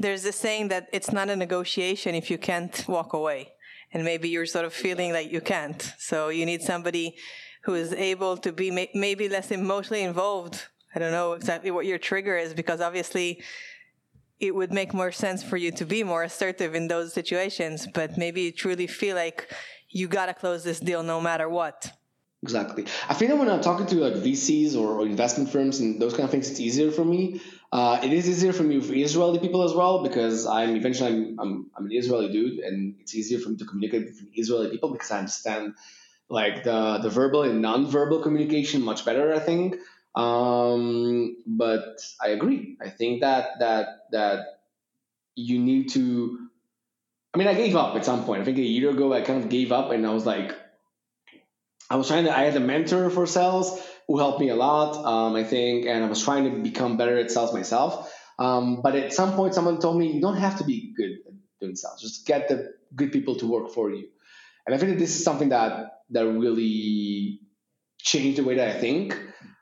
There's 0.00 0.22
this 0.22 0.36
saying 0.36 0.68
that 0.68 0.88
it's 0.94 1.12
not 1.12 1.28
a 1.28 1.36
negotiation 1.36 2.14
if 2.14 2.30
you 2.30 2.38
can't 2.38 2.84
walk 2.88 3.12
away. 3.12 3.52
And 3.92 4.02
maybe 4.02 4.30
you're 4.30 4.46
sort 4.46 4.64
of 4.64 4.72
feeling 4.72 5.12
like 5.12 5.30
you 5.30 5.42
can't. 5.42 5.80
So 5.98 6.30
you 6.30 6.46
need 6.46 6.62
somebody 6.62 7.16
who 7.64 7.74
is 7.74 7.92
able 7.92 8.38
to 8.38 8.50
be 8.50 8.70
may- 8.70 8.90
maybe 8.94 9.28
less 9.28 9.50
emotionally 9.50 10.02
involved. 10.02 10.68
I 10.94 11.00
don't 11.00 11.12
know 11.12 11.34
exactly 11.34 11.70
what 11.70 11.84
your 11.84 11.98
trigger 11.98 12.36
is 12.38 12.54
because 12.54 12.80
obviously 12.80 13.42
it 14.38 14.54
would 14.54 14.72
make 14.72 14.94
more 14.94 15.12
sense 15.12 15.42
for 15.42 15.58
you 15.58 15.70
to 15.72 15.84
be 15.84 16.02
more 16.02 16.22
assertive 16.22 16.74
in 16.74 16.88
those 16.88 17.12
situations, 17.12 17.86
but 17.92 18.16
maybe 18.16 18.40
you 18.40 18.52
truly 18.52 18.86
feel 18.86 19.16
like 19.16 19.52
you 19.90 20.08
got 20.08 20.26
to 20.26 20.34
close 20.34 20.64
this 20.64 20.80
deal 20.80 21.02
no 21.02 21.20
matter 21.20 21.46
what. 21.46 21.92
Exactly. 22.42 22.86
I 23.06 23.12
think 23.12 23.30
that 23.30 23.36
when 23.36 23.50
I'm 23.50 23.60
talking 23.60 23.84
to 23.88 23.96
like 23.96 24.14
VCs 24.14 24.74
or, 24.74 25.00
or 25.00 25.06
investment 25.06 25.50
firms 25.50 25.80
and 25.80 26.00
those 26.00 26.12
kind 26.12 26.24
of 26.24 26.30
things, 26.30 26.50
it's 26.50 26.58
easier 26.58 26.90
for 26.90 27.04
me. 27.04 27.42
Uh, 27.72 28.00
it 28.02 28.12
is 28.12 28.28
easier 28.28 28.52
for 28.52 28.64
me 28.64 28.80
for 28.80 28.92
Israeli 28.92 29.38
people 29.38 29.62
as 29.62 29.72
well 29.72 30.02
because 30.02 30.44
I'm 30.44 30.74
eventually 30.74 31.10
I'm, 31.10 31.38
I'm, 31.38 31.70
I'm 31.76 31.86
an 31.86 31.92
Israeli 31.92 32.32
dude 32.32 32.58
and 32.58 32.96
it's 32.98 33.14
easier 33.14 33.38
for 33.38 33.50
me 33.50 33.56
to 33.58 33.64
communicate 33.64 34.06
with 34.06 34.20
Israeli 34.34 34.70
people 34.70 34.90
because 34.90 35.10
I 35.12 35.18
understand 35.18 35.74
like 36.28 36.64
the 36.64 36.98
the 36.98 37.10
verbal 37.10 37.42
and 37.42 37.62
non-verbal 37.62 38.22
communication 38.22 38.82
much 38.82 39.04
better. 39.04 39.32
I 39.34 39.38
think. 39.38 39.76
Um, 40.14 41.36
but 41.46 42.00
I 42.20 42.28
agree. 42.28 42.76
I 42.82 42.90
think 42.90 43.20
that 43.20 43.60
that 43.60 43.86
that 44.12 44.46
you 45.36 45.58
need 45.58 45.90
to. 45.90 46.38
I 47.32 47.38
mean, 47.38 47.46
I 47.46 47.54
gave 47.54 47.76
up 47.76 47.94
at 47.94 48.04
some 48.04 48.24
point. 48.24 48.42
I 48.42 48.44
think 48.44 48.58
a 48.58 48.62
year 48.62 48.90
ago, 48.90 49.12
I 49.12 49.20
kind 49.20 49.42
of 49.42 49.48
gave 49.48 49.70
up, 49.70 49.92
and 49.92 50.04
I 50.04 50.10
was 50.10 50.26
like, 50.26 50.52
I 51.88 51.96
was 51.96 52.08
trying 52.08 52.24
to. 52.24 52.36
I 52.36 52.42
had 52.42 52.56
a 52.56 52.60
mentor 52.60 53.10
for 53.10 53.26
sales 53.26 53.80
who 54.10 54.18
helped 54.18 54.40
me 54.40 54.48
a 54.48 54.56
lot. 54.56 54.96
Um, 55.04 55.36
I 55.36 55.44
think, 55.44 55.86
and 55.86 56.02
I 56.02 56.08
was 56.08 56.20
trying 56.20 56.42
to 56.42 56.58
become 56.58 56.96
better 56.96 57.16
at 57.16 57.30
sales 57.30 57.54
myself. 57.54 58.12
Um, 58.40 58.82
but 58.82 58.96
at 58.96 59.12
some 59.12 59.34
point, 59.34 59.54
someone 59.54 59.78
told 59.78 59.98
me 59.98 60.10
you 60.10 60.20
don't 60.20 60.36
have 60.36 60.58
to 60.58 60.64
be 60.64 60.92
good 60.96 61.12
at 61.28 61.32
doing 61.60 61.76
sales. 61.76 62.00
Just 62.00 62.26
get 62.26 62.48
the 62.48 62.72
good 62.96 63.12
people 63.12 63.36
to 63.36 63.46
work 63.46 63.70
for 63.70 63.88
you. 63.92 64.08
And 64.66 64.74
I 64.74 64.78
think 64.78 64.90
that 64.90 64.98
this 64.98 65.14
is 65.14 65.22
something 65.22 65.50
that 65.50 65.92
that 66.10 66.26
really 66.26 67.38
changed 67.98 68.38
the 68.38 68.42
way 68.42 68.56
that 68.56 68.74
I 68.74 68.80
think. 68.80 69.16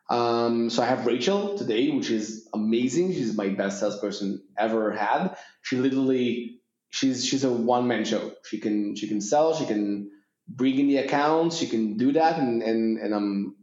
Um, 0.09 0.71
so 0.71 0.83
I 0.83 0.87
have 0.87 1.05
Rachel 1.05 1.59
today, 1.59 1.91
which 1.91 2.09
is 2.09 2.49
amazing. 2.55 3.13
She's 3.13 3.37
my 3.37 3.51
best 3.51 3.81
salesperson 3.81 4.43
ever 4.57 4.93
had. 4.93 5.37
She 5.61 5.77
literally, 5.77 6.63
she's 6.89 7.27
she's 7.27 7.45
a 7.45 7.53
one 7.53 7.87
man 7.87 8.07
show. 8.07 8.33
She 8.49 8.61
can 8.61 8.97
she 8.97 9.09
can 9.09 9.21
sell. 9.21 9.55
She 9.55 9.67
can 9.67 10.11
bring 10.49 10.79
in 10.79 10.89
the 10.89 10.97
accounts. 10.97 11.59
She 11.59 11.67
can 11.67 11.99
do 11.99 12.13
that, 12.13 12.39
and 12.39 12.63
and 12.63 12.99
and 12.99 13.15
I'm 13.15 13.59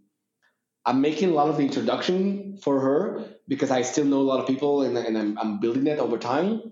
I'm 0.86 1.02
making 1.02 1.30
a 1.30 1.34
lot 1.34 1.50
of 1.50 1.58
the 1.58 1.64
introduction 1.64 2.58
for 2.58 2.80
her 2.80 3.26
because 3.48 3.72
I 3.72 3.82
still 3.82 4.06
know 4.06 4.20
a 4.20 4.28
lot 4.32 4.40
of 4.40 4.48
people, 4.48 4.84
and 4.84 4.98
and 4.98 5.18
I'm 5.18 5.38
I'm 5.40 5.60
building 5.60 5.86
that 5.86 6.00
over 6.00 6.18
time. 6.18 6.72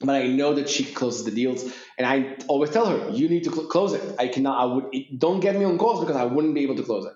But 0.00 0.14
I 0.14 0.28
know 0.28 0.54
that 0.54 0.68
she 0.68 0.84
closes 0.84 1.24
the 1.24 1.32
deals, 1.32 1.64
and 1.98 2.06
I 2.06 2.36
always 2.46 2.70
tell 2.70 2.86
her, 2.86 3.10
"You 3.10 3.28
need 3.28 3.44
to 3.44 3.52
cl- 3.52 3.66
close 3.66 3.94
it. 3.94 4.14
I 4.18 4.28
cannot. 4.28 4.56
I 4.60 4.64
would 4.72 5.18
don't 5.18 5.40
get 5.40 5.56
me 5.56 5.64
on 5.64 5.76
calls 5.76 6.00
because 6.00 6.16
I 6.16 6.24
wouldn't 6.24 6.54
be 6.54 6.62
able 6.62 6.76
to 6.76 6.84
close 6.84 7.06
it." 7.06 7.14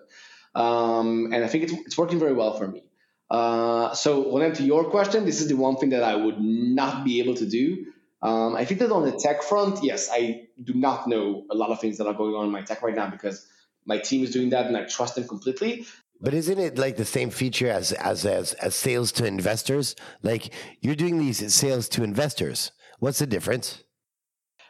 um, 0.55 1.33
and 1.33 1.45
I 1.45 1.49
think 1.49 1.65
it's, 1.65 1.73
it's 1.87 1.99
working 1.99 2.19
very 2.19 2.35
well 2.35 2.57
for 2.59 2.67
me. 2.69 2.85
Uh, 3.31 3.95
so, 3.95 4.29
when 4.29 4.53
to 4.55 4.63
your 4.63 4.85
question, 4.91 5.25
this 5.25 5.41
is 5.41 5.49
the 5.49 5.57
one 5.57 5.77
thing 5.77 5.91
that 5.91 6.03
I 6.03 6.15
would 6.17 6.41
not 6.41 7.05
be 7.05 7.21
able 7.21 7.35
to 7.37 7.47
do. 7.47 7.87
Um, 8.21 8.55
I 8.57 8.65
think 8.65 8.81
that 8.81 8.93
on 8.93 9.05
the 9.05 9.13
tech 9.13 9.43
front, 9.43 9.83
yes, 9.83 10.11
I 10.13 10.49
do 10.63 10.75
not 10.75 11.09
know 11.09 11.45
a 11.51 11.55
lot 11.55 11.71
of 11.71 11.81
things 11.81 11.99
that 11.99 12.07
are 12.07 12.15
going 12.15 12.35
on 12.35 12.45
in 12.47 12.51
my 12.53 12.63
tech 12.63 12.83
right 12.83 12.95
now 12.95 13.09
because 13.09 13.47
my 13.87 13.99
team 13.99 14.23
is 14.23 14.31
doing 14.33 14.51
that 14.51 14.67
and 14.67 14.77
I 14.77 14.85
trust 14.85 15.15
them 15.17 15.27
completely. 15.27 15.87
But 16.23 16.35
isn't 16.35 16.59
it 16.59 16.79
like 16.79 16.97
the 16.97 17.05
same 17.05 17.31
feature 17.31 17.69
as 17.69 17.91
as 17.93 18.25
as, 18.25 18.53
as 18.55 18.77
sales 18.77 19.11
to 19.13 19.27
investors? 19.27 19.97
Like 20.23 20.55
you're 20.81 20.95
doing 20.95 21.19
these 21.19 21.53
sales 21.53 21.89
to 21.91 22.05
investors. 22.05 22.71
What's 23.01 23.19
the 23.19 23.27
difference? 23.27 23.83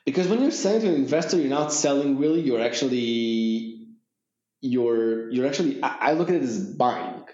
Because 0.07 0.29
when 0.29 0.41
you're 0.41 0.51
selling 0.51 0.81
to 0.81 0.89
an 0.89 0.95
investor, 0.95 1.37
you're 1.37 1.51
not 1.51 1.71
selling 1.71 2.19
really. 2.19 2.41
You're 2.41 2.63
actually 2.63 3.87
you're 4.63 5.31
you're 5.31 5.47
actually. 5.47 5.83
I, 5.83 6.13
look 6.13 6.31
at 6.31 6.37
it 6.37 6.43
as 6.43 6.59
buying. 6.59 7.25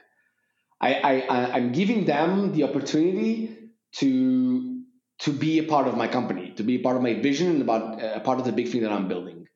I, 0.80 0.94
I 0.94 1.52
I'm 1.56 1.70
giving 1.70 2.04
them 2.04 2.52
the 2.52 2.64
opportunity 2.64 3.56
to 4.00 4.82
to 5.20 5.32
be 5.32 5.60
a 5.60 5.64
part 5.64 5.86
of 5.86 5.96
my 5.96 6.08
company, 6.08 6.54
to 6.56 6.64
be 6.64 6.76
a 6.76 6.82
part 6.82 6.96
of 6.96 7.02
my 7.02 7.14
vision 7.14 7.50
and 7.50 7.62
about 7.62 8.02
a 8.02 8.20
part 8.20 8.40
of 8.40 8.44
the 8.46 8.52
big 8.52 8.68
thing 8.68 8.82
that 8.82 8.90
I'm 8.90 9.06
building. 9.06 9.46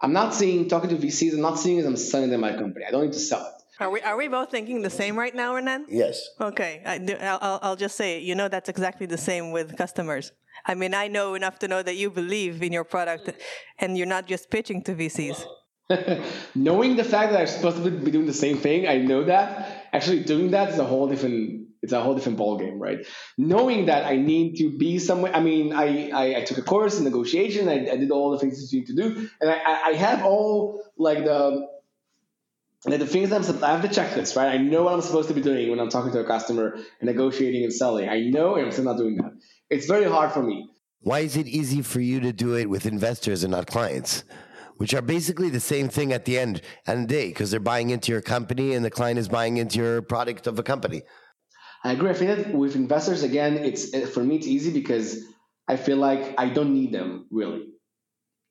I'm 0.00 0.12
not 0.12 0.34
seeing 0.34 0.68
talking 0.68 0.90
to 0.90 0.96
VCs. 0.96 1.34
I'm 1.34 1.42
not 1.42 1.60
seeing 1.60 1.78
as 1.78 1.86
I'm 1.86 1.96
selling 1.96 2.30
them 2.30 2.40
my 2.40 2.56
company. 2.56 2.84
I 2.86 2.90
don't 2.90 3.04
need 3.04 3.12
to 3.12 3.20
sell 3.20 3.46
it. 3.46 3.59
Are 3.80 3.90
we 3.90 4.02
are 4.02 4.16
we 4.16 4.28
both 4.28 4.50
thinking 4.50 4.82
the 4.82 4.90
same 4.90 5.18
right 5.18 5.34
now, 5.34 5.54
Renan? 5.54 5.86
Yes. 5.88 6.28
Okay, 6.38 6.82
I, 6.84 7.38
I'll 7.40 7.58
I'll 7.62 7.76
just 7.76 7.96
say 7.96 8.18
it. 8.18 8.24
You 8.24 8.34
know 8.34 8.46
that's 8.46 8.68
exactly 8.68 9.06
the 9.06 9.16
same 9.16 9.52
with 9.52 9.74
customers. 9.78 10.32
I 10.66 10.74
mean, 10.74 10.92
I 10.92 11.08
know 11.08 11.34
enough 11.34 11.58
to 11.60 11.68
know 11.68 11.82
that 11.82 11.96
you 11.96 12.10
believe 12.10 12.62
in 12.62 12.72
your 12.74 12.84
product, 12.84 13.30
and 13.78 13.96
you're 13.96 14.06
not 14.06 14.26
just 14.26 14.50
pitching 14.50 14.82
to 14.82 14.94
VCs. 14.94 15.46
Knowing 16.54 16.96
the 16.96 17.04
fact 17.04 17.32
that 17.32 17.40
I'm 17.40 17.46
supposed 17.46 17.82
to 17.82 17.90
be 17.90 18.10
doing 18.10 18.26
the 18.26 18.34
same 18.34 18.58
thing, 18.58 18.86
I 18.86 18.98
know 18.98 19.24
that. 19.24 19.88
Actually, 19.94 20.24
doing 20.24 20.50
that 20.50 20.68
is 20.68 20.78
a 20.78 20.84
whole 20.84 21.08
different. 21.08 21.68
It's 21.82 21.94
a 21.94 22.02
whole 22.02 22.14
different 22.14 22.36
ball 22.36 22.58
game, 22.58 22.78
right? 22.78 23.06
Knowing 23.38 23.86
that 23.86 24.04
I 24.04 24.16
need 24.16 24.56
to 24.56 24.76
be 24.76 24.98
somewhere. 24.98 25.34
I 25.34 25.40
mean, 25.40 25.72
I 25.72 26.10
I, 26.10 26.36
I 26.40 26.44
took 26.44 26.58
a 26.58 26.62
course 26.62 26.98
in 26.98 27.04
negotiation. 27.04 27.66
I, 27.66 27.92
I, 27.92 27.96
did 27.96 28.10
all 28.10 28.30
the 28.32 28.38
things 28.38 28.60
that 28.60 28.70
you 28.70 28.80
need 28.80 28.88
to 28.88 28.94
do, 28.94 29.30
and 29.40 29.48
I 29.50 29.80
I 29.86 29.92
have 29.94 30.22
all 30.22 30.84
like 30.98 31.24
the 31.24 31.66
like 32.86 32.98
the 32.98 33.06
things 33.06 33.30
I'm, 33.30 33.42
I 33.62 33.72
have 33.72 33.82
the 33.82 33.88
checklist, 33.88 34.36
right? 34.36 34.54
I 34.54 34.56
know 34.56 34.84
what 34.84 34.94
I'm 34.94 35.02
supposed 35.02 35.28
to 35.28 35.34
be 35.34 35.42
doing 35.42 35.70
when 35.70 35.80
I'm 35.80 35.90
talking 35.90 36.12
to 36.12 36.20
a 36.20 36.24
customer 36.24 36.74
and 36.74 36.84
negotiating 37.02 37.62
and 37.62 37.72
selling. 37.72 38.08
I 38.08 38.20
know, 38.20 38.56
and 38.56 38.66
I'm 38.66 38.72
still 38.72 38.84
not 38.84 38.96
doing 38.96 39.16
that. 39.16 39.32
It's 39.68 39.86
very 39.86 40.04
hard 40.04 40.32
for 40.32 40.42
me. 40.42 40.68
Why 41.02 41.20
is 41.20 41.36
it 41.36 41.46
easy 41.46 41.82
for 41.82 42.00
you 42.00 42.20
to 42.20 42.32
do 42.32 42.56
it 42.56 42.68
with 42.68 42.86
investors 42.86 43.44
and 43.44 43.52
not 43.52 43.66
clients? 43.66 44.24
which 44.80 44.94
are 44.94 45.02
basically 45.02 45.50
the 45.50 45.60
same 45.60 45.90
thing 45.90 46.10
at 46.10 46.24
the 46.24 46.38
end 46.38 46.62
and 46.86 47.02
the 47.02 47.06
day 47.06 47.28
because 47.28 47.50
they're 47.50 47.60
buying 47.60 47.90
into 47.90 48.10
your 48.10 48.22
company 48.22 48.72
and 48.72 48.82
the 48.82 48.90
client 48.90 49.18
is 49.18 49.28
buying 49.28 49.58
into 49.58 49.78
your 49.78 50.00
product 50.00 50.46
of 50.46 50.58
a 50.58 50.62
company. 50.62 51.02
I 51.84 51.92
agree. 51.92 52.08
I 52.08 52.14
feel 52.14 52.34
that 52.34 52.54
with 52.54 52.76
investors, 52.76 53.22
again, 53.22 53.58
it's 53.58 53.92
eh, 53.92 54.06
for 54.06 54.24
me 54.24 54.36
it's 54.36 54.46
easy 54.46 54.72
because 54.72 55.22
I 55.68 55.76
feel 55.76 55.98
like 55.98 56.34
I 56.38 56.48
don't 56.48 56.72
need 56.72 56.92
them 56.92 57.26
really, 57.30 57.69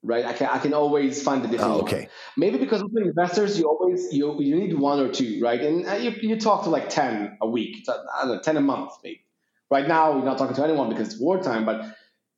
right? 0.04 0.26
I 0.26 0.34
can 0.34 0.48
I 0.48 0.60
can 0.60 0.74
always 0.74 1.22
find 1.22 1.44
a 1.46 1.48
different 1.48 1.72
Oh, 1.74 1.78
one. 1.80 1.84
okay. 1.86 2.10
Maybe 2.38 2.58
because 2.58 2.84
with 2.84 3.04
investors, 3.04 3.60
you 3.60 3.66
always 3.68 4.14
you 4.14 4.40
you 4.42 4.56
need 4.56 4.74
one 4.78 5.00
or 5.00 5.10
two, 5.12 5.40
right? 5.42 5.60
And 5.62 5.88
uh, 5.88 5.94
you 5.96 6.12
you 6.22 6.40
talk 6.40 6.64
to 6.64 6.70
like 6.70 6.90
ten 6.90 7.38
a 7.42 7.48
week, 7.48 7.86
I 7.88 8.22
don't 8.26 8.36
know, 8.36 8.42
ten 8.42 8.58
a 8.58 8.62
month, 8.62 8.92
maybe. 9.04 9.22
Right 9.72 9.88
now, 9.88 10.16
you're 10.16 10.26
not 10.26 10.38
talking 10.40 10.56
to 10.56 10.64
anyone 10.64 10.90
because 10.90 11.14
it's 11.14 11.22
wartime, 11.22 11.64
but 11.66 11.96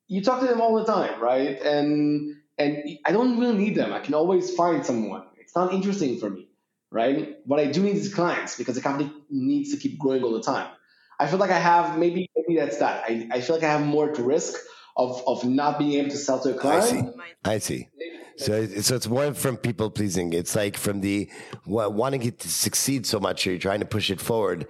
you 0.08 0.22
talk 0.22 0.40
to 0.40 0.46
them 0.46 0.60
all 0.60 0.74
the 0.76 0.84
time, 0.84 1.20
right? 1.20 1.60
And 1.62 2.36
and 2.58 2.98
I 3.06 3.12
don't 3.12 3.38
really 3.38 3.56
need 3.56 3.74
them. 3.74 3.92
I 3.92 4.00
can 4.00 4.14
always 4.14 4.54
find 4.54 4.84
someone. 4.84 5.24
It's 5.38 5.54
not 5.54 5.72
interesting 5.72 6.18
for 6.18 6.28
me, 6.30 6.48
right? 6.90 7.36
What 7.46 7.60
I 7.60 7.66
do 7.66 7.82
need 7.82 7.96
is 7.96 8.12
clients 8.12 8.56
because 8.56 8.74
the 8.74 8.82
company 8.82 9.12
needs 9.30 9.70
to 9.72 9.76
keep 9.78 9.98
growing 9.98 10.22
all 10.22 10.32
the 10.32 10.42
time. 10.42 10.70
I 11.18 11.26
feel 11.26 11.38
like 11.38 11.50
I 11.50 11.58
have 11.58 11.98
maybe 11.98 12.30
maybe 12.36 12.58
that's 12.60 12.78
that. 12.78 13.04
I, 13.08 13.28
I 13.32 13.40
feel 13.40 13.56
like 13.56 13.64
I 13.64 13.70
have 13.72 13.86
more 13.86 14.10
to 14.12 14.22
risk 14.22 14.58
of 14.96 15.22
of 15.26 15.44
not 15.44 15.78
being 15.78 15.92
able 15.92 16.10
to 16.10 16.16
sell 16.16 16.40
to 16.40 16.54
a 16.54 16.58
client. 16.58 16.84
I 16.84 16.88
see. 16.88 17.08
I 17.44 17.58
see. 17.58 17.88
So, 18.36 18.52
it- 18.54 18.84
so 18.84 18.94
it's 18.96 19.08
more 19.08 19.32
from 19.34 19.56
people 19.56 19.90
pleasing. 19.90 20.32
It's 20.32 20.54
like 20.56 20.76
from 20.76 21.00
the 21.00 21.28
wanting 21.66 22.22
it 22.24 22.38
to 22.40 22.48
succeed 22.48 23.06
so 23.06 23.20
much, 23.20 23.46
you're 23.46 23.58
trying 23.58 23.80
to 23.80 23.86
push 23.86 24.10
it 24.10 24.20
forward, 24.20 24.66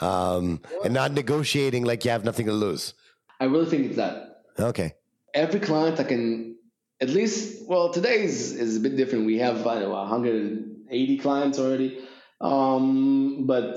um, 0.00 0.60
and 0.84 0.92
not 0.94 1.12
negotiating 1.12 1.84
like 1.84 2.04
you 2.04 2.10
have 2.10 2.24
nothing 2.24 2.46
to 2.46 2.52
lose. 2.52 2.94
I 3.40 3.44
really 3.44 3.66
think 3.66 3.86
it's 3.86 3.96
that. 3.96 4.42
Okay. 4.58 4.94
every 5.34 5.60
client 5.60 6.00
I 6.00 6.04
can 6.04 6.56
at 7.00 7.10
least 7.10 7.68
well 7.68 7.92
today 7.92 8.22
is, 8.24 8.52
is 8.52 8.76
a 8.78 8.80
bit 8.80 8.96
different. 8.96 9.26
We 9.26 9.38
have 9.38 9.66
I 9.66 9.74
don't 9.80 9.90
know 9.90 9.90
180 9.90 11.18
clients 11.18 11.58
already, 11.58 11.98
um, 12.40 13.46
but 13.46 13.76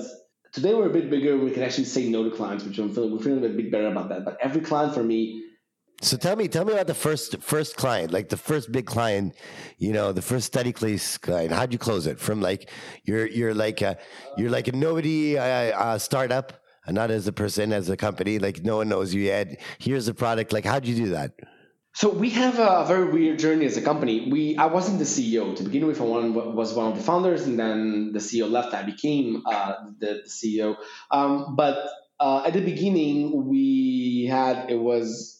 today 0.52 0.74
we're 0.74 0.88
a 0.88 0.92
bit 0.92 1.10
bigger. 1.10 1.36
We 1.36 1.50
can 1.50 1.62
actually 1.62 1.84
say 1.84 2.08
no 2.08 2.24
to 2.28 2.34
clients, 2.34 2.64
which 2.64 2.78
I'm 2.78 2.92
feeling 2.94 3.12
we're 3.12 3.22
feeling 3.22 3.44
a 3.44 3.48
bit 3.48 3.70
better 3.70 3.88
about 3.88 4.08
that. 4.10 4.24
But 4.24 4.38
every 4.40 4.62
client 4.62 4.94
for 4.94 5.02
me, 5.02 5.44
So 6.02 6.16
tell 6.16 6.34
me, 6.34 6.48
tell 6.48 6.64
me 6.64 6.72
about 6.72 6.86
the 6.86 6.94
first 6.94 7.36
first 7.42 7.76
client, 7.76 8.10
like 8.10 8.30
the 8.30 8.36
first 8.36 8.72
big 8.72 8.86
client, 8.86 9.34
you 9.76 9.92
know, 9.92 10.12
the 10.12 10.22
first 10.22 10.46
study 10.46 10.72
place 10.72 11.18
client. 11.18 11.52
How'd 11.52 11.72
you 11.72 11.78
close 11.78 12.06
it? 12.06 12.18
From 12.18 12.40
like 12.40 12.70
you're 13.04 13.26
you're 13.26 13.52
like 13.52 13.82
a, 13.82 13.98
you're 14.38 14.50
like 14.50 14.66
a 14.68 14.72
nobody 14.72 15.36
uh, 15.36 15.42
uh, 15.42 15.98
startup, 15.98 16.54
and 16.86 16.94
not 16.94 17.10
as 17.10 17.26
a 17.28 17.32
person, 17.32 17.72
as 17.74 17.90
a 17.90 17.98
company. 17.98 18.38
Like 18.38 18.64
no 18.64 18.76
one 18.76 18.88
knows 18.88 19.12
you 19.12 19.22
yet. 19.22 19.60
Here's 19.78 20.06
the 20.06 20.14
product. 20.14 20.54
Like 20.54 20.64
how'd 20.64 20.86
you 20.86 20.96
do 20.96 21.10
that? 21.10 21.32
So 21.92 22.08
we 22.08 22.30
have 22.30 22.58
a 22.58 22.86
very 22.86 23.12
weird 23.12 23.38
journey 23.38 23.66
as 23.66 23.76
a 23.76 23.82
company. 23.82 24.30
We 24.30 24.56
I 24.56 24.66
wasn't 24.66 25.00
the 25.00 25.04
CEO 25.04 25.54
to 25.56 25.62
begin 25.64 25.86
with. 25.86 26.00
I 26.00 26.04
one, 26.04 26.54
was 26.56 26.72
one 26.72 26.92
of 26.92 26.96
the 26.96 27.04
founders, 27.04 27.42
and 27.42 27.58
then 27.58 28.12
the 28.12 28.20
CEO 28.20 28.50
left. 28.50 28.72
I 28.72 28.84
became 28.84 29.42
uh, 29.44 29.74
the, 29.98 30.22
the 30.24 30.30
CEO. 30.30 30.76
Um, 31.10 31.56
but 31.56 31.90
uh, 32.18 32.44
at 32.46 32.54
the 32.54 32.62
beginning, 32.62 33.46
we 33.46 34.26
had 34.30 34.70
it 34.70 34.80
was. 34.80 35.36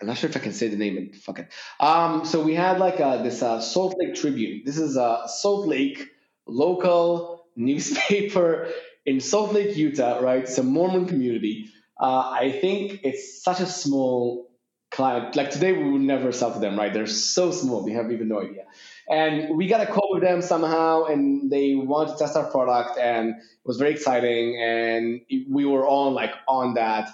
I'm 0.00 0.06
not 0.06 0.18
sure 0.18 0.28
if 0.28 0.36
I 0.36 0.40
can 0.40 0.52
say 0.52 0.68
the 0.68 0.76
name. 0.76 1.08
but 1.10 1.16
Fuck 1.20 1.38
it. 1.40 1.48
Um, 1.80 2.24
so 2.24 2.42
we 2.42 2.54
had 2.54 2.78
like 2.78 3.00
uh 3.00 3.22
this 3.22 3.42
uh, 3.42 3.60
Salt 3.60 3.96
Lake 3.98 4.14
Tribune. 4.14 4.62
This 4.64 4.78
is 4.78 4.96
a 4.96 5.24
Salt 5.26 5.66
Lake 5.66 6.08
local 6.46 7.46
newspaper 7.56 8.68
in 9.04 9.20
Salt 9.20 9.52
Lake, 9.52 9.76
Utah. 9.76 10.18
Right, 10.20 10.42
it's 10.42 10.58
a 10.58 10.62
Mormon 10.62 11.06
community. 11.06 11.68
Uh, 11.98 12.30
I 12.30 12.52
think 12.60 13.00
it's 13.04 13.42
such 13.42 13.60
a 13.60 13.66
small 13.66 14.50
client. 14.90 15.34
Like 15.34 15.50
today, 15.50 15.72
we 15.72 15.90
would 15.90 16.02
never 16.02 16.30
sell 16.32 16.52
to 16.52 16.58
them, 16.58 16.78
right? 16.78 16.92
They're 16.92 17.06
so 17.06 17.50
small, 17.50 17.82
we 17.84 17.92
have 17.92 18.12
even 18.12 18.28
no 18.28 18.40
idea. 18.42 18.64
And 19.08 19.56
we 19.56 19.66
got 19.68 19.80
a 19.80 19.86
call 19.86 20.08
with 20.12 20.22
them 20.22 20.42
somehow, 20.42 21.04
and 21.04 21.50
they 21.50 21.74
wanted 21.74 22.12
to 22.12 22.18
test 22.18 22.36
our 22.36 22.50
product, 22.50 22.98
and 22.98 23.30
it 23.30 23.36
was 23.64 23.78
very 23.78 23.92
exciting. 23.92 24.60
And 24.60 25.20
we 25.50 25.64
were 25.64 25.86
on 25.86 26.14
like 26.14 26.34
on 26.48 26.74
that. 26.74 27.08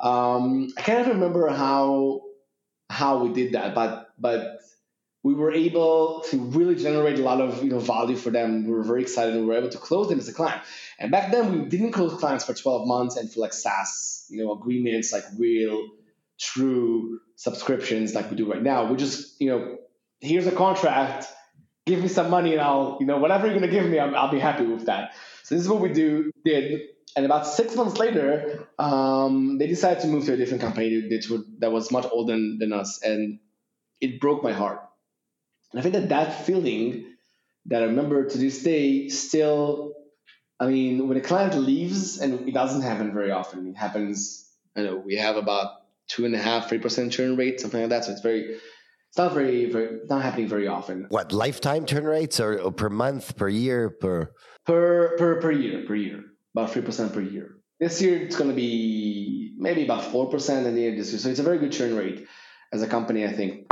Um, 0.00 0.72
I 0.76 0.82
can't 0.82 1.08
remember 1.08 1.48
how 1.48 2.22
how 2.90 3.24
we 3.24 3.32
did 3.32 3.52
that, 3.52 3.74
but 3.74 4.10
but 4.18 4.60
we 5.22 5.34
were 5.34 5.52
able 5.52 6.22
to 6.30 6.38
really 6.38 6.74
generate 6.74 7.18
a 7.18 7.22
lot 7.22 7.40
of 7.40 7.62
you 7.62 7.70
know 7.70 7.78
value 7.78 8.16
for 8.16 8.30
them. 8.30 8.66
We 8.66 8.72
were 8.72 8.82
very 8.82 9.02
excited, 9.02 9.34
and 9.34 9.44
we 9.44 9.48
were 9.48 9.58
able 9.58 9.70
to 9.70 9.78
close 9.78 10.08
them 10.08 10.18
as 10.18 10.28
a 10.28 10.34
client. 10.34 10.62
And 10.98 11.10
back 11.10 11.32
then, 11.32 11.52
we 11.52 11.68
didn't 11.68 11.92
close 11.92 12.14
clients 12.20 12.44
for 12.44 12.54
12 12.54 12.86
months 12.86 13.16
and 13.16 13.32
for 13.32 13.40
like 13.40 13.52
SaaS, 13.52 14.26
you 14.28 14.44
know, 14.44 14.52
agreements, 14.52 15.12
like 15.12 15.24
real 15.38 15.88
true 16.38 17.20
subscriptions 17.36 18.14
like 18.14 18.30
we 18.30 18.36
do 18.36 18.50
right 18.50 18.62
now. 18.62 18.90
We 18.90 18.96
just, 18.96 19.40
you 19.40 19.48
know, 19.50 19.78
here's 20.20 20.46
a 20.46 20.52
contract, 20.52 21.26
give 21.86 22.00
me 22.00 22.08
some 22.08 22.30
money 22.30 22.52
and 22.52 22.60
I'll, 22.60 22.98
you 23.00 23.06
know, 23.06 23.18
whatever 23.18 23.46
you're 23.46 23.58
going 23.58 23.70
to 23.70 23.74
give 23.74 23.88
me, 23.88 23.98
I'll, 23.98 24.14
I'll 24.16 24.30
be 24.30 24.38
happy 24.38 24.64
with 24.66 24.86
that. 24.86 25.14
So 25.44 25.54
this 25.54 25.62
is 25.62 25.68
what 25.70 25.80
we 25.80 25.92
do, 25.92 26.32
did. 26.44 26.80
And 27.16 27.26
about 27.26 27.46
six 27.46 27.76
months 27.76 27.98
later, 27.98 28.66
um, 28.78 29.58
they 29.58 29.66
decided 29.66 30.00
to 30.00 30.08
move 30.08 30.24
to 30.24 30.32
a 30.32 30.36
different 30.36 30.62
company 30.62 31.08
that, 31.08 31.44
that 31.60 31.70
was 31.70 31.92
much 31.92 32.06
older 32.10 32.32
than, 32.32 32.58
than 32.58 32.72
us. 32.72 33.00
And 33.02 33.38
it 34.00 34.20
broke 34.20 34.42
my 34.42 34.52
heart. 34.52 34.80
And 35.70 35.78
I 35.78 35.82
think 35.82 35.94
that 35.94 36.08
that 36.08 36.46
feeling 36.46 37.04
that 37.66 37.82
I 37.82 37.86
remember 37.86 38.28
to 38.28 38.38
this 38.38 38.62
day 38.62 39.08
still, 39.10 39.92
I 40.58 40.66
mean, 40.66 41.08
when 41.08 41.18
a 41.18 41.20
client 41.20 41.54
leaves, 41.56 42.18
and 42.18 42.48
it 42.48 42.54
doesn't 42.54 42.82
happen 42.82 43.12
very 43.12 43.30
often, 43.30 43.66
it 43.68 43.76
happens, 43.76 44.50
I 44.74 44.82
know, 44.82 44.96
we 44.96 45.16
have 45.16 45.36
about 45.36 45.72
two 46.08 46.24
and 46.24 46.34
a 46.34 46.38
half, 46.38 46.68
three 46.68 46.78
percent 46.78 47.12
churn 47.12 47.36
rate, 47.36 47.60
something 47.60 47.80
like 47.80 47.90
that. 47.90 48.04
So 48.04 48.12
it's 48.12 48.22
very, 48.22 48.56
it's 49.14 49.18
not 49.20 49.32
very, 49.32 49.70
very, 49.70 50.00
not 50.10 50.22
happening 50.22 50.48
very 50.48 50.66
often. 50.66 51.06
What 51.08 51.32
lifetime 51.32 51.86
churn 51.86 52.02
rates 52.02 52.40
or, 52.40 52.58
or 52.58 52.72
per 52.72 52.88
month, 52.88 53.36
per 53.36 53.48
year, 53.48 53.90
per? 53.90 54.32
Per 54.66 55.16
per 55.16 55.40
per 55.40 55.52
year, 55.52 55.84
per 55.86 55.94
year, 55.94 56.24
about 56.52 56.72
three 56.72 56.82
percent 56.82 57.12
per 57.12 57.20
year. 57.20 57.54
This 57.78 58.02
year 58.02 58.18
it's 58.20 58.34
going 58.34 58.50
to 58.50 58.56
be 58.56 59.54
maybe 59.56 59.84
about 59.84 60.02
four 60.02 60.28
percent 60.30 60.66
in 60.66 60.74
the 60.74 60.80
year 60.80 60.96
this 60.96 61.12
year. 61.12 61.20
So 61.20 61.28
it's 61.28 61.38
a 61.38 61.44
very 61.44 61.58
good 61.58 61.70
churn 61.70 61.94
rate 61.94 62.26
as 62.72 62.82
a 62.82 62.88
company, 62.88 63.24
I 63.24 63.32
think. 63.32 63.66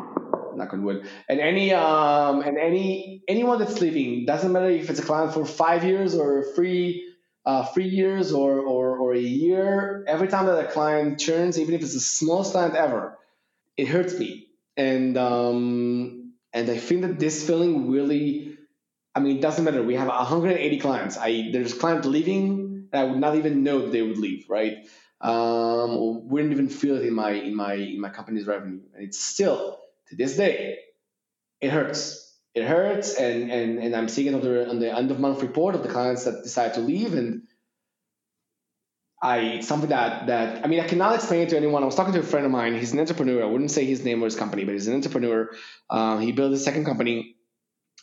Knock 0.55 0.74
on 0.74 0.84
wood. 0.84 1.09
And 1.28 1.40
any 1.40 1.74
um 1.74 2.43
and 2.43 2.57
any 2.57 3.22
anyone 3.26 3.59
that's 3.59 3.80
leaving 3.80 4.26
doesn't 4.26 4.53
matter 4.53 4.70
if 4.70 4.90
it's 4.90 5.01
a 5.01 5.03
client 5.03 5.34
for 5.34 5.45
five 5.45 5.82
years 5.82 6.14
or 6.14 6.55
three 6.55 7.03
uh, 7.45 7.66
three 7.74 7.88
years 7.88 8.30
or, 8.30 8.61
or 8.61 8.97
or 8.97 9.12
a 9.12 9.18
year. 9.18 10.05
Every 10.07 10.28
time 10.28 10.47
that 10.47 10.57
a 10.64 10.68
client 10.70 11.18
churns, 11.18 11.59
even 11.59 11.74
if 11.74 11.82
it's 11.82 11.95
the 11.95 12.01
smallest 12.01 12.53
client 12.53 12.76
ever, 12.76 13.18
it 13.76 13.88
hurts 13.88 14.16
me. 14.16 14.47
And 14.77 15.16
um 15.16 16.33
and 16.53 16.70
I 16.70 16.77
think 16.77 17.03
that 17.03 17.18
this 17.18 17.47
feeling 17.47 17.91
really 17.91 18.59
I 19.14 19.20
mean, 19.20 19.37
it 19.37 19.43
doesn't 19.43 19.64
matter. 19.64 19.83
We 19.83 19.97
have 19.97 20.09
180 20.09 20.79
clients. 20.79 21.18
I 21.18 21.51
there's 21.53 21.75
clients 21.75 22.07
leaving, 22.07 22.89
and 22.93 23.01
I 23.01 23.05
would 23.05 23.18
not 23.18 23.37
even 23.37 23.62
know 23.62 23.83
that 23.83 23.93
they 23.93 24.03
would 24.03 24.18
leave, 24.18 24.47
right? 24.49 24.89
Um, 25.20 26.29
wouldn't 26.29 26.53
even 26.53 26.68
feel 26.68 26.97
it 26.97 27.07
in 27.07 27.14
my 27.14 27.33
in 27.33 27.55
my 27.55 27.75
in 27.75 28.01
my 28.01 28.09
company's 28.09 28.47
revenue, 28.47 28.81
and 28.95 29.05
it's 29.05 29.20
still 29.20 29.79
to 30.09 30.16
this 30.16 30.37
day, 30.37 30.79
it 31.61 31.70
hurts. 31.70 32.18
It 32.55 32.64
hurts, 32.64 33.14
and 33.14 33.51
and 33.51 33.79
and 33.79 33.95
I'm 33.95 34.09
seeing 34.09 34.29
it 34.29 34.35
on 34.35 34.41
the 34.41 34.68
on 34.68 34.79
the 34.79 34.95
end 34.95 35.11
of 35.11 35.20
month 35.20 35.43
report 35.43 35.75
of 35.75 35.83
the 35.83 35.89
clients 35.89 36.25
that 36.25 36.43
decide 36.43 36.75
to 36.75 36.81
leave, 36.81 37.14
and 37.14 37.43
I 39.23 39.39
it's 39.39 39.68
something 39.68 39.91
that 39.91 40.27
that 40.27 40.64
I 40.64 40.68
mean 40.68 40.81
I 40.81 40.87
cannot 40.89 41.14
explain 41.14 41.43
it 41.43 41.51
to 41.51 41.57
anyone. 41.57 41.83
I 41.83 41.87
was 41.87 41.95
talking 41.95 42.12
to 42.14 42.20
a 42.20 42.25
friend 42.25 42.45
of 42.45 42.53
mine. 42.53 42.75
He's 42.75 42.93
an 42.93 43.01
entrepreneur. 43.01 43.43
I 43.43 43.47
wouldn't 43.47 43.70
say 43.70 43.85
his 43.85 44.05
name 44.05 44.23
or 44.23 44.25
his 44.25 44.37
company, 44.37 44.64
but 44.64 44.73
he's 44.73 44.89
an 44.89 44.95
entrepreneur. 44.95 45.51
Uh, 45.89 46.18
he 46.18 46.33
built 46.33 46.53
a 46.53 46.59
second 46.59 46.85
company 46.85 47.37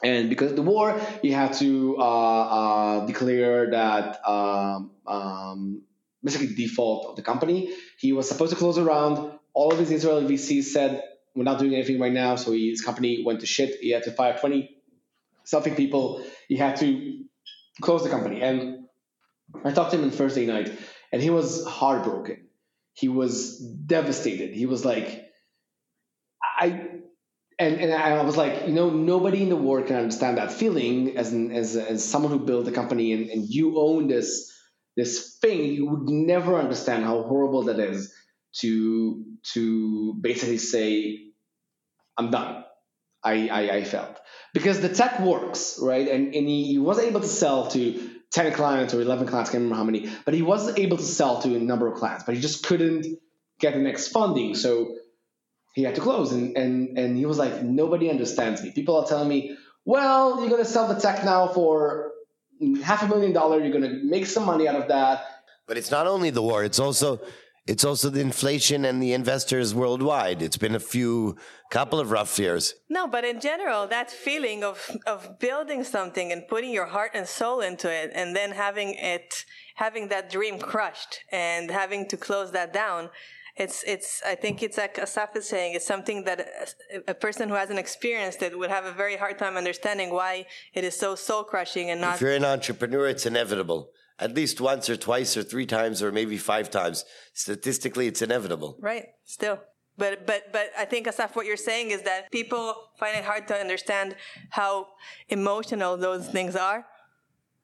and 0.04 0.30
because 0.30 0.52
of 0.52 0.56
the 0.56 0.62
war, 0.62 1.00
he 1.22 1.32
had 1.32 1.54
to 1.54 1.98
uh, 1.98 2.02
uh, 2.02 3.06
declare 3.06 3.72
that 3.72 4.26
um, 4.28 4.92
um, 5.06 5.82
basically 6.24 6.56
default 6.56 7.08
of 7.08 7.16
the 7.18 7.22
company. 7.22 7.74
He 7.98 8.14
was 8.14 8.30
supposed 8.30 8.52
to 8.52 8.58
close 8.58 8.78
around. 8.78 9.32
All 9.54 9.74
of 9.74 9.80
his 9.80 9.92
Israeli 9.92 10.26
VCs 10.26 10.66
said, 10.66 11.04
"We're 11.36 11.44
not 11.44 11.60
doing 11.60 11.74
anything 11.74 12.00
right 12.00 12.14
now." 12.14 12.38
So 12.38 12.54
his 12.54 12.82
company 12.82 13.24
went 13.26 13.42
to 13.42 13.46
shit. 13.46 13.80
He 13.82 13.90
had 13.92 14.04
to 14.04 14.12
fire 14.12 14.38
twenty 14.40 14.78
something 15.44 15.76
people. 15.76 16.24
He 16.48 16.56
had 16.56 16.78
to 16.78 17.26
close 17.82 18.04
the 18.04 18.10
company. 18.10 18.42
And 18.42 18.86
I 19.66 19.72
talked 19.72 19.92
to 19.92 19.98
him 19.98 20.06
on 20.06 20.12
Thursday 20.12 20.46
night, 20.46 20.72
and 21.12 21.22
he 21.22 21.30
was 21.30 21.66
heartbroken. 21.66 22.48
He 22.94 23.08
was 23.10 23.60
devastated. 23.60 24.54
He 24.54 24.66
was 24.66 24.84
like, 24.86 25.30
"I." 26.60 27.00
and 27.60 27.76
and 27.82 27.94
I 27.94 28.24
was 28.24 28.38
like, 28.38 28.68
you 28.68 28.74
know, 28.74 28.90
nobody 28.90 29.44
in 29.44 29.50
the 29.50 29.56
world 29.56 29.88
can 29.88 29.98
understand 29.98 30.38
that 30.38 30.52
feeling 30.54 31.18
as 31.18 31.34
an, 31.34 31.52
as 31.52 31.76
as 31.76 32.04
someone 32.06 32.32
who 32.32 32.40
built 32.40 32.68
a 32.68 32.72
company 32.72 33.14
and, 33.14 33.30
and 33.30 33.46
you 33.50 33.80
own 33.80 34.08
this 34.08 34.52
this 34.96 35.38
thing. 35.42 35.74
You 35.74 35.88
would 35.88 36.10
never 36.10 36.58
understand 36.58 37.04
how 37.04 37.22
horrible 37.24 37.64
that 37.64 37.80
is 37.80 38.14
to 38.62 39.26
to 39.54 40.14
basically 40.22 40.58
say, 40.58 41.20
I'm 42.18 42.32
done. 42.32 42.64
I 43.24 43.50
I, 43.50 43.62
I 43.78 43.84
felt 43.84 44.18
because 44.54 44.80
the 44.80 44.90
tech 44.90 45.20
works 45.20 45.80
right, 45.82 46.08
and 46.08 46.34
and 46.34 46.48
he, 46.48 46.66
he 46.66 46.78
was 46.78 47.00
able 47.00 47.22
to 47.22 47.28
sell 47.28 47.68
to. 47.72 48.09
10 48.32 48.54
clients 48.54 48.94
or 48.94 49.02
11 49.02 49.28
clients, 49.28 49.50
I 49.50 49.54
can't 49.54 49.64
remember 49.64 49.76
how 49.76 49.84
many, 49.84 50.10
but 50.26 50.34
he 50.34 50.42
was 50.42 50.78
able 50.78 50.98
to 50.98 51.04
sell 51.04 51.42
to 51.42 51.56
a 51.56 51.60
number 51.60 51.88
of 51.88 51.96
clients, 51.96 52.24
but 52.24 52.36
he 52.36 52.42
just 52.42 52.66
couldn't 52.66 53.06
get 53.60 53.74
the 53.74 53.80
next 53.80 54.10
funding. 54.10 54.56
So 54.56 54.96
he 55.74 55.84
had 55.84 55.96
to 55.96 56.02
close, 56.02 56.32
and 56.32 56.56
and 56.58 56.98
and 56.98 57.18
he 57.18 57.26
was 57.26 57.38
like, 57.38 57.64
nobody 57.64 58.10
understands 58.10 58.62
me. 58.62 58.72
People 58.72 58.98
are 58.98 59.08
telling 59.08 59.28
me, 59.28 59.58
well, 59.86 60.40
you're 60.42 60.50
gonna 60.50 60.66
sell 60.66 60.88
the 60.88 61.00
tech 61.00 61.24
now 61.24 61.48
for 61.48 62.12
half 62.84 63.04
a 63.04 63.08
million 63.08 63.34
dollar. 63.34 63.60
You're 63.60 63.74
gonna 63.74 64.00
make 64.04 64.26
some 64.26 64.46
money 64.46 64.68
out 64.68 64.76
of 64.76 64.88
that. 64.90 65.26
But 65.68 65.78
it's 65.78 65.92
not 65.92 66.08
only 66.08 66.30
the 66.30 66.42
war; 66.42 66.64
it's 66.64 66.80
also 66.80 67.22
it's 67.70 67.86
also 67.86 68.10
the 68.10 68.20
inflation 68.20 68.84
and 68.84 69.02
the 69.02 69.14
investors 69.14 69.76
worldwide. 69.76 70.42
It's 70.42 70.58
been 70.58 70.74
a 70.74 70.86
few 70.96 71.38
couple 71.70 72.00
of 72.00 72.10
rough 72.10 72.40
years. 72.40 72.74
No, 72.90 73.08
but 73.08 73.24
in 73.24 73.40
general, 73.40 73.86
that 73.88 74.10
feeling 74.10 74.64
of 74.64 74.78
of 75.06 75.38
building 75.38 75.84
something 75.84 76.32
and 76.34 76.48
putting 76.48 76.72
your 76.80 76.88
heart 76.96 77.12
and 77.14 77.28
soul 77.28 77.62
into 77.62 77.88
it, 78.02 78.12
and 78.20 78.36
then 78.36 78.52
having 78.66 78.90
it 78.96 79.46
having 79.76 80.10
that 80.10 80.32
dream 80.36 80.58
crushed 80.60 81.14
and 81.32 81.70
having 81.70 82.08
to 82.08 82.18
close 82.18 82.52
that 82.52 82.74
down. 82.74 83.10
It's, 83.56 83.84
it's, 83.84 84.22
I 84.26 84.36
think 84.36 84.64
it's 84.64 84.78
like 84.78 84.98
Asaf 84.98 85.36
is 85.36 85.46
saying, 85.50 85.74
it's 85.76 85.86
something 85.86 86.24
that 86.24 86.40
a, 86.96 87.12
a 87.12 87.14
person 87.14 87.50
who 87.50 87.56
hasn't 87.56 87.78
experienced 87.78 88.42
it 88.42 88.58
would 88.58 88.70
have 88.70 88.86
a 88.86 88.94
very 88.94 89.18
hard 89.18 89.38
time 89.38 89.58
understanding 89.58 90.10
why 90.14 90.46
it 90.74 90.86
is 90.86 90.96
so 90.98 91.14
soul 91.16 91.44
crushing 91.44 91.90
and 91.90 92.00
not. 92.00 92.16
If 92.16 92.22
you're 92.22 92.40
an 92.44 92.46
entrepreneur, 92.46 93.08
it's 93.08 93.26
inevitable. 93.26 93.92
At 94.20 94.36
least 94.36 94.60
once 94.60 94.90
or 94.90 94.98
twice 94.98 95.38
or 95.38 95.44
three 95.44 95.66
times 95.66 96.04
or 96.04 96.12
maybe 96.12 96.38
five 96.38 96.70
times. 96.70 97.06
Statistically, 97.34 98.08
it's 98.08 98.22
inevitable. 98.22 98.78
Right. 98.80 99.08
Still. 99.26 99.60
But 99.98 100.26
but 100.26 100.52
but 100.54 100.72
I 100.78 100.86
think 100.86 101.08
Asaf, 101.08 101.36
what 101.36 101.46
you're 101.46 101.58
saying 101.58 101.92
is 101.92 102.02
that 102.04 102.32
people 102.32 102.74
find 102.98 103.18
it 103.18 103.26
hard 103.26 103.48
to 103.50 103.56
understand 103.56 104.16
how 104.50 104.88
emotional 105.28 105.98
those 105.98 106.28
things 106.28 106.56
are. 106.56 106.86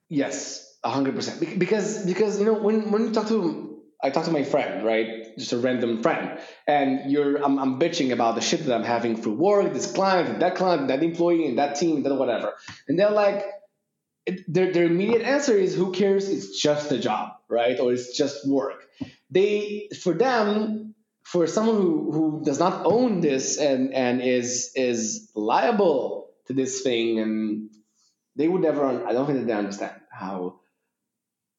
Yes, 0.09 0.77
hundred 0.83 1.15
percent. 1.15 1.57
Because 1.57 2.05
because 2.05 2.37
you 2.39 2.45
know 2.45 2.53
when 2.53 2.91
when 2.91 3.05
you 3.05 3.11
talk 3.11 3.27
to 3.29 3.79
I 4.03 4.09
talk 4.09 4.25
to 4.25 4.31
my 4.31 4.43
friend, 4.43 4.85
right, 4.85 5.35
just 5.37 5.53
a 5.53 5.57
random 5.57 6.03
friend, 6.03 6.37
and 6.67 7.09
you're 7.09 7.41
I'm, 7.43 7.57
I'm 7.57 7.79
bitching 7.79 8.11
about 8.11 8.35
the 8.35 8.41
shit 8.41 8.65
that 8.65 8.75
I'm 8.75 8.83
having 8.83 9.15
through 9.15 9.35
work, 9.35 9.73
this 9.73 9.91
client, 9.91 10.41
that 10.41 10.55
client, 10.55 10.89
that 10.89 11.01
employee, 11.01 11.47
and 11.47 11.57
that 11.57 11.77
team, 11.77 11.97
and 11.97 12.05
that 12.05 12.15
whatever, 12.15 12.53
and 12.87 12.99
they're 12.99 13.11
like, 13.11 13.45
their 14.47 14.71
their 14.71 14.85
immediate 14.85 15.21
answer 15.21 15.55
is, 15.55 15.75
who 15.75 15.91
cares? 15.91 16.29
It's 16.29 16.59
just 16.59 16.91
a 16.91 16.97
job, 16.97 17.33
right, 17.49 17.79
or 17.79 17.93
it's 17.93 18.17
just 18.17 18.47
work. 18.47 18.85
They 19.29 19.89
for 20.01 20.13
them 20.13 20.95
for 21.23 21.47
someone 21.47 21.77
who, 21.77 22.11
who 22.11 22.41
does 22.45 22.59
not 22.59 22.85
own 22.85 23.21
this 23.21 23.57
and, 23.57 23.93
and 23.93 24.21
is 24.21 24.71
is 24.75 25.31
liable 25.35 26.29
to 26.47 26.53
this 26.53 26.81
thing 26.81 27.19
and 27.19 27.69
they 28.35 28.47
would 28.47 28.61
never 28.61 29.07
I 29.07 29.13
don't 29.13 29.25
think 29.25 29.39
that 29.39 29.47
they 29.47 29.53
understand 29.53 29.93
how 30.11 30.59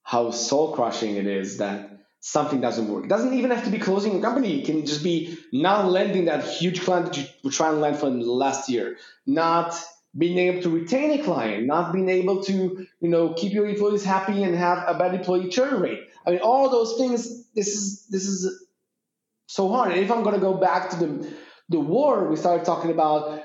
how 0.02 0.30
soul 0.30 0.72
crushing 0.72 1.16
it 1.16 1.26
is 1.26 1.58
that 1.58 1.90
something 2.20 2.60
doesn't 2.60 2.88
work. 2.88 3.04
It 3.04 3.08
doesn't 3.08 3.34
even 3.34 3.50
have 3.50 3.64
to 3.64 3.70
be 3.70 3.78
closing 3.78 4.18
a 4.18 4.20
company. 4.20 4.60
It 4.60 4.66
can 4.66 4.84
just 4.86 5.02
be 5.02 5.38
not 5.52 5.90
lending 5.90 6.24
that 6.26 6.44
huge 6.44 6.82
client 6.82 7.06
that 7.06 7.18
you 7.18 7.24
were 7.44 7.50
trying 7.50 7.74
to 7.74 7.80
lend 7.80 7.98
for 7.98 8.08
last 8.08 8.68
year, 8.68 8.96
not 9.26 9.74
being 10.16 10.38
able 10.38 10.62
to 10.62 10.70
retain 10.70 11.18
a 11.18 11.22
client, 11.22 11.66
not 11.66 11.92
being 11.92 12.08
able 12.08 12.42
to, 12.44 12.86
you 13.00 13.08
know, 13.08 13.34
keep 13.34 13.52
your 13.52 13.68
employees 13.68 14.04
happy 14.04 14.42
and 14.42 14.54
have 14.54 14.84
a 14.86 14.98
bad 14.98 15.14
employee 15.14 15.48
churn 15.48 15.80
rate. 15.80 16.00
I 16.26 16.30
mean, 16.30 16.40
all 16.40 16.70
those 16.70 16.96
things. 16.96 17.46
This 17.54 17.68
is 17.68 18.06
this 18.08 18.26
is 18.26 18.66
so 19.46 19.68
hard. 19.68 19.92
And 19.92 20.00
if 20.00 20.10
I'm 20.10 20.22
going 20.22 20.34
to 20.34 20.40
go 20.40 20.54
back 20.54 20.90
to 20.90 20.96
the 20.96 21.36
the 21.68 21.80
war, 21.80 22.28
we 22.28 22.36
started 22.36 22.64
talking 22.64 22.90
about, 22.90 23.42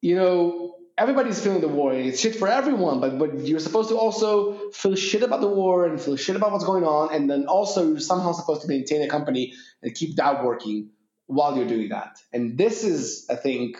you 0.00 0.16
know, 0.16 0.76
everybody's 0.98 1.42
feeling 1.42 1.60
the 1.60 1.68
war. 1.68 1.94
It's 1.94 2.20
shit 2.20 2.36
for 2.36 2.48
everyone, 2.48 3.00
but 3.00 3.18
but 3.18 3.40
you're 3.46 3.60
supposed 3.60 3.88
to 3.88 3.96
also 3.96 4.70
feel 4.70 4.94
shit 4.94 5.22
about 5.22 5.40
the 5.40 5.48
war 5.48 5.86
and 5.86 6.00
feel 6.00 6.16
shit 6.16 6.36
about 6.36 6.52
what's 6.52 6.64
going 6.64 6.84
on, 6.84 7.14
and 7.14 7.30
then 7.30 7.46
also 7.46 7.88
you're 7.88 8.00
somehow 8.00 8.32
supposed 8.32 8.62
to 8.62 8.68
maintain 8.68 9.02
a 9.02 9.08
company 9.08 9.54
and 9.82 9.94
keep 9.94 10.16
that 10.16 10.44
working 10.44 10.90
while 11.26 11.56
you're 11.56 11.66
doing 11.66 11.88
that. 11.88 12.18
And 12.32 12.58
this 12.58 12.84
is, 12.84 13.26
I 13.30 13.36
think, 13.36 13.78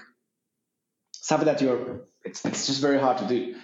something 1.13 1.47
that 1.47 1.61
you're. 1.61 2.07
It's 2.25 2.45
it's 2.45 2.67
just 2.67 2.81
very 2.81 2.99
hard 2.99 3.19
to 3.19 3.27
do, 3.27 3.55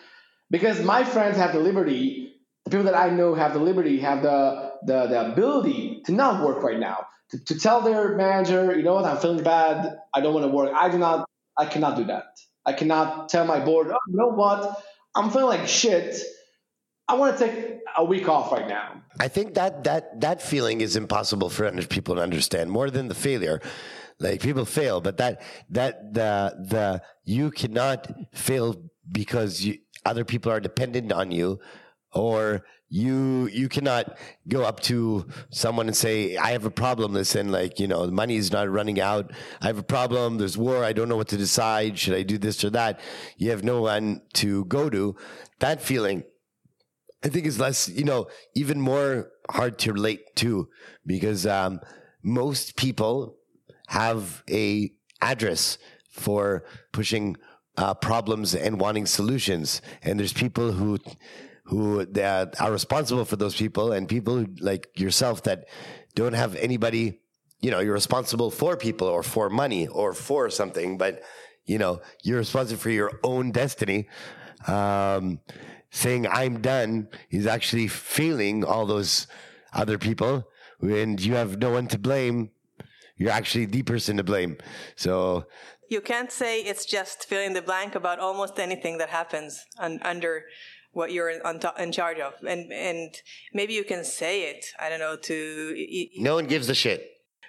because 0.51 0.81
my 0.83 1.05
friends 1.05 1.37
have 1.37 1.53
the 1.53 1.61
liberty. 1.61 2.27
The 2.67 2.71
people 2.71 2.85
that 2.85 2.95
I 2.95 3.09
know 3.09 3.35
have 3.35 3.55
the 3.55 3.59
liberty, 3.59 4.01
have 4.01 4.23
the 4.23 4.73
the, 4.85 5.07
the 5.07 5.33
ability 5.33 6.03
to 6.05 6.13
not 6.13 6.45
work 6.45 6.63
right 6.63 6.79
now 6.79 7.07
to, 7.31 7.45
to 7.45 7.59
tell 7.59 7.81
their 7.81 8.17
manager, 8.17 8.77
you 8.77 8.83
know 8.83 8.95
what, 8.95 9.05
I'm 9.05 9.17
feeling 9.17 9.43
bad. 9.43 9.99
I 10.15 10.21
don't 10.21 10.35
want 10.35 10.45
to 10.45 10.53
work. 10.53 10.73
I 10.75 10.89
do 10.91 10.99
not. 10.99 11.27
I 11.57 11.67
cannot 11.67 11.97
do 11.97 12.05
that. 12.05 12.25
I 12.67 12.73
cannot 12.75 13.29
tell 13.29 13.47
my 13.47 13.61
board, 13.61 13.89
oh, 13.91 13.99
you 14.09 14.17
know 14.17 14.29
what, 14.29 14.83
I'm 15.15 15.31
feeling 15.31 15.59
like 15.59 15.69
shit. 15.69 16.17
I 17.09 17.15
want 17.15 17.39
to 17.39 17.45
take 17.45 17.79
a 17.97 18.05
week 18.05 18.29
off 18.29 18.53
right 18.53 18.69
now. 18.69 19.03
I 19.19 19.29
think 19.29 19.55
that 19.55 19.85
that 19.85 20.21
that 20.21 20.43
feeling 20.43 20.81
is 20.81 20.97
impossible 20.97 21.51
for 21.51 21.71
people 21.87 22.15
to 22.17 22.23
understand 22.23 22.71
more 22.71 22.91
than 22.91 23.09
the 23.09 23.15
failure. 23.15 23.61
Like 24.21 24.43
people 24.43 24.67
fail, 24.67 25.01
but 25.01 25.17
that 25.17 25.41
that 25.71 26.13
the 26.13 26.55
the 26.69 27.03
you 27.25 27.51
cannot 27.51 28.13
fail 28.35 28.77
because 29.11 29.63
you, 29.65 29.79
other 30.05 30.25
people 30.25 30.53
are 30.53 30.61
dependent 30.61 31.11
on 31.11 31.31
you, 31.31 31.59
or 32.13 32.65
you 32.91 33.49
you 33.53 33.69
cannot 33.69 34.19
go 34.47 34.63
up 34.63 34.81
to 34.81 35.25
someone 35.51 35.87
and 35.87 35.97
say 35.97 36.37
i 36.37 36.51
have 36.51 36.65
a 36.65 36.71
problem 36.73 37.13
listen 37.13 37.53
like 37.53 37.79
you 37.79 37.87
know 37.87 38.05
the 38.05 38.11
money 38.13 38.37
is 38.37 38.53
not 38.53 38.69
running 38.69 39.01
out. 39.01 39.33
I 39.63 39.69
have 39.69 39.79
a 39.79 39.83
problem. 39.85 40.39
There's 40.39 40.59
war. 40.59 40.85
I 40.85 40.93
don't 40.93 41.09
know 41.09 41.17
what 41.17 41.29
to 41.29 41.37
decide. 41.37 41.99
Should 41.99 42.15
i 42.15 42.23
do 42.23 42.37
this 42.37 42.63
or 42.65 42.71
that? 42.71 43.01
You 43.39 43.51
have 43.51 43.63
no 43.65 43.81
one 43.81 44.23
to 44.35 44.65
go 44.67 44.91
to. 44.91 45.17
That 45.61 45.81
feeling 45.81 46.25
i 47.25 47.29
think 47.29 47.47
is 47.47 47.61
less 47.61 47.89
you 47.89 48.05
know 48.05 48.27
even 48.55 48.81
more 48.81 49.31
hard 49.51 49.79
to 49.79 49.93
relate 49.93 50.23
to 50.37 50.69
because 51.07 51.47
um, 51.47 51.81
most 52.23 52.77
people 52.77 53.37
have 53.91 54.45
a 54.49 54.93
address 55.21 55.77
for 56.11 56.65
pushing 56.93 57.37
uh, 57.77 57.93
problems 57.93 58.55
and 58.55 58.81
wanting 58.81 59.05
solutions. 59.05 59.83
And 60.03 60.19
there's 60.19 60.33
people 60.33 60.71
who 60.71 60.99
who 61.65 62.05
that 62.07 62.61
are 62.61 62.71
responsible 62.71 63.25
for 63.25 63.35
those 63.35 63.57
people 63.57 63.91
and 63.93 64.09
people 64.09 64.47
like 64.61 64.89
yourself 64.95 65.43
that 65.43 65.67
don't 66.15 66.35
have 66.35 66.55
anybody 66.57 67.21
you 67.61 67.71
know 67.71 67.81
you're 67.81 67.93
responsible 67.95 68.51
for 68.51 68.77
people 68.77 69.07
or 69.07 69.23
for 69.23 69.51
money 69.51 69.87
or 69.87 70.13
for 70.13 70.51
something 70.51 70.99
but 70.99 71.23
you 71.65 71.79
know 71.79 72.01
you're 72.23 72.39
responsible 72.39 72.81
for 72.81 72.91
your 72.91 73.13
own 73.25 73.51
destiny. 73.51 74.09
Um, 74.69 75.41
saying 75.91 76.29
i'm 76.29 76.61
done 76.61 77.09
is 77.31 77.47
actually 77.47 77.89
failing 77.89 78.65
all 78.65 78.87
those 78.87 79.27
other 79.73 79.99
people. 79.99 80.45
And 80.81 81.21
you 81.21 81.35
have 81.35 81.59
no 81.59 81.71
one 81.73 81.89
to 81.89 81.99
blame 81.99 82.51
you're 83.21 83.37
actually 83.41 83.67
the 83.67 83.83
person 83.93 84.17
to 84.17 84.25
blame 84.25 84.53
so 84.97 85.45
you 85.95 86.01
can't 86.01 86.33
say 86.33 86.53
it's 86.71 86.87
just 86.97 87.19
filling 87.31 87.53
the 87.53 87.63
blank 87.71 87.95
about 87.95 88.19
almost 88.19 88.59
anything 88.67 88.99
that 88.99 89.11
happens 89.11 89.53
un- 89.79 90.01
under 90.13 90.35
what 90.93 91.13
you're 91.13 91.33
on 91.47 91.61
to- 91.61 91.75
in 91.79 91.93
charge 91.93 92.19
of, 92.19 92.33
and 92.53 92.73
and 92.73 93.11
maybe 93.53 93.75
you 93.75 93.85
can 93.85 94.03
say 94.05 94.35
it. 94.51 94.63
I 94.83 94.89
don't 94.89 94.99
know 94.99 95.17
to. 95.17 96.09
no 96.19 96.35
one 96.35 96.47
gives 96.47 96.69
a 96.69 96.75
shit. 96.75 97.01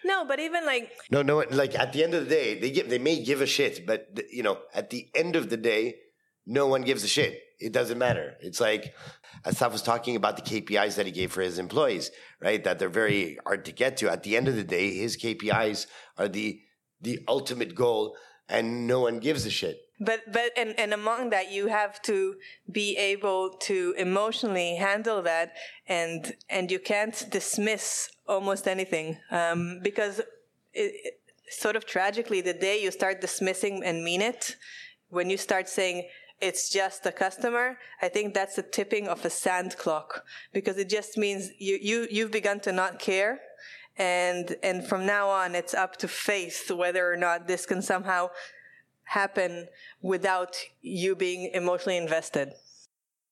No, 0.03 0.25
but 0.25 0.39
even 0.39 0.65
like 0.65 0.91
no, 1.09 1.21
no. 1.21 1.43
Like 1.49 1.73
at 1.83 1.93
the 1.93 2.03
end 2.03 2.13
of 2.13 2.25
the 2.25 2.29
day, 2.29 2.59
they 2.59 2.71
give 2.71 2.89
they 2.89 2.99
may 2.99 3.23
give 3.23 3.41
a 3.41 3.47
shit, 3.47 3.85
but 3.85 3.99
you 4.31 4.43
know, 4.43 4.57
at 4.73 4.89
the 4.89 5.07
end 5.15 5.35
of 5.35 5.49
the 5.49 5.57
day, 5.57 5.95
no 6.45 6.67
one 6.67 6.83
gives 6.83 7.03
a 7.03 7.07
shit. 7.07 7.33
It 7.61 7.71
doesn't 7.71 7.97
matter. 7.97 8.35
It's 8.41 8.59
like 8.59 8.95
Asaf 9.45 9.71
was 9.71 9.81
talking 9.81 10.15
about 10.15 10.35
the 10.35 10.41
KPIs 10.41 10.95
that 10.95 11.05
he 11.05 11.11
gave 11.11 11.31
for 11.31 11.41
his 11.41 11.59
employees, 11.59 12.11
right? 12.41 12.63
That 12.63 12.79
they're 12.79 12.89
very 12.89 13.37
hard 13.45 13.65
to 13.65 13.71
get 13.71 13.97
to. 13.97 14.09
At 14.09 14.23
the 14.23 14.35
end 14.35 14.47
of 14.47 14.55
the 14.55 14.63
day, 14.63 14.93
his 14.93 15.17
KPIs 15.17 15.87
are 16.17 16.27
the 16.27 16.61
the 16.99 17.19
ultimate 17.27 17.73
goal, 17.73 18.15
and 18.47 18.85
no 18.87 19.01
one 19.01 19.19
gives 19.19 19.45
a 19.45 19.49
shit 19.49 19.79
but 20.01 20.21
but 20.31 20.51
and, 20.57 20.77
and 20.79 20.93
among 20.93 21.29
that 21.29 21.51
you 21.51 21.67
have 21.67 22.01
to 22.01 22.35
be 22.71 22.97
able 22.97 23.51
to 23.51 23.93
emotionally 23.97 24.75
handle 24.75 25.21
that 25.21 25.53
and 25.87 26.33
and 26.49 26.71
you 26.71 26.79
can't 26.79 27.25
dismiss 27.29 28.09
almost 28.27 28.67
anything 28.67 29.17
um, 29.29 29.79
because 29.83 30.19
it, 30.19 30.25
it, 30.73 31.13
sort 31.49 31.75
of 31.75 31.85
tragically 31.85 32.41
the 32.41 32.53
day 32.53 32.81
you 32.81 32.89
start 32.91 33.21
dismissing 33.21 33.83
and 33.83 34.03
mean 34.03 34.21
it 34.21 34.55
when 35.09 35.29
you 35.29 35.37
start 35.37 35.69
saying 35.69 36.07
it's 36.41 36.69
just 36.69 37.05
a 37.05 37.11
customer 37.11 37.77
i 38.01 38.07
think 38.07 38.33
that's 38.33 38.55
the 38.55 38.63
tipping 38.63 39.07
of 39.07 39.23
a 39.25 39.29
sand 39.29 39.75
clock 39.77 40.25
because 40.53 40.77
it 40.77 40.89
just 40.89 41.17
means 41.17 41.51
you, 41.59 41.77
you 41.81 42.07
you've 42.09 42.31
begun 42.31 42.59
to 42.59 42.71
not 42.71 42.99
care 42.99 43.39
and 43.97 44.55
and 44.63 44.85
from 44.85 45.05
now 45.05 45.29
on 45.29 45.55
it's 45.55 45.73
up 45.73 45.97
to 45.97 46.07
faith 46.07 46.71
whether 46.71 47.11
or 47.11 47.17
not 47.17 47.47
this 47.47 47.65
can 47.65 47.81
somehow 47.81 48.29
happen 49.11 49.67
without 50.01 50.55
you 50.81 51.15
being 51.15 51.51
emotionally 51.53 51.97
invested? 51.97 52.53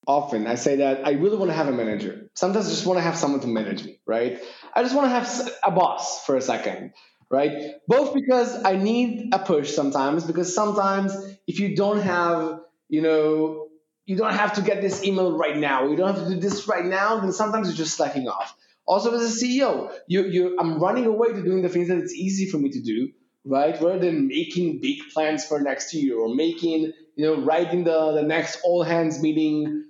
Often 0.06 0.46
I 0.46 0.56
say 0.56 0.76
that 0.76 1.06
I 1.06 1.12
really 1.12 1.38
want 1.38 1.50
to 1.50 1.56
have 1.56 1.68
a 1.68 1.72
manager. 1.72 2.30
Sometimes 2.34 2.66
I 2.66 2.70
just 2.70 2.86
want 2.86 2.98
to 2.98 3.02
have 3.02 3.16
someone 3.16 3.40
to 3.40 3.48
manage 3.48 3.84
me, 3.84 3.98
right? 4.06 4.40
I 4.74 4.82
just 4.82 4.94
want 4.94 5.06
to 5.06 5.10
have 5.10 5.52
a 5.64 5.70
boss 5.70 6.24
for 6.26 6.36
a 6.36 6.42
second, 6.42 6.92
right? 7.30 7.74
Both 7.88 8.14
because 8.14 8.62
I 8.62 8.76
need 8.76 9.30
a 9.32 9.38
push 9.38 9.70
sometimes, 9.72 10.24
because 10.24 10.54
sometimes 10.54 11.14
if 11.46 11.60
you 11.60 11.76
don't 11.76 12.00
have, 12.00 12.60
you 12.90 13.00
know, 13.00 13.68
you 14.04 14.16
don't 14.16 14.34
have 14.34 14.54
to 14.54 14.62
get 14.62 14.82
this 14.82 15.02
email 15.04 15.36
right 15.36 15.56
now, 15.56 15.88
you 15.88 15.96
don't 15.96 16.14
have 16.14 16.26
to 16.26 16.34
do 16.34 16.40
this 16.40 16.68
right 16.68 16.84
now, 16.84 17.20
then 17.20 17.32
sometimes 17.32 17.68
you're 17.68 17.76
just 17.76 17.96
slacking 17.96 18.28
off. 18.28 18.54
Also, 18.86 19.14
as 19.14 19.42
a 19.42 19.44
CEO, 19.44 19.92
you, 20.06 20.26
you, 20.26 20.58
I'm 20.58 20.78
running 20.78 21.06
away 21.06 21.28
to 21.28 21.42
doing 21.42 21.62
the 21.62 21.68
things 21.68 21.88
that 21.88 21.98
it's 21.98 22.12
easy 22.12 22.50
for 22.50 22.58
me 22.58 22.70
to 22.70 22.82
do 22.82 23.10
right? 23.44 23.80
Rather 23.80 23.98
than 23.98 24.28
making 24.28 24.80
big 24.80 24.98
plans 25.12 25.44
for 25.44 25.60
next 25.60 25.94
year 25.94 26.18
or 26.18 26.34
making, 26.34 26.92
you 27.16 27.26
know, 27.26 27.42
writing 27.42 27.84
the, 27.84 28.12
the 28.12 28.22
next 28.22 28.60
all 28.64 28.82
hands 28.82 29.20
meeting 29.20 29.84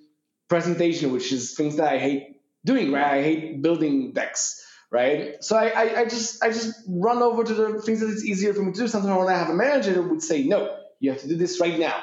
presentation, 0.49 1.13
which 1.13 1.33
is 1.33 1.55
things 1.55 1.77
that 1.77 1.93
I 1.93 1.99
hate 1.99 2.41
doing, 2.65 2.93
right? 2.93 3.19
I 3.19 3.23
hate 3.23 3.63
building 3.63 4.13
decks, 4.13 4.65
right? 4.91 5.43
So 5.43 5.57
I, 5.57 5.69
I, 5.69 6.01
I 6.01 6.05
just 6.05 6.43
I 6.43 6.49
just 6.49 6.75
run 6.89 7.23
over 7.23 7.45
to 7.45 7.55
the 7.55 7.83
things 7.83 8.01
that 8.01 8.11
it's 8.11 8.25
easier 8.25 8.55
for 8.55 8.63
me 8.63 8.73
to 8.73 8.81
do. 8.81 8.89
Sometimes 8.89 9.17
when 9.17 9.29
I 9.29 9.39
have 9.39 9.51
a 9.51 9.55
manager 9.55 10.01
would 10.03 10.23
say, 10.23 10.45
no, 10.45 10.77
you 10.99 11.11
have 11.11 11.21
to 11.23 11.29
do 11.29 11.37
this 11.37 11.61
right 11.61 11.79
now. 11.79 12.03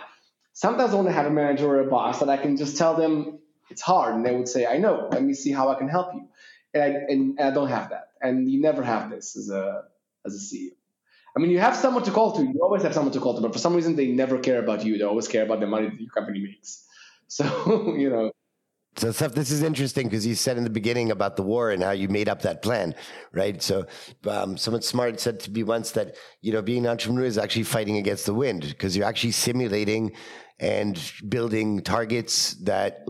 Sometimes 0.58 0.92
I 0.92 0.96
want 0.96 1.08
to 1.08 1.14
have 1.14 1.28
a 1.28 1.30
manager 1.30 1.68
or 1.68 1.82
a 1.82 1.86
boss 1.88 2.20
that 2.20 2.30
I 2.30 2.38
can 2.38 2.58
just 2.58 2.78
tell 2.78 2.96
them 2.96 3.38
it's 3.70 3.84
hard, 3.84 4.16
and 4.16 4.26
they 4.26 4.36
would 4.36 4.48
say, 4.48 4.66
I 4.66 4.78
know, 4.78 5.08
let 5.12 5.22
me 5.22 5.36
see 5.36 5.52
how 5.52 5.70
I 5.70 5.76
can 5.76 5.88
help 5.88 6.16
you. 6.16 6.28
And 6.74 6.84
I, 6.84 6.88
and, 6.88 7.40
I 7.40 7.52
don't 7.52 7.68
have 7.68 7.92
that. 7.92 8.08
And 8.24 8.50
you 8.50 8.60
never 8.60 8.82
have 8.82 9.12
this 9.12 9.38
as 9.38 9.52
a 9.52 9.84
as 10.26 10.34
a 10.34 10.40
CEO. 10.40 10.72
I 11.36 11.40
mean, 11.40 11.52
you 11.52 11.60
have 11.60 11.76
someone 11.76 12.04
to 12.06 12.12
call 12.12 12.32
to. 12.38 12.42
You 12.42 12.60
always 12.64 12.82
have 12.82 12.96
someone 12.96 13.14
to 13.14 13.20
call 13.20 13.36
to, 13.36 13.42
but 13.42 13.54
for 13.54 13.60
some 13.60 13.76
reason, 13.76 13.96
they 13.96 14.08
never 14.08 14.40
care 14.40 14.58
about 14.58 14.84
you. 14.84 14.98
They 14.98 15.04
always 15.04 15.28
care 15.28 15.44
about 15.44 15.60
the 15.60 15.68
money 15.68 15.90
that 15.90 16.02
your 16.02 16.10
company 16.10 16.40
makes. 16.40 16.84
So, 17.30 17.44
you 17.96 18.10
know, 18.10 18.32
So, 18.96 19.10
Asaf, 19.10 19.34
this 19.34 19.52
is 19.52 19.62
interesting 19.62 20.08
because 20.08 20.26
you 20.26 20.34
said 20.34 20.58
in 20.58 20.64
the 20.64 20.72
beginning 20.72 21.12
about 21.12 21.36
the 21.36 21.44
war 21.44 21.70
and 21.70 21.84
how 21.84 21.92
you 21.92 22.08
made 22.08 22.28
up 22.28 22.42
that 22.42 22.64
plan, 22.64 22.96
right? 23.32 23.62
So, 23.62 23.86
um, 24.26 24.58
someone 24.58 24.82
smart 24.82 25.20
said 25.20 25.40
to 25.42 25.52
me 25.52 25.62
once 25.62 25.92
that, 25.92 26.16
you 26.42 26.52
know, 26.52 26.64
being 26.64 26.86
an 26.86 26.92
entrepreneur 26.92 27.26
is 27.26 27.38
actually 27.38 27.66
fighting 27.66 27.98
against 27.98 28.26
the 28.26 28.34
wind 28.34 28.62
because 28.62 28.98
you're 28.98 29.06
actually 29.06 29.34
simulating 29.34 30.14
and 30.60 31.00
building 31.28 31.82
targets 31.82 32.54
that 32.56 33.06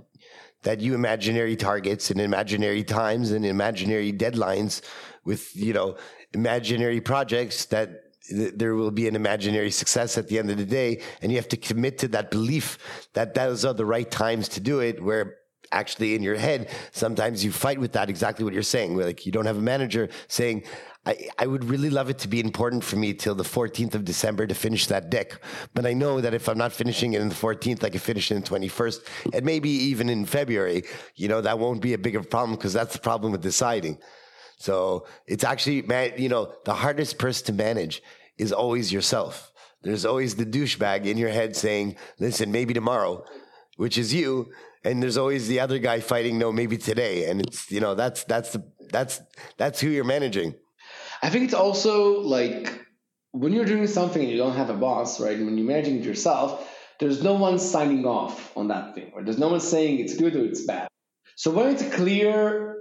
that 0.64 0.80
you 0.82 0.95
imaginary 0.95 1.56
targets 1.56 2.12
and 2.12 2.20
imaginary 2.20 2.84
times 2.84 3.32
and 3.32 3.45
imaginary 3.45 4.12
deadlines 4.12 4.82
with 5.24 5.56
you 5.56 5.74
know 5.74 5.95
imaginary 6.34 7.00
projects 7.00 7.66
that 7.66 8.08
th- 8.30 8.54
there 8.56 8.76
will 8.76 8.91
be 8.91 9.08
an 9.08 9.16
imaginary 9.16 9.72
success 9.72 10.18
at 10.18 10.28
the 10.28 10.39
end 10.39 10.50
of 10.50 10.58
the 10.58 10.66
day. 10.66 11.02
And 11.22 11.32
you 11.32 11.38
have 11.38 11.48
to 11.50 11.58
commit 11.58 11.98
to 12.00 12.08
that 12.10 12.32
belief 12.32 12.78
that 13.14 13.34
those 13.34 13.66
are 13.66 13.74
the 13.74 13.86
right 13.86 14.10
times 14.10 14.50
to 14.50 14.60
do 14.60 14.80
it 14.80 15.02
where 15.02 15.36
actually 15.72 16.16
in 16.16 16.24
your 16.24 16.38
head 16.38 16.70
sometimes 16.91 17.43
you 17.43 17.52
fight 17.52 17.78
with 17.78 17.91
that 17.91 18.10
exactly 18.10 18.45
what 18.45 18.54
you're 18.54 18.64
saying. 18.64 18.95
Like 18.98 19.26
you 19.26 19.32
don't 19.32 19.45
have 19.45 19.58
a 19.58 19.62
manager 19.62 20.10
saying 20.28 20.64
I, 21.08 21.30
I 21.39 21.47
would 21.47 21.64
really 21.64 21.89
love 21.89 22.10
it 22.10 22.18
to 22.20 22.28
be 22.28 22.41
important 22.41 22.84
for 22.84 22.97
me 22.97 23.14
till 23.14 23.34
the 23.34 23.45
14th 23.45 23.95
of 23.95 24.03
December 24.03 24.45
to 24.45 24.53
finish 24.53 24.88
that 24.88 25.10
deck. 25.10 25.39
But 25.74 25.86
I 25.86 25.93
know 25.93 26.20
that 26.20 26.34
if 26.34 26.49
I'm 26.49 26.58
not 26.58 26.74
finishing 26.74 27.14
it 27.14 27.22
in 27.22 27.30
the 27.30 27.36
14th, 27.36 27.82
I 27.86 27.89
can 27.89 28.01
finish 28.01 28.30
it 28.30 28.36
in 28.36 28.41
the 28.41 28.49
21st 28.49 29.08
and 29.34 29.45
maybe 29.45 29.70
even 29.70 30.10
in 30.10 30.26
February. 30.26 30.84
You 31.16 31.30
know, 31.30 31.39
that 31.39 31.60
won't 31.60 31.82
be 31.82 31.93
a 31.93 31.97
bigger 31.97 32.22
problem 32.22 32.58
because 32.58 32.74
that's 32.74 32.91
the 32.91 32.99
problem 32.99 33.32
with 33.32 33.41
deciding. 33.41 33.99
So 34.58 35.08
it's 35.26 35.45
actually, 35.45 35.82
man, 35.84 36.12
you 36.18 36.28
know, 36.28 36.51
the 36.66 36.74
hardest 36.74 37.18
person 37.18 37.45
to 37.45 37.53
manage 37.53 38.03
is 38.38 38.51
always 38.51 38.91
yourself. 38.91 39.53
There's 39.84 40.03
always 40.03 40.36
the 40.36 40.45
douchebag 40.45 41.05
in 41.05 41.18
your 41.18 41.30
head 41.30 41.55
saying, 41.55 41.95
listen, 42.20 42.51
maybe 42.51 42.74
tomorrow, 42.74 43.24
which 43.78 43.97
is 43.97 44.14
you. 44.14 44.51
And 44.84 45.01
there's 45.01 45.18
always 45.18 45.47
the 45.47 45.62
other 45.62 45.80
guy 45.80 46.01
fighting, 46.01 46.38
no, 46.38 46.51
maybe 46.51 46.78
today. 46.78 47.30
And 47.30 47.39
it's, 47.39 47.72
you 47.72 47.80
know, 47.80 47.95
that's, 47.95 48.26
that's 48.26 48.51
the, 48.51 48.70
that's, 48.89 49.22
that's 49.55 49.80
who 49.80 49.88
you're 49.88 50.03
managing. 50.03 50.55
I 51.22 51.30
think 51.30 51.45
it's 51.45 51.53
also 51.53 52.22
like 52.22 52.86
when 53.32 53.53
you're 53.53 53.65
doing 53.65 53.88
something 53.88 54.22
and 54.22 54.32
you 54.32 54.38
don't 54.38 54.55
have 54.55 54.70
a 54.70 54.76
boss, 54.76 55.20
right? 55.20 55.38
When 55.38 55.57
you're 55.57 55.68
managing 55.68 55.97
it 55.97 56.05
yourself, 56.05 56.68
there's 56.99 57.24
no 57.24 57.34
one 57.34 57.59
signing 57.59 58.05
off 58.05 58.55
on 58.57 58.70
that 58.70 58.95
thing, 58.95 59.11
or 59.13 59.24
there's 59.24 59.38
no 59.38 59.49
one 59.49 59.59
saying 59.59 59.99
it's 59.99 60.15
good 60.15 60.36
or 60.36 60.45
it's 60.45 60.65
bad. 60.65 60.88
So 61.36 61.51
when 61.51 61.68
it's 61.68 61.84
a 61.84 61.89
clear 61.89 62.78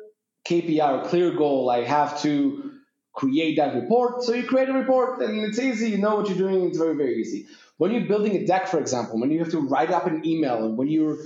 KPI 0.49 1.05
or 1.05 1.09
clear 1.09 1.37
goal, 1.37 1.69
I 1.69 1.85
have 1.85 2.23
to 2.23 2.73
create 3.15 3.57
that 3.57 3.75
report. 3.75 4.23
So 4.23 4.33
you 4.35 4.45
create 4.47 4.69
a 4.69 4.73
report 4.73 5.21
and 5.21 5.41
it's 5.41 5.59
easy, 5.59 5.91
you 5.91 5.99
know 5.99 6.17
what 6.17 6.29
you're 6.29 6.39
doing, 6.39 6.69
it's 6.69 6.79
very, 6.79 6.95
very 6.95 7.17
easy. 7.17 7.47
When 7.79 7.91
you're 7.91 8.07
building 8.07 8.37
a 8.37 8.47
deck, 8.47 8.69
for 8.69 8.79
example, 8.79 9.21
when 9.21 9.31
you 9.31 9.41
have 9.41 9.51
to 9.51 9.61
write 9.61 9.91
up 9.91 10.07
an 10.07 10.25
email 10.25 10.65
and 10.65 10.79
when 10.79 10.89
you're 10.89 11.19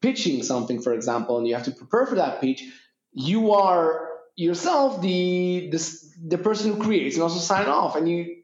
pitching 0.00 0.42
something, 0.42 0.80
for 0.80 0.94
example, 0.94 1.38
and 1.38 1.46
you 1.46 1.54
have 1.54 1.64
to 1.64 1.70
prepare 1.70 2.06
for 2.06 2.14
that 2.14 2.40
pitch, 2.40 2.64
you 3.12 3.52
are 3.52 4.07
yourself 4.38 5.02
the, 5.02 5.68
the 5.70 5.80
the 6.28 6.38
person 6.38 6.72
who 6.72 6.82
creates 6.82 7.16
and 7.16 7.22
also 7.22 7.40
sign 7.40 7.66
off, 7.66 7.96
and 7.96 8.08
you 8.08 8.42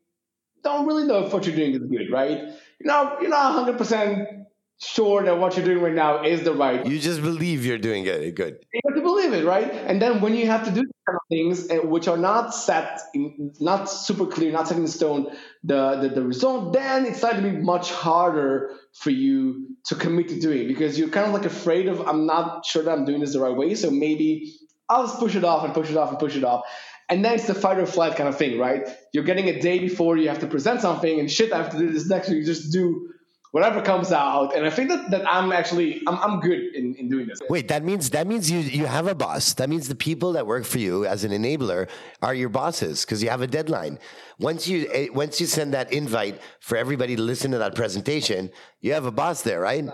don't 0.62 0.86
really 0.86 1.05
know 1.05 1.24
if 1.24 1.32
what 1.32 1.47
you're 1.47 1.57
doing 1.57 1.72
is 1.72 1.78
good, 1.78 2.11
right? 2.11 2.38
You 2.80 2.86
know, 2.86 3.16
you're 3.20 3.30
not 3.30 3.55
100 3.55 3.78
percent 3.78 4.28
sure 4.80 5.22
that 5.22 5.38
what 5.38 5.57
you're 5.57 5.64
doing 5.64 5.80
right 5.80 5.95
now 5.95 6.24
is 6.24 6.42
the 6.42 6.53
right. 6.53 6.84
You 6.84 6.99
just 6.99 7.22
believe 7.22 7.64
you're 7.64 7.78
doing 7.78 8.05
it 8.07 8.34
good. 8.34 8.59
You 8.72 8.80
have 8.88 8.97
to 8.97 9.03
believe 9.03 9.32
it, 9.32 9.45
right? 9.45 9.70
And 9.70 10.03
then 10.03 10.20
when 10.20 10.34
you 10.34 10.47
have 10.47 10.64
to 10.64 10.72
do 10.72 10.82
kind 11.07 11.16
of 11.16 11.20
things 11.30 11.70
uh, 11.70 11.86
which 11.86 12.09
are 12.09 12.16
not 12.16 12.55
set, 12.55 13.01
in, 13.14 13.53
not 13.61 13.88
super 13.88 14.26
clear, 14.26 14.51
not 14.51 14.66
set 14.66 14.76
in 14.76 14.88
stone, 14.88 15.32
the, 15.62 16.01
the 16.01 16.09
the 16.09 16.22
result, 16.22 16.72
then 16.72 17.07
it's 17.07 17.18
starting 17.18 17.45
to 17.45 17.51
be 17.51 17.57
much 17.59 17.92
harder 17.92 18.72
for 18.95 19.11
you 19.11 19.76
to 19.86 19.95
commit 19.95 20.28
to 20.30 20.40
doing 20.40 20.62
it 20.62 20.68
because 20.68 20.99
you're 20.99 21.09
kind 21.09 21.28
of 21.28 21.32
like 21.32 21.45
afraid 21.45 21.86
of 21.86 22.01
I'm 22.01 22.26
not 22.26 22.66
sure 22.66 22.82
that 22.82 22.90
I'm 22.90 23.05
doing 23.05 23.20
this 23.20 23.34
the 23.34 23.40
right 23.40 23.57
way, 23.57 23.76
so 23.76 23.92
maybe 23.92 24.53
I'll 24.89 25.07
just 25.07 25.18
push 25.18 25.35
it 25.35 25.45
off 25.45 25.64
and 25.64 25.72
push 25.74 25.91
it 25.91 25.97
off 25.97 26.11
and 26.11 26.18
push 26.18 26.37
it 26.37 26.45
off. 26.45 26.64
And 27.09 27.24
then 27.24 27.35
it's 27.35 27.47
the 27.47 27.55
fight 27.55 27.78
or 27.78 27.87
flight 27.87 28.16
kind 28.16 28.28
of 28.28 28.37
thing, 28.37 28.59
right? 28.59 28.89
You're 29.12 29.24
getting 29.24 29.49
a 29.49 29.61
day 29.61 29.78
before 29.78 30.16
you 30.16 30.28
have 30.28 30.41
to 30.41 30.47
present 30.47 30.80
something, 30.80 31.20
and 31.20 31.30
shit, 31.30 31.53
I 31.53 31.59
have 31.59 31.70
to 31.70 31.78
do 31.78 31.91
this 31.91 32.09
next. 32.09 32.28
Week. 32.28 32.39
You 32.39 32.45
just 32.45 32.72
do 32.72 33.14
whatever 33.55 33.80
comes 33.80 34.11
out. 34.11 34.53
And 34.57 34.66
I 34.66 34.70
think 34.70 34.89
that, 34.89 35.12
that 35.12 35.32
I'm 35.32 35.53
actually 35.53 36.03
I'm, 36.09 36.18
I'm 36.18 36.41
good 36.41 36.74
in, 36.74 36.97
in 36.97 37.09
doing 37.09 37.28
this. 37.28 37.39
Wait, 37.49 37.68
that 37.68 37.85
means 37.85 38.11
that 38.11 38.26
means 38.26 38.51
you 38.51 38.59
you 38.59 38.87
have 38.87 39.07
a 39.07 39.14
boss. 39.14 39.55
That 39.55 39.68
means 39.68 39.87
the 39.87 39.95
people 39.95 40.32
that 40.32 40.45
work 40.45 40.64
for 40.64 40.78
you 40.78 41.07
as 41.07 41.22
an 41.22 41.30
enabler 41.30 41.89
are 42.20 42.35
your 42.35 42.49
bosses 42.49 43.05
because 43.05 43.22
you 43.22 43.30
have 43.30 43.43
a 43.43 43.47
deadline. 43.47 44.01
Once 44.41 44.66
you 44.66 44.89
eh, 44.93 45.07
once 45.12 45.41
you 45.41 45.47
send 45.47 45.72
that 45.72 45.93
invite 45.93 46.41
for 46.59 46.76
everybody 46.76 47.14
to 47.14 47.22
listen 47.22 47.53
to 47.53 47.59
that 47.59 47.76
presentation, 47.76 48.51
you 48.80 48.93
have 48.93 49.07
a 49.07 49.12
boss 49.12 49.43
there, 49.43 49.61
right? 49.61 49.85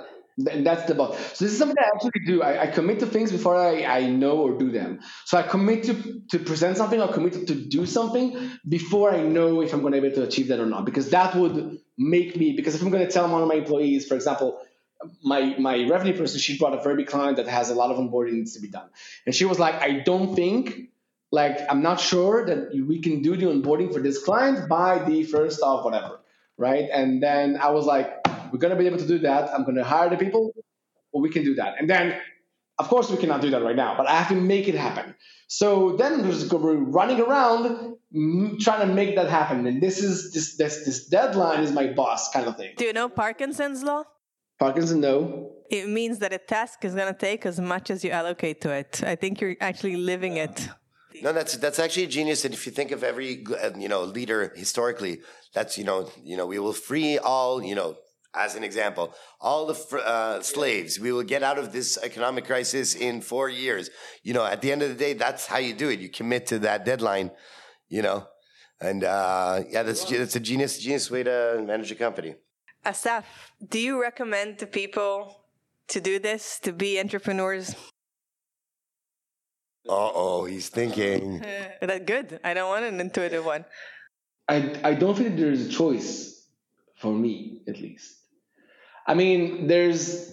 Th- 0.45 0.65
That's 0.65 0.85
the 0.85 0.95
boss. 0.95 1.17
So 1.37 1.45
this 1.45 1.53
is 1.53 1.59
something 1.59 1.77
I 1.79 1.89
actually 1.95 2.21
do. 2.27 2.43
I, 2.43 2.63
I 2.63 2.67
commit 2.69 3.01
to 3.01 3.07
things 3.07 3.31
before 3.33 3.57
I, 3.57 3.85
I 3.85 4.07
know 4.09 4.39
or 4.39 4.59
do 4.59 4.71
them. 4.71 5.01
So 5.25 5.37
I 5.39 5.43
commit 5.43 5.85
to, 5.85 6.23
to 6.31 6.39
present 6.39 6.77
something 6.77 7.01
or 7.01 7.09
commit 7.13 7.33
to, 7.35 7.47
to 7.47 7.55
do 7.55 7.87
something 7.87 8.51
before 8.69 9.13
I 9.13 9.23
know 9.23 9.61
if 9.61 9.73
I'm 9.73 9.81
going 9.81 9.95
to 9.95 10.01
be 10.01 10.07
able 10.07 10.17
to 10.23 10.29
achieve 10.29 10.49
that 10.49 10.61
or 10.61 10.67
not. 10.67 10.85
Because 10.85 11.11
that 11.11 11.35
would 11.35 11.79
make 11.99 12.37
me, 12.37 12.53
because 12.57 12.75
if 12.75 12.83
I'm 12.83 12.91
going 12.91 13.07
to 13.07 13.13
tell 13.13 13.29
one 13.31 13.43
of 13.43 13.49
my 13.49 13.57
employees, 13.57 14.07
for 14.07 14.15
example, 14.15 14.61
my, 15.23 15.57
my 15.59 15.87
revenue 15.89 16.17
person, 16.17 16.39
she 16.41 16.59
brought 16.59 16.79
a 16.79 16.83
very 16.83 16.97
big 16.97 17.09
client 17.09 17.37
that 17.39 17.49
has 17.49 17.71
a 17.71 17.75
lot 17.75 17.91
of 17.91 17.97
onboarding 17.99 18.33
needs 18.33 18.55
to 18.55 18.61
be 18.61 18.69
done. 18.69 18.89
And 19.27 19.35
she 19.35 19.47
was 19.47 19.59
like, 19.59 19.77
I 19.77 20.01
don't 20.01 20.35
think, 20.37 20.91
like, 21.33 21.59
I'm 21.71 21.83
not 21.83 22.01
sure 22.01 22.47
that 22.47 22.73
we 22.75 23.01
can 23.01 23.23
do 23.23 23.37
the 23.37 23.47
onboarding 23.47 23.93
for 23.93 24.01
this 24.01 24.23
client 24.23 24.69
by 24.69 24.99
the 25.05 25.25
first 25.25 25.63
of 25.63 25.85
whatever. 25.85 26.21
Right. 26.59 26.91
And 26.93 27.23
then 27.23 27.57
I 27.57 27.71
was 27.71 27.87
like, 27.87 28.20
we're 28.53 28.59
going 28.59 28.75
to 28.77 28.79
be 28.79 28.87
able 28.87 28.99
to 28.99 29.07
do 29.07 29.19
that. 29.21 29.53
I'm 29.55 29.65
going 29.65 29.77
to 29.77 29.85
hire 29.85 30.11
the 30.11 30.17
people, 30.17 30.53
or 31.13 31.21
we 31.23 31.31
can 31.31 31.45
do 31.45 31.55
that. 31.57 31.75
And 31.79 31.89
then, 31.89 32.19
of 32.79 32.89
course, 32.89 33.11
we 33.11 33.17
cannot 33.17 33.41
do 33.41 33.51
that 33.51 33.63
right 33.63 33.77
now, 33.77 33.97
but 33.97 34.09
I 34.09 34.17
have 34.17 34.29
to 34.29 34.35
make 34.35 34.69
it 34.69 34.75
happen. 34.75 35.15
So 35.49 35.97
then 35.97 36.23
we're 36.23 36.33
just 36.33 36.53
running 36.53 37.21
around 37.21 37.97
mm, 38.15 38.59
trying 38.61 38.87
to 38.87 38.95
make 38.95 39.17
that 39.17 39.29
happen. 39.29 39.67
And 39.67 39.83
this 39.83 40.03
is 40.03 40.33
this 40.33 40.57
this 40.57 40.85
this 40.85 41.07
deadline 41.09 41.61
is 41.65 41.73
my 41.73 41.89
boss 41.89 42.31
kind 42.31 42.47
of 42.47 42.57
thing. 42.57 42.75
Do 42.77 42.85
you 42.85 42.93
know 42.93 43.09
Parkinson's 43.09 43.83
law? 43.83 44.05
Parkinson, 44.61 45.01
no. 45.01 45.53
It 45.71 45.89
means 45.89 46.19
that 46.19 46.33
a 46.33 46.39
task 46.39 46.85
is 46.85 46.95
going 46.95 47.13
to 47.13 47.19
take 47.19 47.47
as 47.47 47.59
much 47.59 47.91
as 47.91 48.05
you 48.05 48.11
allocate 48.11 48.61
to 48.61 48.71
it. 48.71 49.03
I 49.03 49.17
think 49.17 49.41
you're 49.41 49.57
actually 49.61 49.97
living 49.97 50.37
it. 50.37 50.69
No, 51.23 51.33
that's 51.33 51.57
that's 51.57 51.79
actually 51.79 52.07
genius. 52.07 52.45
And 52.45 52.55
if 52.55 52.67
you 52.67 52.73
think 52.73 52.93
of 52.93 53.03
every 53.03 53.45
uh, 53.47 53.71
you 53.77 53.89
know 53.89 54.05
leader 54.05 54.53
historically, 54.55 55.21
that's 55.55 55.77
you 55.77 55.85
know 55.85 56.11
you 56.23 56.37
know 56.37 56.47
we 56.47 56.59
will 56.59 56.73
free 56.73 57.19
all 57.19 57.63
you 57.63 57.75
know 57.75 57.97
as 58.35 58.55
an 58.55 58.63
example 58.63 59.13
all 59.41 59.67
the 59.67 59.75
fr- 59.75 59.99
uh, 59.99 60.41
slaves. 60.43 61.01
We 61.01 61.13
will 61.13 61.23
get 61.23 61.43
out 61.43 61.59
of 61.59 61.73
this 61.73 61.99
economic 62.03 62.47
crisis 62.47 62.95
in 62.95 63.21
four 63.21 63.49
years. 63.49 63.91
You 64.23 64.35
know, 64.35 64.45
at 64.45 64.63
the 64.63 64.71
end 64.73 64.83
of 64.83 64.89
the 64.89 64.95
day, 64.95 65.15
that's 65.15 65.47
how 65.47 65.59
you 65.59 65.75
do 65.75 65.89
it. 65.89 66.01
You 66.01 66.09
commit 66.09 66.47
to 66.47 66.59
that 66.61 66.85
deadline. 66.85 67.31
You 67.89 68.03
know, 68.03 68.27
and 68.81 69.03
uh, 69.05 69.63
yeah, 69.69 69.83
that's 69.83 70.05
that's 70.05 70.37
a 70.37 70.41
genius 70.41 70.79
genius 70.79 71.11
way 71.11 71.23
to 71.25 71.63
manage 71.67 71.91
a 71.91 71.97
company. 71.97 72.37
Asaf, 72.85 73.53
do 73.69 73.79
you 73.79 74.01
recommend 74.01 74.59
to 74.59 74.67
people 74.67 75.45
to 75.89 76.01
do 76.01 76.19
this, 76.19 76.59
to 76.61 76.73
be 76.73 76.99
entrepreneurs? 76.99 77.75
Uh 79.89 80.11
oh, 80.15 80.45
he's 80.45 80.69
thinking. 80.69 81.45
That 81.81 82.07
good. 82.07 82.39
I 82.45 82.55
don't 82.55 82.69
want 82.69 82.85
an 82.85 83.01
intuitive 83.01 83.45
one. 83.45 83.65
I 84.49 84.79
I 84.85 84.95
don't 84.95 85.17
think 85.17 85.37
there 85.37 85.51
is 85.51 85.67
a 85.67 85.71
choice 85.71 86.47
for 86.97 87.13
me, 87.13 87.63
at 87.67 87.81
least. 87.81 88.20
I 89.11 89.15
mean, 89.15 89.67
there's 89.67 90.33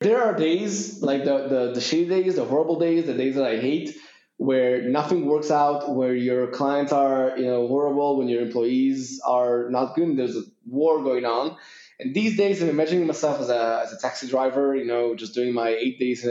there 0.00 0.22
are 0.22 0.34
days 0.36 1.02
like 1.02 1.24
the 1.24 1.36
the 1.52 1.62
the 1.76 1.80
shitty 1.80 2.08
days, 2.10 2.36
the 2.36 2.44
horrible 2.44 2.78
days, 2.78 3.06
the 3.06 3.14
days 3.14 3.34
that 3.36 3.46
I 3.46 3.56
hate, 3.56 3.96
where 4.36 4.82
nothing 4.82 5.24
works 5.24 5.50
out, 5.50 5.94
where 5.94 6.14
your 6.14 6.48
clients 6.48 6.92
are 6.92 7.32
you 7.38 7.46
know 7.46 7.66
horrible, 7.66 8.18
when 8.18 8.28
your 8.28 8.42
employees 8.42 9.22
are 9.26 9.70
not 9.70 9.94
good, 9.94 10.08
and 10.08 10.18
there's 10.18 10.36
a 10.36 10.42
war 10.66 11.02
going 11.02 11.24
on. 11.24 11.56
And 11.98 12.14
these 12.14 12.36
days, 12.36 12.60
I'm 12.60 12.68
imagining 12.68 13.06
myself 13.06 13.40
as 13.40 13.48
a 13.48 13.80
as 13.84 13.92
a 13.94 13.98
taxi 13.98 14.26
driver, 14.28 14.76
you 14.76 14.84
know, 14.84 15.14
just 15.14 15.34
doing 15.34 15.54
my 15.54 15.70
eight 15.70 15.98
days 15.98 16.22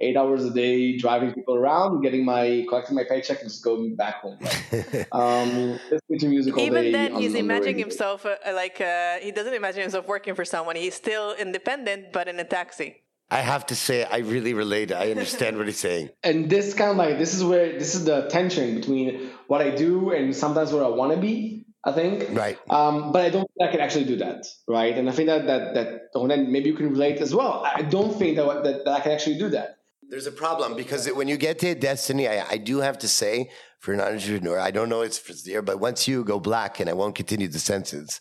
eight 0.00 0.16
hours 0.16 0.44
a 0.44 0.50
day 0.50 0.96
driving 0.96 1.32
people 1.32 1.54
around, 1.54 2.02
getting 2.02 2.24
my 2.24 2.64
collecting 2.68 2.94
my 2.96 3.04
paycheck, 3.04 3.40
and 3.40 3.48
just 3.50 3.64
going 3.64 3.96
back 3.96 4.16
home. 4.16 4.38
um, 5.12 5.78
listening 5.90 6.18
to 6.20 6.28
music 6.28 6.56
all 6.56 6.62
Even 6.64 6.84
day 6.84 6.92
then, 6.92 7.12
on- 7.12 7.22
he's 7.22 7.34
on 7.34 7.40
imagining 7.40 7.76
radio. 7.76 7.86
himself 7.86 8.26
uh, 8.26 8.36
like 8.54 8.80
uh, 8.80 9.16
he 9.20 9.30
doesn't 9.30 9.54
imagine 9.54 9.82
himself 9.82 10.06
working 10.06 10.34
for 10.34 10.44
someone. 10.44 10.76
He's 10.76 10.94
still 10.94 11.34
independent, 11.34 12.12
but 12.12 12.28
in 12.28 12.38
a 12.38 12.44
taxi. 12.44 13.02
I 13.28 13.40
have 13.40 13.66
to 13.66 13.74
say, 13.74 14.04
I 14.04 14.18
really 14.18 14.54
relate. 14.54 14.92
I 14.92 15.10
understand 15.10 15.56
what 15.58 15.66
he's 15.66 15.80
saying. 15.80 16.10
and 16.22 16.48
this 16.48 16.74
kind 16.74 16.92
of 16.92 16.96
like 16.96 17.18
this 17.18 17.34
is 17.34 17.42
where 17.42 17.72
this 17.76 17.96
is 17.96 18.04
the 18.04 18.28
tension 18.28 18.76
between 18.76 19.30
what 19.48 19.60
I 19.60 19.70
do 19.74 20.10
and 20.12 20.34
sometimes 20.34 20.72
where 20.72 20.84
I 20.84 20.88
want 20.88 21.12
to 21.12 21.18
be. 21.20 21.64
I 21.84 21.92
think, 21.92 22.36
Right. 22.36 22.58
Um, 22.68 23.12
but 23.12 23.22
I 23.22 23.30
don't 23.30 23.48
think 23.56 23.68
I 23.68 23.70
can 23.70 23.80
actually 23.80 24.06
do 24.06 24.16
that, 24.16 24.44
right? 24.66 24.98
And 24.98 25.08
I 25.08 25.12
think 25.12 25.28
that 25.28 25.46
that 25.46 25.74
that 25.74 26.46
maybe 26.48 26.68
you 26.70 26.74
can 26.74 26.90
relate 26.90 27.18
as 27.18 27.32
well. 27.32 27.64
I 27.64 27.82
don't 27.82 28.12
think 28.16 28.36
that 28.38 28.64
that, 28.64 28.84
that 28.84 28.92
I 28.92 29.00
can 29.00 29.12
actually 29.12 29.38
do 29.38 29.50
that. 29.50 29.75
There's 30.08 30.26
a 30.26 30.32
problem 30.32 30.76
because 30.76 31.06
when 31.08 31.28
you 31.28 31.36
get 31.36 31.58
to 31.60 31.74
destiny, 31.74 32.28
I, 32.28 32.46
I 32.50 32.56
do 32.58 32.78
have 32.78 32.98
to 32.98 33.08
say, 33.08 33.50
for 33.80 33.92
an 33.92 34.00
entrepreneur, 34.00 34.58
I 34.58 34.70
don't 34.70 34.88
know 34.88 35.02
it's 35.02 35.42
there, 35.42 35.62
but 35.62 35.80
once 35.80 36.08
you 36.08 36.24
go 36.24 36.40
black, 36.40 36.80
and 36.80 36.88
I 36.88 36.92
won't 36.92 37.14
continue 37.14 37.48
the 37.48 37.58
sentence, 37.58 38.20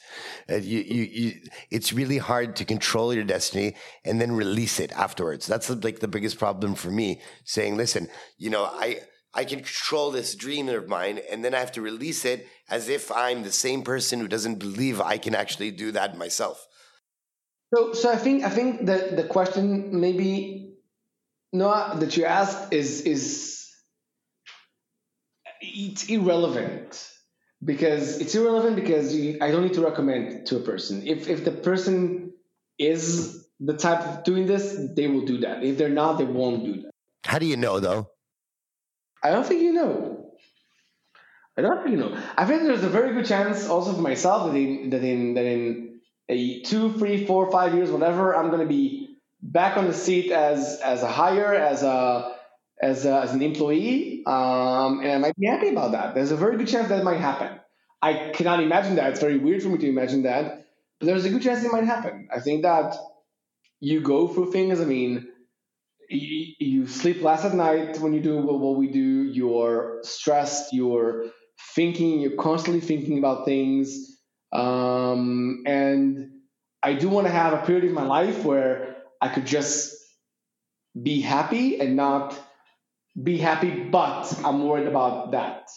uh, 0.49 0.55
you, 0.55 0.79
you, 0.79 1.03
you, 1.03 1.33
it's 1.71 1.93
really 1.93 2.17
hard 2.17 2.55
to 2.57 2.65
control 2.65 3.13
your 3.13 3.23
destiny 3.23 3.75
and 4.03 4.19
then 4.19 4.31
release 4.31 4.79
it 4.79 4.91
afterwards. 4.93 5.47
That's 5.47 5.69
like 5.69 5.99
the 5.99 6.07
biggest 6.07 6.39
problem 6.39 6.75
for 6.75 6.89
me. 6.89 7.21
Saying, 7.43 7.77
listen, 7.77 8.07
you 8.37 8.49
know, 8.49 8.65
I. 8.65 9.01
I 9.37 9.43
can 9.43 9.59
control 9.59 10.11
this 10.11 10.33
dream 10.33 10.69
of 10.69 10.87
mine, 10.87 11.19
and 11.29 11.43
then 11.43 11.53
I 11.53 11.59
have 11.59 11.73
to 11.73 11.81
release 11.81 12.23
it 12.23 12.47
as 12.69 12.87
if 12.87 13.11
I'm 13.11 13.43
the 13.43 13.51
same 13.51 13.81
person 13.81 14.21
who 14.21 14.29
doesn't 14.29 14.59
believe 14.59 15.01
I 15.01 15.17
can 15.17 15.35
actually 15.35 15.71
do 15.71 15.91
that 15.91 16.17
myself. 16.17 16.65
So, 17.75 17.91
so 17.91 18.09
I 18.09 18.15
think 18.15 18.45
I 18.45 18.49
think 18.49 18.85
that 18.85 19.17
the 19.17 19.25
question 19.25 19.99
maybe 19.99 20.64
Noah 21.55 21.97
that 21.99 22.17
you 22.17 22.25
asked 22.25 22.73
is 22.73 23.01
is 23.01 23.71
it's 25.61 26.05
irrelevant 26.07 27.09
because 27.63 28.19
it's 28.19 28.35
irrelevant 28.35 28.75
because 28.75 29.15
you, 29.15 29.37
I 29.41 29.51
don't 29.51 29.63
need 29.63 29.73
to 29.73 29.81
recommend 29.81 30.47
to 30.47 30.57
a 30.57 30.59
person. 30.59 31.07
If 31.07 31.27
if 31.27 31.45
the 31.45 31.51
person 31.51 32.33
is 32.77 33.47
the 33.59 33.75
type 33.75 34.01
of 34.01 34.23
doing 34.23 34.45
this, 34.45 34.77
they 34.95 35.07
will 35.07 35.25
do 35.25 35.39
that. 35.39 35.63
If 35.63 35.77
they're 35.77 35.89
not, 35.89 36.17
they 36.17 36.25
won't 36.25 36.65
do 36.65 36.81
that. 36.83 36.91
How 37.25 37.39
do 37.39 37.45
you 37.45 37.57
know, 37.57 37.79
though? 37.79 38.09
I 39.23 39.31
don't 39.31 39.45
think 39.45 39.61
you 39.61 39.73
know. 39.73 40.33
I 41.57 41.61
don't 41.61 41.83
think 41.83 41.91
you 41.91 41.97
know. 41.97 42.17
I 42.37 42.45
think 42.45 42.63
there's 42.63 42.83
a 42.83 42.89
very 42.89 43.13
good 43.13 43.25
chance 43.25 43.67
also 43.67 43.93
for 43.93 44.01
myself 44.01 44.51
that 44.51 44.57
in 44.57 44.89
that 44.89 45.03
in 45.03 45.33
that 45.35 45.45
in 45.45 46.01
a 46.27 46.61
two, 46.61 46.91
three, 46.93 47.25
four, 47.25 47.49
five 47.49 47.73
years, 47.73 47.89
whatever, 47.89 48.35
I'm 48.35 48.51
gonna 48.51 48.65
be 48.65 49.04
back 49.51 49.77
on 49.77 49.87
the 49.87 49.93
seat 49.93 50.31
as 50.31 50.79
as 50.81 51.03
a 51.03 51.07
hire, 51.07 51.53
as 51.53 51.83
a 51.83 52.35
as 52.81 53.05
a, 53.05 53.21
as 53.21 53.33
an 53.33 53.41
employee, 53.41 54.23
um, 54.25 54.99
and 54.99 55.11
I 55.11 55.17
might 55.17 55.35
be 55.37 55.47
happy 55.47 55.69
about 55.69 55.93
that. 55.93 56.13
There's 56.13 56.31
a 56.31 56.37
very 56.37 56.57
good 56.57 56.67
chance 56.67 56.89
that 56.89 57.03
might 57.03 57.19
happen. 57.19 57.59
I 58.01 58.31
cannot 58.33 58.61
imagine 58.61 58.95
that. 58.95 59.11
It's 59.11 59.19
very 59.21 59.37
weird 59.37 59.63
for 59.63 59.69
me 59.69 59.77
to 59.77 59.87
imagine 59.87 60.23
that, 60.23 60.65
but 60.99 61.05
there's 61.05 61.25
a 61.25 61.29
good 61.29 61.41
chance 61.41 61.63
it 61.63 61.71
might 61.71 61.85
happen. 61.85 62.27
I 62.35 62.39
think 62.39 62.63
that 62.63 62.95
you 63.79 64.01
go 64.01 64.27
through 64.27 64.51
things. 64.51 64.81
I 64.81 64.85
mean, 64.85 65.27
you, 66.09 66.53
you 66.59 66.87
sleep 66.87 67.21
less 67.21 67.45
at 67.45 67.53
night 67.53 67.99
when 67.99 68.13
you 68.13 68.21
do 68.21 68.37
what, 68.37 68.77
we 68.77 68.87
do. 68.87 69.23
You're 69.23 69.99
stressed. 70.03 70.73
You're 70.73 71.25
thinking. 71.75 72.19
You're 72.19 72.37
constantly 72.37 72.81
thinking 72.81 73.17
about 73.17 73.45
things. 73.45 74.19
Um, 74.51 75.63
and 75.65 76.31
I 76.83 76.93
do 76.93 77.09
want 77.09 77.27
to 77.27 77.33
have 77.33 77.53
a 77.53 77.65
period 77.65 77.85
in 77.85 77.93
my 77.93 78.05
life 78.05 78.43
where 78.43 78.94
I 79.21 79.29
could 79.29 79.45
just 79.45 79.95
be 81.01 81.21
happy 81.21 81.79
and 81.79 81.95
not 81.95 82.37
be 83.21 83.37
happy, 83.37 83.71
but 83.71 84.33
I'm 84.43 84.67
worried 84.67 84.87
about 84.87 85.31
that. 85.31 85.69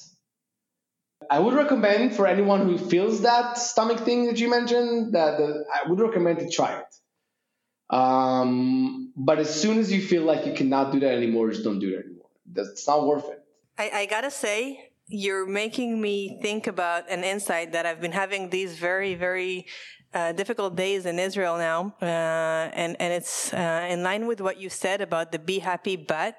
I 1.30 1.38
would 1.38 1.54
recommend 1.54 2.14
for 2.14 2.26
anyone 2.26 2.62
who 2.62 2.78
feels 2.78 3.22
that 3.22 3.58
stomach 3.58 4.00
thing 4.00 4.26
that 4.26 4.38
you 4.38 4.48
mentioned 4.48 5.14
that 5.14 5.38
I 5.40 5.88
would 5.88 6.00
recommend 6.00 6.38
to 6.38 6.48
try 6.48 6.80
it. 6.80 7.94
Um, 7.94 9.12
but 9.16 9.38
as 9.38 9.54
soon 9.54 9.78
as 9.78 9.92
you 9.92 10.00
feel 10.00 10.22
like 10.22 10.46
you 10.46 10.54
cannot 10.54 10.92
do 10.92 11.00
that 11.00 11.14
anymore, 11.14 11.50
just 11.50 11.64
don't 11.64 11.78
do 11.78 11.94
it 11.94 12.04
anymore. 12.04 12.26
That's 12.50 12.68
it's 12.70 12.86
not 12.86 13.06
worth 13.06 13.28
it. 13.28 13.42
I, 13.76 13.90
I 13.90 14.06
gotta 14.06 14.30
say, 14.30 14.87
you're 15.08 15.46
making 15.46 16.00
me 16.00 16.38
think 16.42 16.66
about 16.66 17.10
an 17.10 17.24
insight 17.24 17.72
that 17.72 17.86
I've 17.86 18.00
been 18.00 18.12
having 18.12 18.50
these 18.50 18.78
very, 18.78 19.14
very 19.14 19.66
uh, 20.14 20.32
difficult 20.32 20.76
days 20.76 21.06
in 21.06 21.18
Israel 21.18 21.58
now, 21.58 21.94
uh, 22.00 22.04
and 22.04 22.96
and 22.98 23.12
it's 23.12 23.52
uh, 23.52 23.86
in 23.90 24.02
line 24.02 24.26
with 24.26 24.40
what 24.40 24.58
you 24.58 24.70
said 24.70 25.00
about 25.00 25.32
the 25.32 25.38
be 25.38 25.58
happy 25.58 25.96
but. 25.96 26.34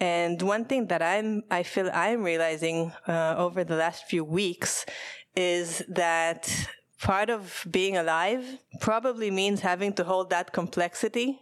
And 0.00 0.40
one 0.40 0.64
thing 0.64 0.86
that 0.86 1.02
I'm 1.02 1.42
I 1.50 1.62
feel 1.62 1.90
I'm 1.92 2.22
realizing 2.22 2.92
uh, 3.06 3.34
over 3.36 3.64
the 3.64 3.76
last 3.76 4.04
few 4.06 4.24
weeks 4.24 4.86
is 5.36 5.82
that 5.88 6.50
part 7.00 7.28
of 7.30 7.66
being 7.70 7.96
alive 7.96 8.44
probably 8.80 9.30
means 9.30 9.60
having 9.60 9.92
to 9.94 10.04
hold 10.04 10.30
that 10.30 10.52
complexity 10.52 11.40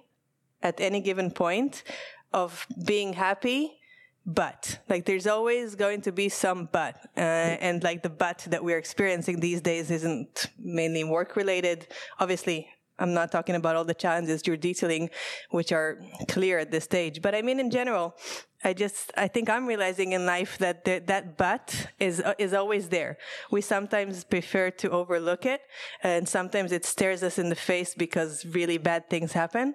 at 0.62 0.80
any 0.80 1.00
given 1.00 1.30
point 1.30 1.84
of 2.32 2.66
being 2.84 3.12
happy 3.12 3.79
but 4.26 4.78
like 4.88 5.04
there's 5.06 5.26
always 5.26 5.74
going 5.74 6.00
to 6.02 6.12
be 6.12 6.28
some 6.28 6.68
but 6.70 6.96
uh, 7.16 7.20
and 7.20 7.82
like 7.82 8.02
the 8.02 8.10
but 8.10 8.46
that 8.50 8.62
we're 8.62 8.78
experiencing 8.78 9.40
these 9.40 9.60
days 9.60 9.90
isn't 9.90 10.46
mainly 10.58 11.04
work 11.04 11.36
related. 11.36 11.88
Obviously 12.18 12.68
i'm 13.00 13.14
not 13.14 13.32
talking 13.32 13.54
about 13.56 13.74
all 13.74 13.84
the 13.84 13.94
challenges 13.94 14.46
you're 14.46 14.56
detailing 14.56 15.10
which 15.50 15.72
are 15.72 15.98
clear 16.28 16.58
at 16.58 16.70
this 16.70 16.84
stage 16.84 17.20
but 17.22 17.34
i 17.34 17.42
mean 17.42 17.58
in 17.58 17.70
general 17.70 18.14
i 18.62 18.72
just 18.72 19.10
i 19.16 19.26
think 19.26 19.48
i'm 19.48 19.66
realizing 19.66 20.12
in 20.12 20.26
life 20.26 20.58
that 20.58 20.84
the, 20.84 21.02
that 21.06 21.36
but 21.36 21.86
is 21.98 22.20
uh, 22.20 22.34
is 22.38 22.52
always 22.52 22.88
there. 22.90 23.16
We 23.50 23.60
sometimes 23.62 24.24
prefer 24.24 24.70
to 24.70 24.90
overlook 24.90 25.46
it 25.46 25.62
and 26.02 26.28
sometimes 26.28 26.70
it 26.72 26.84
stares 26.84 27.22
us 27.22 27.38
in 27.38 27.48
the 27.48 27.54
face 27.54 27.94
because 27.94 28.44
really 28.44 28.78
bad 28.78 29.08
things 29.08 29.32
happen 29.32 29.74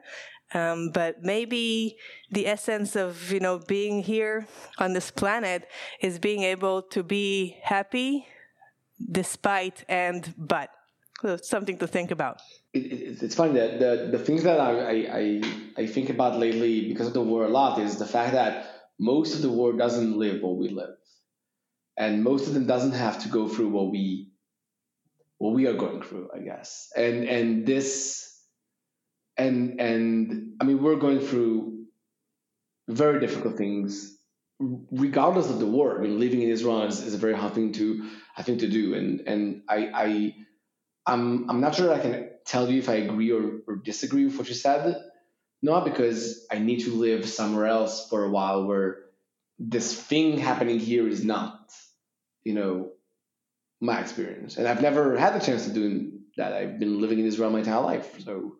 um, 0.56 0.90
but 0.90 1.22
maybe 1.22 1.98
the 2.32 2.48
essence 2.48 2.96
of 2.96 3.32
you 3.32 3.40
know 3.40 3.60
being 3.60 4.02
here 4.02 4.48
on 4.80 4.94
this 4.94 5.12
planet 5.12 5.68
is 6.02 6.18
being 6.18 6.44
able 6.44 6.82
to 6.82 7.04
be 7.04 7.58
happy 7.62 8.28
despite 9.12 9.84
and 9.90 10.34
but. 10.38 10.70
So 11.22 11.38
something 11.38 11.78
to 11.78 11.88
think 11.88 12.12
about. 12.12 12.42
It, 12.74 12.80
it, 12.80 13.24
it's 13.24 13.36
funny 13.36 13.54
that 13.54 13.80
the, 13.80 14.10
the 14.12 14.20
things 14.20 14.44
that 14.44 14.60
I, 14.60 15.06
I, 15.22 15.42
I, 15.78 15.88
think 15.88 16.10
about 16.10 16.38
lately 16.38 16.90
because 16.90 17.08
of 17.08 17.14
the 17.14 17.22
war 17.22 17.46
a 17.46 17.48
lot 17.48 17.80
is 17.80 17.98
the 17.98 18.06
fact 18.06 18.34
that 18.34 18.92
most 19.00 19.34
of 19.34 19.42
the 19.42 19.50
world 19.50 19.78
doesn't 19.78 20.20
live 20.20 20.42
what 20.44 20.58
we 20.58 20.70
live. 20.70 20.98
And 21.96 22.22
most 22.22 22.48
of 22.48 22.54
them 22.54 22.68
doesn't 22.68 22.92
have 22.92 23.24
to 23.24 23.30
go 23.30 23.48
through 23.48 23.70
what 23.70 23.92
we 23.92 24.34
what 25.38 25.54
we 25.54 25.68
are 25.68 25.74
going 25.74 26.02
through 26.02 26.30
i 26.36 26.40
guess. 26.40 26.92
And 26.96 27.24
and 27.24 27.66
this 27.66 28.25
and 29.38 29.80
and 29.82 30.54
i 30.62 30.64
mean 30.64 30.82
we're 30.82 30.96
going 30.96 31.20
through 31.20 31.86
very 32.88 33.20
difficult 33.20 33.58
things 33.58 34.16
regardless 34.60 35.50
of 35.50 35.60
the 35.60 35.66
war. 35.66 35.98
I 35.98 36.02
mean 36.02 36.20
living 36.20 36.42
in 36.42 36.50
israel 36.50 36.84
is, 36.84 37.02
is 37.02 37.14
a 37.14 37.18
very 37.18 37.36
hard 37.36 37.54
thing 37.54 37.74
to 37.74 38.10
i 38.38 38.42
think 38.42 38.60
to 38.62 38.68
do. 38.68 38.94
And 38.96 39.22
and 39.28 39.64
i 39.68 39.78
i 39.94 40.36
i'm 41.06 41.50
i'm 41.50 41.62
not 41.62 41.76
sure 41.76 41.94
i 41.94 42.00
can 42.00 42.30
tell 42.46 42.70
you 42.70 42.80
if 42.80 42.90
i 42.90 42.96
agree 42.96 43.32
or, 43.32 43.60
or 43.68 43.76
disagree 43.78 44.26
with 44.26 44.38
what 44.38 44.48
you 44.50 44.56
said. 44.56 45.02
Not 45.62 45.86
because 45.86 46.46
i 46.52 46.60
need 46.60 46.82
to 46.82 46.92
live 46.94 47.28
somewhere 47.28 47.68
else 47.68 48.08
for 48.10 48.24
a 48.24 48.30
while 48.30 48.66
where 48.66 49.00
this 49.60 50.00
thing 50.00 50.38
happening 50.38 50.80
here 50.80 51.08
is 51.08 51.24
not 51.24 51.60
you 52.44 52.54
know 52.54 52.92
my 53.82 54.00
experience. 54.00 54.58
And 54.58 54.68
i've 54.68 54.82
never 54.82 55.18
had 55.18 55.34
the 55.36 55.46
chance 55.46 55.66
to 55.66 55.74
do 55.74 56.12
that. 56.38 56.54
I've 56.54 56.80
been 56.80 57.02
living 57.02 57.20
in 57.20 57.26
israel 57.26 57.50
my 57.50 57.60
entire 57.60 57.82
life. 57.82 58.20
So 58.24 58.58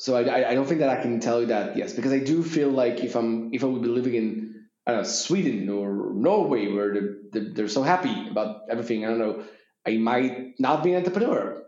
so 0.00 0.16
I, 0.16 0.50
I 0.50 0.54
don't 0.54 0.66
think 0.66 0.80
that 0.80 0.88
I 0.88 1.02
can 1.02 1.20
tell 1.20 1.42
you 1.42 1.48
that 1.48 1.76
yes, 1.76 1.92
because 1.92 2.10
I 2.10 2.20
do 2.20 2.42
feel 2.42 2.70
like 2.70 3.04
if 3.04 3.14
I'm 3.14 3.52
if 3.52 3.62
I 3.62 3.66
would 3.66 3.82
be 3.82 3.88
living 3.88 4.14
in 4.14 4.64
I 4.86 4.92
don't 4.92 5.02
know 5.02 5.06
Sweden 5.06 5.68
or 5.68 6.12
Norway 6.14 6.72
where 6.72 6.94
they're, 7.30 7.52
they're, 7.52 7.68
so 7.68 7.82
happy 7.82 8.28
about 8.30 8.62
everything, 8.70 9.04
I 9.04 9.08
don't 9.08 9.18
know, 9.18 9.44
I 9.86 9.98
might 9.98 10.58
not 10.58 10.82
be 10.82 10.94
an 10.94 10.96
entrepreneur 10.96 11.62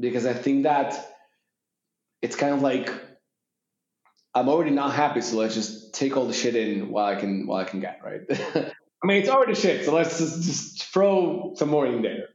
because 0.00 0.24
I 0.24 0.32
think 0.32 0.62
that 0.62 0.94
it's 2.22 2.36
kind 2.36 2.54
of 2.54 2.62
like 2.62 2.90
I'm 4.34 4.48
already 4.48 4.70
not 4.70 4.94
happy, 4.94 5.20
so 5.20 5.36
let's 5.36 5.54
just 5.54 5.92
take 5.92 6.16
all 6.16 6.26
the 6.26 6.32
shit 6.32 6.56
in 6.56 6.88
while 6.88 7.04
I 7.04 7.20
can 7.20 7.46
while 7.46 7.60
I 7.60 7.64
can 7.64 7.80
get 7.80 8.00
right. 8.02 8.22
I 8.30 9.06
mean, 9.06 9.18
it's 9.18 9.28
already 9.28 9.54
shit, 9.54 9.84
so 9.84 9.94
let's 9.94 10.18
just 10.18 10.42
just 10.42 10.84
throw 10.84 11.52
some 11.56 11.68
more 11.68 11.86
in 11.86 12.00
there. 12.00 12.28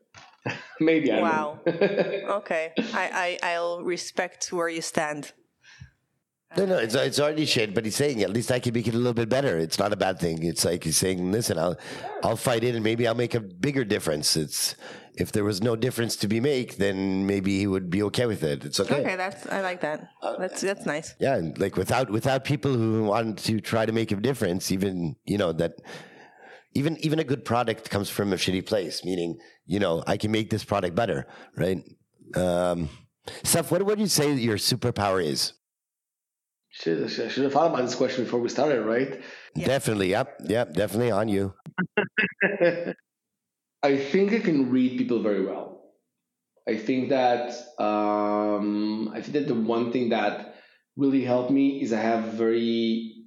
Maybe. 0.80 1.12
I 1.12 1.22
Wow. 1.22 1.60
okay 1.66 2.72
I, 2.94 3.38
I 3.44 3.54
i'll 3.54 3.84
respect 3.84 4.52
where 4.54 4.70
you 4.70 4.82
stand 4.82 5.34
No, 6.56 6.66
no, 6.66 6.78
it's 6.78 6.96
it's 6.96 7.20
already 7.20 7.46
shit. 7.46 7.74
But 7.76 7.84
he's 7.84 7.96
saying 7.96 8.24
at 8.24 8.32
least 8.32 8.52
I 8.52 8.60
can 8.60 8.74
make 8.74 8.88
it 8.88 8.94
a 8.94 8.98
little 8.98 9.14
bit 9.14 9.28
better. 9.28 9.58
It's 9.58 9.78
not 9.78 9.92
a 9.92 9.98
bad 9.98 10.18
thing. 10.18 10.44
It's 10.44 10.64
like 10.64 10.86
he's 10.86 10.98
saying, 10.98 11.32
listen, 11.32 11.60
I'll 11.60 11.78
I'll 12.24 12.38
fight 12.38 12.64
it, 12.64 12.74
and 12.74 12.84
maybe 12.84 13.06
I'll 13.06 13.16
make 13.16 13.36
a 13.36 13.42
bigger 13.42 13.84
difference. 13.84 14.38
It's 14.38 14.76
if 15.16 15.32
there 15.34 15.44
was 15.44 15.62
no 15.62 15.76
difference 15.76 16.16
to 16.18 16.28
be 16.28 16.40
made, 16.40 16.72
then 16.78 17.26
maybe 17.26 17.60
he 17.60 17.68
would 17.68 17.90
be 17.90 18.02
okay 18.04 18.28
with 18.28 18.44
it. 18.44 18.64
It's 18.64 18.80
okay. 18.80 19.02
Okay, 19.02 19.16
that's 19.18 19.46
I 19.48 19.62
like 19.62 19.82
that. 19.82 20.10
Uh, 20.24 20.38
that's 20.38 20.62
that's 20.62 20.86
nice. 20.86 21.16
Yeah, 21.20 21.36
and 21.36 21.58
like 21.60 21.76
without 21.76 22.10
without 22.10 22.46
people 22.46 22.74
who 22.74 23.04
want 23.04 23.40
to 23.40 23.60
try 23.60 23.86
to 23.86 23.92
make 23.92 24.12
a 24.12 24.16
difference, 24.16 24.72
even 24.72 25.18
you 25.26 25.38
know 25.38 25.52
that 25.54 25.74
even 26.74 26.98
even 27.06 27.20
a 27.20 27.24
good 27.24 27.44
product 27.44 27.90
comes 27.90 28.10
from 28.10 28.32
a 28.32 28.38
shitty 28.38 28.66
place. 28.66 29.04
Meaning, 29.04 29.38
you 29.68 29.80
know, 29.80 30.04
I 30.08 30.18
can 30.18 30.32
make 30.32 30.50
this 30.50 30.64
product 30.64 30.96
better, 30.96 31.28
right? 31.56 31.84
Um, 32.36 32.90
Asaf, 33.44 33.70
what 33.72 33.86
would 33.86 34.00
you 34.00 34.08
say 34.08 34.34
your 34.34 34.58
superpower 34.58 35.24
is? 35.24 35.54
Shit, 36.70 37.04
I 37.04 37.08
should 37.08 37.32
should 37.32 37.44
have 37.44 37.54
thought 37.54 37.74
about 37.74 37.84
this 37.84 37.96
question 37.96 38.24
before 38.24 38.40
we 38.40 38.50
started, 38.50 38.82
right? 38.84 39.22
Definitely, 39.56 40.10
yep, 40.12 40.40
yep, 40.46 40.74
definitely 40.74 41.12
on 41.12 41.28
you. 41.28 41.54
I 43.84 43.98
think 43.98 44.34
I 44.34 44.40
can 44.40 44.70
read 44.70 44.98
people 44.98 45.22
very 45.22 45.46
well. 45.46 45.82
I 46.68 46.78
think 46.78 47.10
that 47.10 47.54
um, 47.80 49.10
I 49.14 49.22
think 49.22 49.34
that 49.34 49.48
the 49.48 49.56
one 49.56 49.92
thing 49.92 50.10
that 50.10 50.56
really 50.96 51.24
helped 51.24 51.52
me 51.52 51.82
is 51.82 51.94
I 51.94 52.02
have 52.02 52.34
very, 52.34 53.24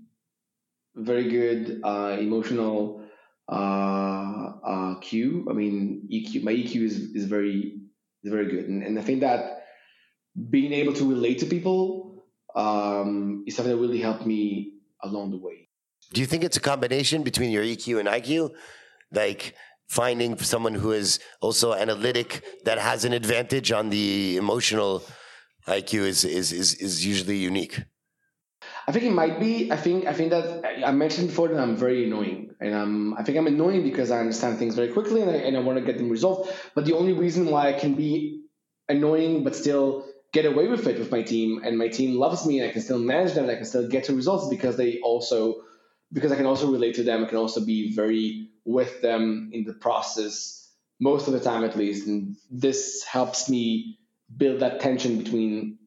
very 0.95 1.29
good 1.29 1.81
uh, 1.83 2.17
emotional 2.21 3.03
uh, 3.49 4.50
uh, 4.65 4.95
Q. 5.01 5.47
I 5.51 5.53
mean, 5.53 6.09
EQ. 6.13 6.43
My 6.43 6.53
EQ 6.53 6.83
is, 6.83 6.97
is 7.15 7.25
very 7.27 7.81
is 8.23 8.33
very 8.33 8.51
good, 8.51 8.67
and, 8.69 8.83
and 8.83 8.99
I 8.99 9.03
think 9.03 9.21
that 9.21 9.65
being 10.51 10.73
able 10.73 10.93
to 10.95 11.09
relate 11.09 11.39
to 11.41 11.47
people 11.47 12.25
um, 12.55 13.45
is 13.47 13.57
something 13.57 13.75
that 13.75 13.81
really 13.81 14.01
helped 14.01 14.27
me 14.27 14.75
along 15.03 15.31
the 15.31 15.39
way. 15.39 15.69
Do 16.13 16.21
you 16.21 16.27
think 16.27 16.45
it's 16.45 16.57
a 16.57 16.61
combination 16.61 17.23
between 17.23 17.51
your 17.51 17.65
EQ 17.65 18.01
and 18.01 18.09
IQ? 18.09 18.51
Like 19.13 19.55
finding 19.89 20.39
someone 20.39 20.75
who 20.75 20.93
is 20.93 21.19
also 21.41 21.75
analytic 21.75 22.45
that 22.65 22.79
has 22.79 23.05
an 23.05 23.13
advantage 23.13 23.73
on 23.73 23.91
the 23.91 24.37
emotional 24.37 25.03
IQ 25.67 26.01
is 26.07 26.25
is 26.25 26.53
is, 26.53 26.75
is 26.75 27.05
usually 27.05 27.37
unique. 27.37 27.83
I 28.87 28.93
think 28.93 29.05
it 29.05 29.13
might 29.13 29.39
be. 29.41 29.71
I 29.71 29.77
think 29.77 30.07
I 30.07 30.13
think 30.13 30.31
that 30.31 30.65
I 30.85 30.93
mentioned 30.93 31.29
before 31.29 31.49
that 31.49 31.61
I'm 31.61 31.77
very 31.77 32.07
annoying, 32.07 32.55
and 32.61 32.75
um, 32.75 33.15
I 33.19 33.23
think 33.23 33.39
I'm 33.39 33.47
annoying 33.47 33.83
because 33.83 34.11
I 34.11 34.19
understand 34.19 34.59
things 34.59 34.75
very 34.75 34.93
quickly 34.93 35.23
and 35.23 35.31
I, 35.31 35.35
and 35.35 35.57
I 35.57 35.61
want 35.61 35.79
to 35.79 35.85
get 35.85 35.99
them 35.99 36.09
resolved. 36.09 36.53
But 36.75 36.85
the 36.85 36.95
only 36.95 37.13
reason 37.13 37.47
why 37.47 37.69
I 37.69 37.73
can 37.73 37.95
be 37.95 38.43
annoying 38.89 39.45
but 39.45 39.55
still 39.55 40.07
get 40.33 40.47
away 40.47 40.69
with 40.69 40.87
it 40.87 40.99
with 40.99 41.11
my 41.11 41.23
team, 41.23 41.63
and 41.65 41.79
my 41.79 41.89
team 41.89 42.17
loves 42.17 42.47
me, 42.47 42.61
and 42.61 42.69
I 42.69 42.73
can 42.73 42.83
still 42.83 42.99
manage 42.99 43.35
them, 43.35 43.45
and 43.45 43.53
I 43.53 43.57
can 43.57 43.65
still 43.65 43.89
get 43.89 44.05
to 44.05 44.15
results 44.15 44.49
because 44.49 44.77
they 44.77 45.01
also 45.01 45.63
because 46.13 46.33
I 46.33 46.37
can 46.37 46.47
also 46.47 46.71
relate 46.71 46.97
to 46.97 47.05
them. 47.05 47.25
I 47.25 47.29
can 47.29 47.39
also 47.39 47.65
be 47.65 47.95
very 47.95 48.49
with 48.65 49.01
them 49.03 49.51
in 49.53 49.65
the 49.65 49.75
process 49.75 50.69
most 51.01 51.27
of 51.27 51.33
the 51.33 51.41
time, 51.41 51.65
at 51.65 51.77
least, 51.77 52.07
and 52.07 52.37
this 52.51 53.05
helps 53.05 53.49
me 53.49 53.99
build 54.37 54.61
that 54.61 54.81
tension 54.81 55.19
between 55.19 55.79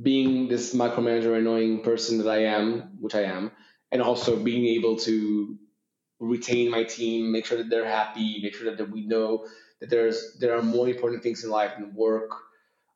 being 0.00 0.48
this 0.48 0.74
micromanager 0.74 1.36
annoying 1.36 1.82
person 1.82 2.18
that 2.18 2.28
I 2.28 2.44
am, 2.44 2.96
which 3.00 3.14
I 3.14 3.22
am, 3.22 3.50
and 3.90 4.00
also 4.00 4.36
being 4.36 4.66
able 4.76 4.96
to 5.00 5.58
retain 6.18 6.70
my 6.70 6.84
team, 6.84 7.32
make 7.32 7.44
sure 7.44 7.58
that 7.58 7.68
they're 7.68 7.86
happy, 7.86 8.40
make 8.42 8.54
sure 8.54 8.74
that, 8.74 8.90
we 8.90 9.06
know 9.06 9.46
that 9.80 9.90
there's 9.90 10.36
there 10.38 10.56
are 10.56 10.62
more 10.62 10.88
important 10.88 11.22
things 11.22 11.44
in 11.44 11.50
life 11.50 11.72
than 11.78 11.94
work. 11.94 12.30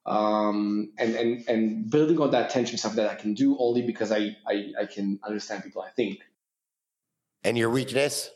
Um, 0.06 0.92
and, 0.98 1.16
and 1.16 1.48
and 1.48 1.90
building 1.90 2.20
on 2.20 2.30
that 2.30 2.50
tension 2.50 2.78
stuff 2.78 2.94
that 2.94 3.10
I 3.10 3.16
can 3.16 3.34
do 3.34 3.56
only 3.58 3.82
because 3.82 4.12
I, 4.12 4.36
I, 4.46 4.72
I 4.82 4.86
can 4.86 5.18
understand 5.26 5.64
people 5.64 5.82
I 5.82 5.90
think. 5.90 6.20
And 7.42 7.58
your 7.58 7.70
weakness? 7.70 8.30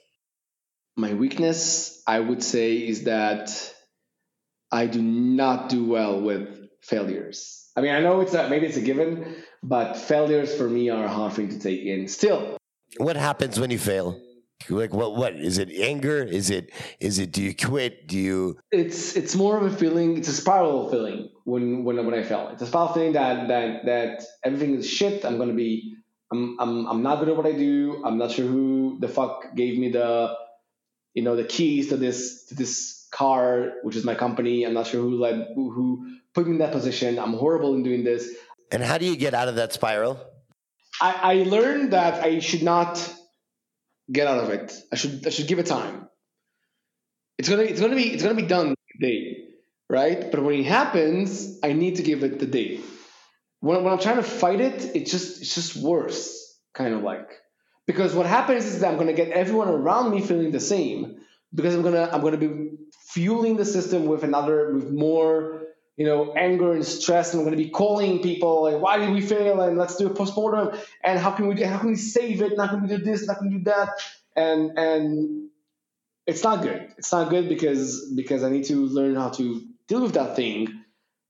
My 0.97 1.15
weakness, 1.15 2.03
I 2.07 2.19
would 2.19 2.43
say, 2.43 2.77
is 2.77 3.05
that 3.05 3.75
I 4.71 4.87
do 4.87 5.01
not 5.01 5.69
do 5.69 5.85
well 5.85 6.21
with 6.21 6.69
failures. 6.83 7.60
I 7.81 7.83
mean, 7.83 7.93
I 7.93 8.01
know 8.01 8.21
it's 8.21 8.35
a, 8.35 8.47
maybe 8.51 8.67
it's 8.67 8.77
a 8.77 8.83
given, 8.83 9.37
but 9.63 9.95
failures 9.97 10.55
for 10.55 10.69
me 10.69 10.91
are 10.91 11.07
a 11.07 11.09
hard 11.09 11.33
thing 11.33 11.49
to 11.49 11.59
take 11.59 11.81
in. 11.81 12.09
Still, 12.09 12.59
What 12.99 13.17
happens 13.17 13.59
when 13.59 13.71
you 13.71 13.79
fail? 13.79 14.21
Like 14.69 14.93
what? 14.93 15.17
What 15.17 15.37
is 15.37 15.57
it? 15.57 15.71
Anger? 15.71 16.23
Is 16.23 16.51
it? 16.51 16.71
Is 17.01 17.19
it? 17.19 17.33
Do 17.33 17.43
you 17.43 17.55
quit? 17.57 18.07
Do 18.07 18.19
you? 18.19 18.59
it's 18.71 19.17
it's 19.17 19.35
more 19.35 19.57
of 19.57 19.63
a 19.65 19.75
feeling. 19.75 20.19
It's 20.19 20.29
a 20.29 20.35
spiral 20.35 20.91
feeling 20.91 21.31
when 21.45 21.83
when 21.85 22.05
when 22.05 22.15
I 22.15 22.23
fail. 22.23 22.51
It's 22.53 22.61
a 22.61 22.67
spiral 22.67 22.93
feeling 22.93 23.15
that 23.15 23.49
that 23.49 23.87
that 23.87 24.25
everything 24.45 24.75
is 24.75 24.87
shit. 24.87 25.25
I'm 25.25 25.39
gonna 25.39 25.55
be. 25.55 25.97
I'm 26.31 26.61
I'm 26.61 26.87
I'm 26.87 27.03
not 27.03 27.21
good 27.21 27.31
at 27.31 27.37
what 27.39 27.47
I 27.47 27.53
do. 27.53 28.03
I'm 28.05 28.19
not 28.19 28.33
sure 28.33 28.47
who 28.47 28.99
the 29.01 29.09
fuck 29.09 29.57
gave 29.57 29.79
me 29.79 29.93
the, 29.93 30.37
you 31.15 31.23
know, 31.23 31.35
the 31.35 31.45
keys 31.45 31.89
to 31.89 31.97
this 31.97 32.45
to 32.49 32.55
this 32.55 33.09
car, 33.11 33.73
which 33.83 33.97
is 33.97 34.05
my 34.05 34.15
company. 34.15 34.65
I'm 34.65 34.75
not 34.75 34.87
sure 34.87 35.01
who 35.01 35.19
led 35.19 35.49
who, 35.55 35.73
who 35.73 36.20
put 36.35 36.47
me 36.47 36.53
in 36.53 36.59
that 36.59 36.73
position. 36.73 37.19
I'm 37.19 37.35
horrible 37.35 37.75
in 37.75 37.83
doing 37.83 38.05
this. 38.05 38.35
And 38.71 38.83
how 38.83 38.99
do 38.99 39.07
you 39.07 39.17
get 39.17 39.35
out 39.35 39.49
of 39.49 39.57
that 39.57 39.73
spiral? 39.73 40.21
I, 41.01 41.13
I 41.23 41.35
learned 41.45 41.93
that 41.93 42.23
I 42.23 42.39
should 42.41 42.63
not 42.63 42.99
get 44.11 44.27
out 44.27 44.45
of 44.45 44.51
it. 44.51 44.73
I 44.93 44.97
should 44.97 45.27
I 45.27 45.31
should 45.31 45.47
give 45.47 45.59
it 45.59 45.67
time. 45.67 46.09
It's 47.39 47.49
gonna 47.49 47.63
it's 47.63 47.81
gonna 47.81 47.97
be 47.97 48.13
it's 48.13 48.23
gonna 48.23 48.35
be 48.35 48.47
done 48.47 48.75
day, 49.01 49.45
right? 49.89 50.31
But 50.31 50.43
when 50.43 50.55
it 50.61 50.67
happens, 50.67 51.59
I 51.63 51.73
need 51.73 51.97
to 51.97 52.03
give 52.03 52.23
it 52.23 52.39
the 52.39 52.47
day. 52.47 52.81
When, 53.61 53.83
when 53.85 53.93
I'm 53.93 53.99
trying 53.99 54.17
to 54.17 54.23
fight 54.23 54.61
it, 54.61 54.95
it's 54.95 55.11
just 55.11 55.41
it's 55.41 55.55
just 55.55 55.77
worse, 55.77 56.59
kind 56.75 56.95
of 56.95 57.03
like. 57.03 57.31
Because 57.87 58.15
what 58.15 58.27
happens 58.27 58.67
is 58.67 58.81
that 58.81 58.93
I'm 58.93 58.99
gonna 58.99 59.15
get 59.15 59.31
everyone 59.31 59.69
around 59.69 60.11
me 60.13 60.21
feeling 60.21 60.51
the 60.51 60.61
same. 60.61 61.17
Because 61.53 61.75
I'm 61.75 61.83
gonna 61.83 62.09
I'm 62.13 62.21
gonna 62.21 62.37
be 62.37 62.73
fueling 63.09 63.57
the 63.57 63.65
system 63.65 64.07
with 64.07 64.23
another 64.23 64.73
with 64.75 64.91
more 64.91 65.60
you 66.01 66.07
know, 66.07 66.33
anger 66.33 66.73
and 66.73 66.83
stress, 66.83 67.35
and 67.35 67.41
I'm 67.41 67.45
going 67.45 67.59
to 67.59 67.63
be 67.63 67.69
calling 67.69 68.23
people 68.23 68.63
like, 68.63 68.81
"Why 68.81 68.97
did 68.97 69.11
we 69.11 69.21
fail?" 69.21 69.61
and 69.61 69.77
let's 69.77 69.97
do 69.97 70.07
a 70.07 70.15
postmortem, 70.15 70.81
and 71.05 71.19
how 71.19 71.31
can 71.33 71.47
we 71.47 71.55
do, 71.55 71.67
how 71.67 71.77
can 71.77 71.91
we 71.91 71.97
save 71.97 72.41
it? 72.41 72.59
How 72.59 72.69
can 72.69 72.81
we 72.81 72.89
do 72.89 72.97
this? 72.97 73.29
How 73.29 73.35
can 73.35 73.51
we 73.51 73.59
do 73.59 73.65
that? 73.65 73.91
And 74.35 74.79
and 74.79 75.51
it's 76.27 76.43
not 76.43 76.63
good. 76.63 76.95
It's 76.97 77.13
not 77.13 77.29
good 77.29 77.51
because 77.51 78.15
because 78.17 78.43
I 78.45 78.49
need 78.49 78.65
to 78.69 78.77
learn 78.87 79.15
how 79.15 79.29
to 79.41 79.63
deal 79.89 80.01
with 80.01 80.15
that 80.15 80.37
thing. 80.37 80.69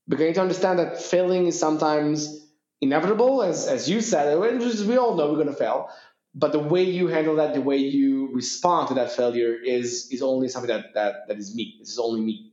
Because 0.07 0.23
I 0.23 0.27
need 0.27 0.35
to 0.35 0.41
understand 0.41 0.79
that 0.79 1.01
failing 1.01 1.47
is 1.47 1.59
sometimes 1.59 2.47
inevitable, 2.79 3.43
as 3.43 3.67
as 3.67 3.89
you 3.89 3.99
said. 3.99 4.39
We 4.39 4.97
all 4.97 5.17
know 5.17 5.27
we're 5.31 5.43
going 5.43 5.47
to 5.47 5.61
fail, 5.65 5.89
but 6.33 6.53
the 6.53 6.59
way 6.59 6.83
you 6.83 7.09
handle 7.09 7.35
that, 7.35 7.53
the 7.55 7.61
way 7.61 7.75
you 7.75 8.29
respond 8.33 8.87
to 8.87 8.93
that 8.93 9.11
failure, 9.11 9.53
is 9.53 10.07
is 10.11 10.21
only 10.21 10.47
something 10.47 10.69
that 10.69 10.93
that 10.93 11.27
that 11.27 11.37
is 11.37 11.53
me. 11.53 11.75
This 11.81 11.89
is 11.89 11.99
only 11.99 12.21
me. 12.21 12.50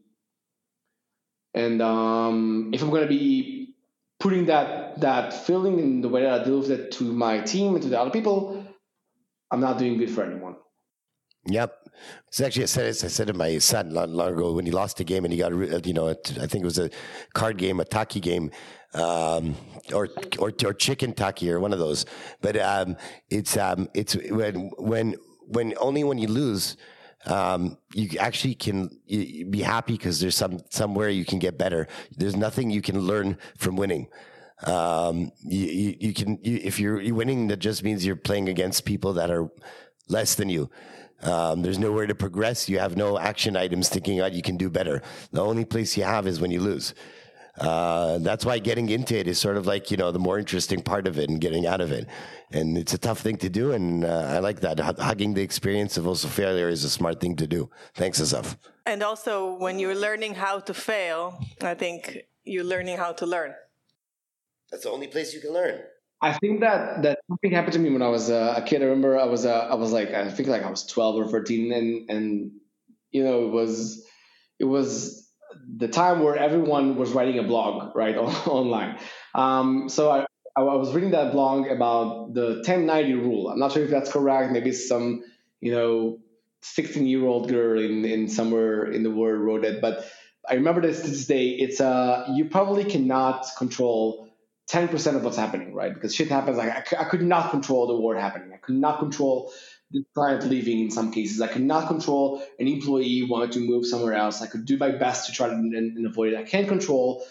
And 1.55 1.80
um, 1.82 2.70
if 2.72 2.82
I'm 2.82 2.90
going 2.90 3.03
to 3.03 3.09
be 3.09 3.74
putting 4.20 4.46
that 4.46 5.01
that 5.01 5.32
feeling 5.32 5.78
in 5.78 6.01
the 6.01 6.09
way 6.09 6.22
that 6.22 6.46
I 6.46 6.51
with 6.51 6.70
it 6.70 6.92
to 6.92 7.05
my 7.05 7.40
team 7.40 7.74
and 7.74 7.82
to 7.82 7.88
the 7.88 8.01
other 8.01 8.11
people, 8.11 8.64
I'm 9.51 9.61
not 9.61 9.78
doing 9.78 9.99
good 9.99 10.11
for 10.11 10.24
anyone. 10.24 10.57
Yep. 11.46 11.74
It's 12.28 12.40
actually 12.40 12.64
I 12.64 12.66
said 12.66 12.88
I 12.88 12.92
said 12.92 13.26
to 13.28 13.32
my 13.32 13.59
son 13.59 13.90
long, 13.90 14.12
long 14.12 14.34
ago 14.34 14.53
when 14.53 14.66
he 14.66 14.72
lost 14.72 15.01
a 15.01 15.05
game 15.05 15.24
and 15.24 15.32
he 15.32 15.38
got 15.38 15.51
you 15.86 15.94
know 15.94 16.11
I 16.11 16.14
think 16.46 16.62
it 16.62 16.64
was 16.64 16.78
a 16.78 16.90
card 17.34 17.57
game, 17.57 17.80
a 17.80 17.84
taki 17.84 18.20
game, 18.20 18.51
um, 18.94 19.57
or 19.92 20.09
or 20.38 20.53
or 20.64 20.72
chicken 20.74 21.12
taki 21.12 21.51
or 21.51 21.59
one 21.59 21.72
of 21.72 21.78
those. 21.78 22.05
But 22.40 22.57
um, 22.57 22.96
it's 23.30 23.57
um, 23.57 23.88
it's 23.94 24.14
when 24.14 24.70
when 24.78 25.16
when 25.46 25.74
only 25.80 26.05
when 26.05 26.18
you 26.18 26.28
lose 26.28 26.76
um, 27.27 27.79
you 27.95 28.19
actually 28.19 28.55
can 28.55 28.91
be 29.07 29.61
happy 29.61 29.95
because 29.95 30.21
there's 30.21 30.37
some 30.37 30.61
somewhere 30.71 31.09
you 31.09 31.25
can 31.25 31.39
get 31.39 31.59
better. 31.59 31.89
There's 32.16 32.37
nothing 32.37 32.71
you 32.71 32.83
can 32.83 33.01
learn 33.01 33.39
from 33.57 33.77
winning. 33.77 34.09
Um, 34.64 35.33
you, 35.45 35.66
you, 35.66 35.97
you 36.01 36.14
can 36.14 36.39
you, 36.43 36.61
if 36.62 36.81
you're, 36.81 37.01
you're 37.01 37.14
winning, 37.14 37.49
that 37.49 37.59
just 37.59 37.85
means 37.85 38.05
you're 38.05 38.16
playing 38.16 38.49
against 38.49 38.85
people 38.85 39.12
that 39.14 39.31
are 39.31 39.49
less 40.09 40.35
than 40.35 40.49
you. 40.49 40.71
Um, 41.23 41.62
there's 41.62 41.79
nowhere 41.79 42.07
to 42.07 42.14
progress. 42.14 42.69
You 42.69 42.79
have 42.79 42.97
no 42.97 43.19
action 43.19 43.57
items 43.57 43.89
thinking 43.89 44.21
out 44.21 44.33
you 44.33 44.43
can 44.43 44.57
do 44.57 44.71
better. 44.71 45.03
The 45.33 45.43
only 45.43 45.64
place 45.64 45.97
you 45.97 46.05
have 46.05 46.27
is 46.27 46.41
when 46.41 46.51
you 46.51 46.61
lose. 46.61 46.95
Uh, 47.61 48.19
that's 48.19 48.45
why 48.45 48.59
getting 48.59 48.89
into 48.89 49.17
it 49.17 49.27
is 49.27 49.39
sort 49.39 49.57
of 49.57 49.67
like 49.67 49.91
you 49.91 49.97
know 49.97 50.13
the 50.13 50.19
more 50.19 50.39
interesting 50.39 50.81
part 50.83 51.07
of 51.07 51.19
it 51.19 51.29
and 51.29 51.41
getting 51.41 51.67
out 51.67 51.81
of 51.81 51.93
it, 51.93 52.07
and 52.53 52.79
it's 52.79 52.95
a 52.95 52.99
tough 52.99 53.21
thing 53.21 53.37
to 53.39 53.49
do. 53.49 53.73
And 53.73 54.05
uh, 54.05 54.27
I 54.29 54.39
like 54.39 54.61
that 54.61 54.79
hugging 54.79 55.35
the 55.35 55.43
experience 55.43 55.97
of 55.97 56.07
also 56.07 56.29
failure 56.29 56.69
is 56.69 56.85
a 56.85 56.91
smart 56.91 57.21
thing 57.21 57.37
to 57.37 57.47
do. 57.47 57.71
Thanks, 57.95 58.21
Asaf. 58.21 58.57
And 58.87 59.03
also, 59.03 59.55
when 59.59 59.79
you're 59.79 59.95
learning 59.95 60.35
how 60.35 60.61
to 60.61 60.75
fail, 60.75 61.41
I 61.61 61.75
think 61.75 62.19
you're 62.45 62.65
learning 62.65 62.97
how 62.97 63.13
to 63.13 63.27
learn. 63.27 63.55
That's 64.71 64.85
the 64.85 64.91
only 64.91 65.07
place 65.07 65.35
you 65.35 65.41
can 65.41 65.53
learn. 65.53 65.81
I 66.21 66.33
think 66.33 66.61
that 66.61 67.03
that 67.03 67.21
something 67.29 67.53
happened 67.53 67.75
to 67.75 67.79
me 67.79 67.91
when 67.91 68.03
I 68.03 68.09
was 68.09 68.31
uh, 68.31 68.55
a 68.57 68.63
kid. 68.63 68.83
I 68.83 68.87
remember 68.87 69.19
I 69.19 69.25
was 69.25 69.47
uh, 69.47 69.69
I 69.71 69.75
was 69.75 69.93
like 69.93 70.11
I 70.11 70.31
think 70.31 70.49
like 70.49 70.63
I 70.63 70.71
was 70.71 70.85
twelve 70.85 71.17
or 71.17 71.29
thirteen, 71.29 71.73
and 71.73 72.11
and 72.11 72.51
you 73.11 73.23
know 73.25 73.47
it 73.47 73.53
was 73.53 74.05
it 74.59 74.65
was 74.65 75.28
the 75.77 75.89
time 75.89 76.23
where 76.23 76.37
everyone 76.37 76.97
was 76.97 77.11
writing 77.13 77.39
a 77.39 77.43
blog 77.43 77.95
right 77.95 78.17
online. 78.47 78.99
Um, 79.35 79.89
so 79.89 80.11
I 80.11 80.27
I, 80.59 80.63
I 80.63 80.75
was 80.75 80.93
reading 80.93 81.13
that 81.13 81.33
blog 81.33 81.69
about 81.69 82.35
the 82.35 82.63
1090 82.67 83.15
rule. 83.15 83.49
I'm 83.49 83.59
not 83.59 83.73
sure 83.73 83.85
if 83.85 83.91
that's 83.91 84.11
correct. 84.11 84.53
Maybe 84.53 84.73
some, 84.73 85.23
you 85.61 85.73
know, 85.73 86.19
16 86.63 87.07
year 87.07 87.25
old 87.25 87.49
girl 87.49 87.81
in, 87.81 88.05
in 88.05 88.29
somewhere 88.29 88.91
in 88.91 89.03
the 89.05 89.11
world 89.11 89.41
wrote 89.41 89.65
it. 89.65 89.81
But 89.81 90.05
I 90.49 90.55
remember 90.55 90.81
this 90.81 91.03
to 91.03 91.11
this 91.11 91.27
day. 91.27 91.51
It's 91.51 91.81
uh, 91.81 92.27
you 92.35 92.47
probably 92.47 92.85
cannot 92.85 93.47
control 93.57 94.29
10% 94.71 95.17
of 95.17 95.25
what's 95.25 95.37
happening, 95.37 95.73
right? 95.75 95.95
Because 95.95 96.15
shit 96.15 96.29
happens. 96.29 96.59
Like 96.59 96.93
I 96.93 97.05
could 97.05 97.23
not 97.23 97.51
control 97.51 97.87
the 97.87 97.97
war 97.97 98.17
happening. 98.17 98.53
I 98.53 98.57
could 98.57 98.75
not 98.75 98.99
control 98.99 99.53
the 99.91 100.05
client 100.14 100.45
leaving 100.45 100.80
in 100.80 100.91
some 100.91 101.12
cases. 101.12 101.41
I 101.41 101.47
could 101.47 101.62
not 101.62 101.89
control 101.89 102.43
an 102.59 102.68
employee 102.68 103.22
wanted 103.22 103.53
to 103.53 103.61
move 103.61 103.86
somewhere 103.86 104.14
else. 104.14 104.43
I 104.43 104.47
could 104.47 104.66
do 104.66 104.76
my 104.76 104.91
best 104.91 105.26
to 105.26 105.32
try 105.32 105.49
to 105.49 105.55
and, 105.55 105.74
and 105.74 106.07
avoid 106.07 106.32
it. 106.32 106.39
I 106.39 106.45
can't 106.45 106.68
control 106.68 107.24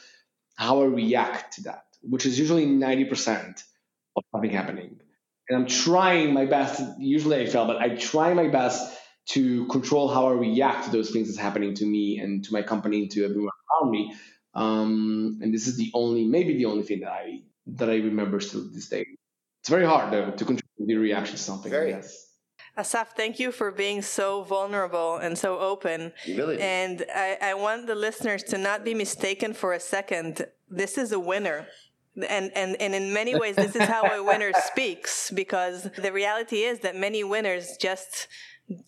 how 0.56 0.82
I 0.82 0.86
react 0.86 1.56
to 1.56 1.64
that, 1.64 1.86
which 2.02 2.26
is 2.26 2.40
usually 2.40 2.66
90% 2.66 3.64
of 4.16 4.24
something 4.32 4.50
happening. 4.50 5.00
And 5.50 5.60
I'm 5.60 5.68
trying 5.68 6.34
my 6.34 6.46
best. 6.46 6.82
Usually 7.00 7.40
I 7.42 7.46
fail, 7.46 7.68
but 7.68 7.78
I 7.78 7.96
try 7.96 8.34
my 8.34 8.48
best 8.48 8.98
to 9.30 9.68
control 9.68 10.08
how 10.08 10.28
I 10.28 10.32
react 10.32 10.86
to 10.86 10.92
those 10.92 11.12
things 11.12 11.28
that's 11.28 11.40
happening 11.40 11.76
to 11.76 11.86
me 11.86 12.20
and 12.20 12.44
to 12.46 12.54
my 12.54 12.64
company 12.64 13.04
and 13.04 13.12
to 13.12 13.26
everyone 13.26 13.52
around 13.82 13.92
me. 13.92 14.16
Um, 14.54 15.40
and 15.42 15.54
this 15.54 15.68
is 15.68 15.78
the 15.78 15.92
only, 15.94 16.26
maybe 16.26 16.58
the 16.58 16.66
only 16.66 16.84
thing 16.84 17.02
that 17.02 17.12
I 17.12 17.42
that 17.68 17.90
I 17.90 17.96
remember 17.98 18.40
still 18.40 18.62
to 18.64 18.70
this 18.70 18.88
day. 18.88 19.06
It's 19.62 19.70
very 19.70 19.86
hard 19.86 20.12
though 20.12 20.32
to 20.32 20.46
control 20.46 20.62
the 20.80 20.96
reaction 20.96 21.36
to 21.36 21.42
something. 21.42 21.70
Very. 21.70 21.90
Yes. 21.92 22.27
Asaf, 22.78 23.16
thank 23.16 23.40
you 23.40 23.52
for 23.52 23.72
being 23.72 24.04
so 24.04 24.44
vulnerable 24.44 25.18
and 25.18 25.36
so 25.36 25.58
open. 25.60 26.14
Humility. 26.24 26.62
And 26.62 27.06
I, 27.14 27.38
I 27.42 27.54
want 27.56 27.88
the 27.88 27.96
listeners 27.96 28.44
to 28.44 28.58
not 28.58 28.86
be 28.86 28.94
mistaken 28.94 29.54
for 29.54 29.74
a 29.74 29.80
second. 29.80 30.46
This 30.70 30.98
is 30.98 31.12
a 31.12 31.20
winner. 31.20 31.68
And, 32.30 32.52
and, 32.56 32.76
and 32.80 32.94
in 32.94 33.14
many 33.14 33.36
ways, 33.36 33.56
this 33.56 33.76
is 33.76 33.84
how 33.84 34.04
a 34.06 34.24
winner 34.24 34.52
speaks 34.72 35.32
because 35.32 35.90
the 35.98 36.12
reality 36.12 36.64
is 36.64 36.80
that 36.80 36.96
many 36.96 37.24
winners 37.24 37.78
just 37.78 38.28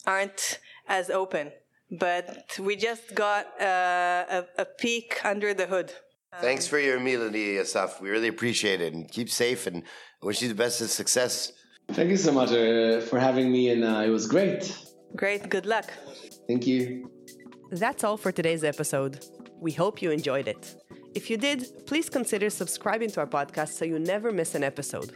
aren't 0.06 0.60
as 0.88 1.10
open. 1.10 1.52
But 1.92 2.60
we 2.60 2.76
just 2.76 3.16
got 3.16 3.48
uh, 3.60 4.26
a, 4.30 4.46
a 4.60 4.66
peek 4.66 5.20
under 5.24 5.56
the 5.56 5.66
hood. 5.66 5.94
Thanks 6.42 6.68
for 6.68 6.78
your 6.78 6.98
humility, 6.98 7.58
Asaf. 7.58 8.00
We 8.00 8.10
really 8.12 8.28
appreciate 8.28 8.82
it. 8.82 8.94
And 8.94 9.10
keep 9.10 9.32
safe 9.32 9.66
and 9.66 9.82
wish 10.22 10.44
you 10.44 10.48
the 10.48 10.54
best 10.54 10.80
of 10.80 10.92
success. 10.92 11.52
Thank 11.94 12.10
you 12.12 12.18
so 12.18 12.32
much 12.32 12.52
uh, 12.52 13.02
for 13.02 13.20
having 13.20 13.52
me, 13.52 13.70
and 13.70 13.84
uh, 13.84 14.04
it 14.06 14.10
was 14.10 14.28
great. 14.28 14.78
Great. 15.16 15.50
Good 15.50 15.66
luck. 15.66 15.92
Thank 16.48 16.68
you. 16.68 17.10
That's 17.72 18.04
all 18.04 18.18
for 18.18 18.32
today's 18.32 18.64
episode. 18.64 19.26
We 19.60 19.72
hope 19.72 20.02
you 20.02 20.12
enjoyed 20.12 20.48
it. 20.48 20.76
If 21.16 21.30
you 21.30 21.38
did, 21.38 21.86
please 21.88 22.10
consider 22.10 22.50
subscribing 22.50 23.10
to 23.12 23.22
our 23.22 23.28
podcast 23.28 23.70
so 23.70 23.86
you 23.86 24.00
never 24.00 24.32
miss 24.32 24.56
an 24.56 24.64
episode. 24.64 25.12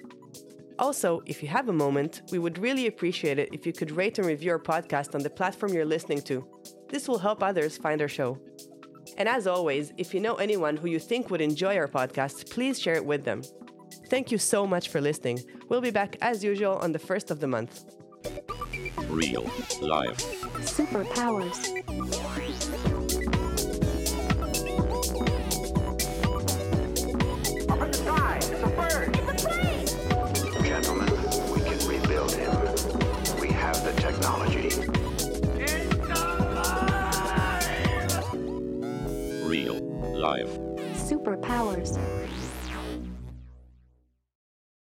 Also, 0.79 1.21
if 1.27 1.43
you 1.43 1.49
have 1.49 1.69
a 1.69 1.73
moment, 1.73 2.23
we 2.31 2.39
would 2.39 2.57
really 2.57 2.87
appreciate 2.87 3.37
it 3.37 3.49
if 3.53 3.65
you 3.65 3.73
could 3.73 3.91
rate 3.91 4.17
and 4.17 4.27
review 4.27 4.51
our 4.51 4.59
podcast 4.59 5.13
on 5.13 5.21
the 5.21 5.29
platform 5.29 5.71
you're 5.71 5.85
listening 5.85 6.21
to. 6.23 6.45
This 6.89 7.07
will 7.07 7.19
help 7.19 7.43
others 7.43 7.77
find 7.77 8.01
our 8.01 8.07
show. 8.07 8.39
And 9.17 9.29
as 9.29 9.45
always, 9.45 9.93
if 9.97 10.13
you 10.13 10.19
know 10.19 10.35
anyone 10.35 10.75
who 10.75 10.87
you 10.87 10.99
think 10.99 11.29
would 11.29 11.41
enjoy 11.41 11.77
our 11.77 11.87
podcast, 11.87 12.49
please 12.49 12.79
share 12.79 12.95
it 12.95 13.05
with 13.05 13.23
them. 13.23 13.43
Thank 14.07 14.31
you 14.31 14.37
so 14.37 14.67
much 14.67 14.89
for 14.89 15.01
listening. 15.01 15.43
We'll 15.69 15.81
be 15.81 15.91
back 15.91 16.17
as 16.21 16.43
usual 16.43 16.75
on 16.75 16.91
the 16.91 16.99
first 16.99 17.31
of 17.31 17.39
the 17.39 17.47
month. 17.47 17.85
Real 19.07 19.43
life. 19.81 20.17
Superpowers. 20.61 21.69
Gentlemen, 30.63 31.09
we 31.53 31.61
can 31.61 31.87
rebuild 31.87 32.31
him. 32.33 32.51
We 33.39 33.49
have 33.49 33.83
the 33.83 33.93
technology. 33.97 34.69
Real 39.47 39.79
life. 40.15 40.49
Superpowers. 40.97 42.22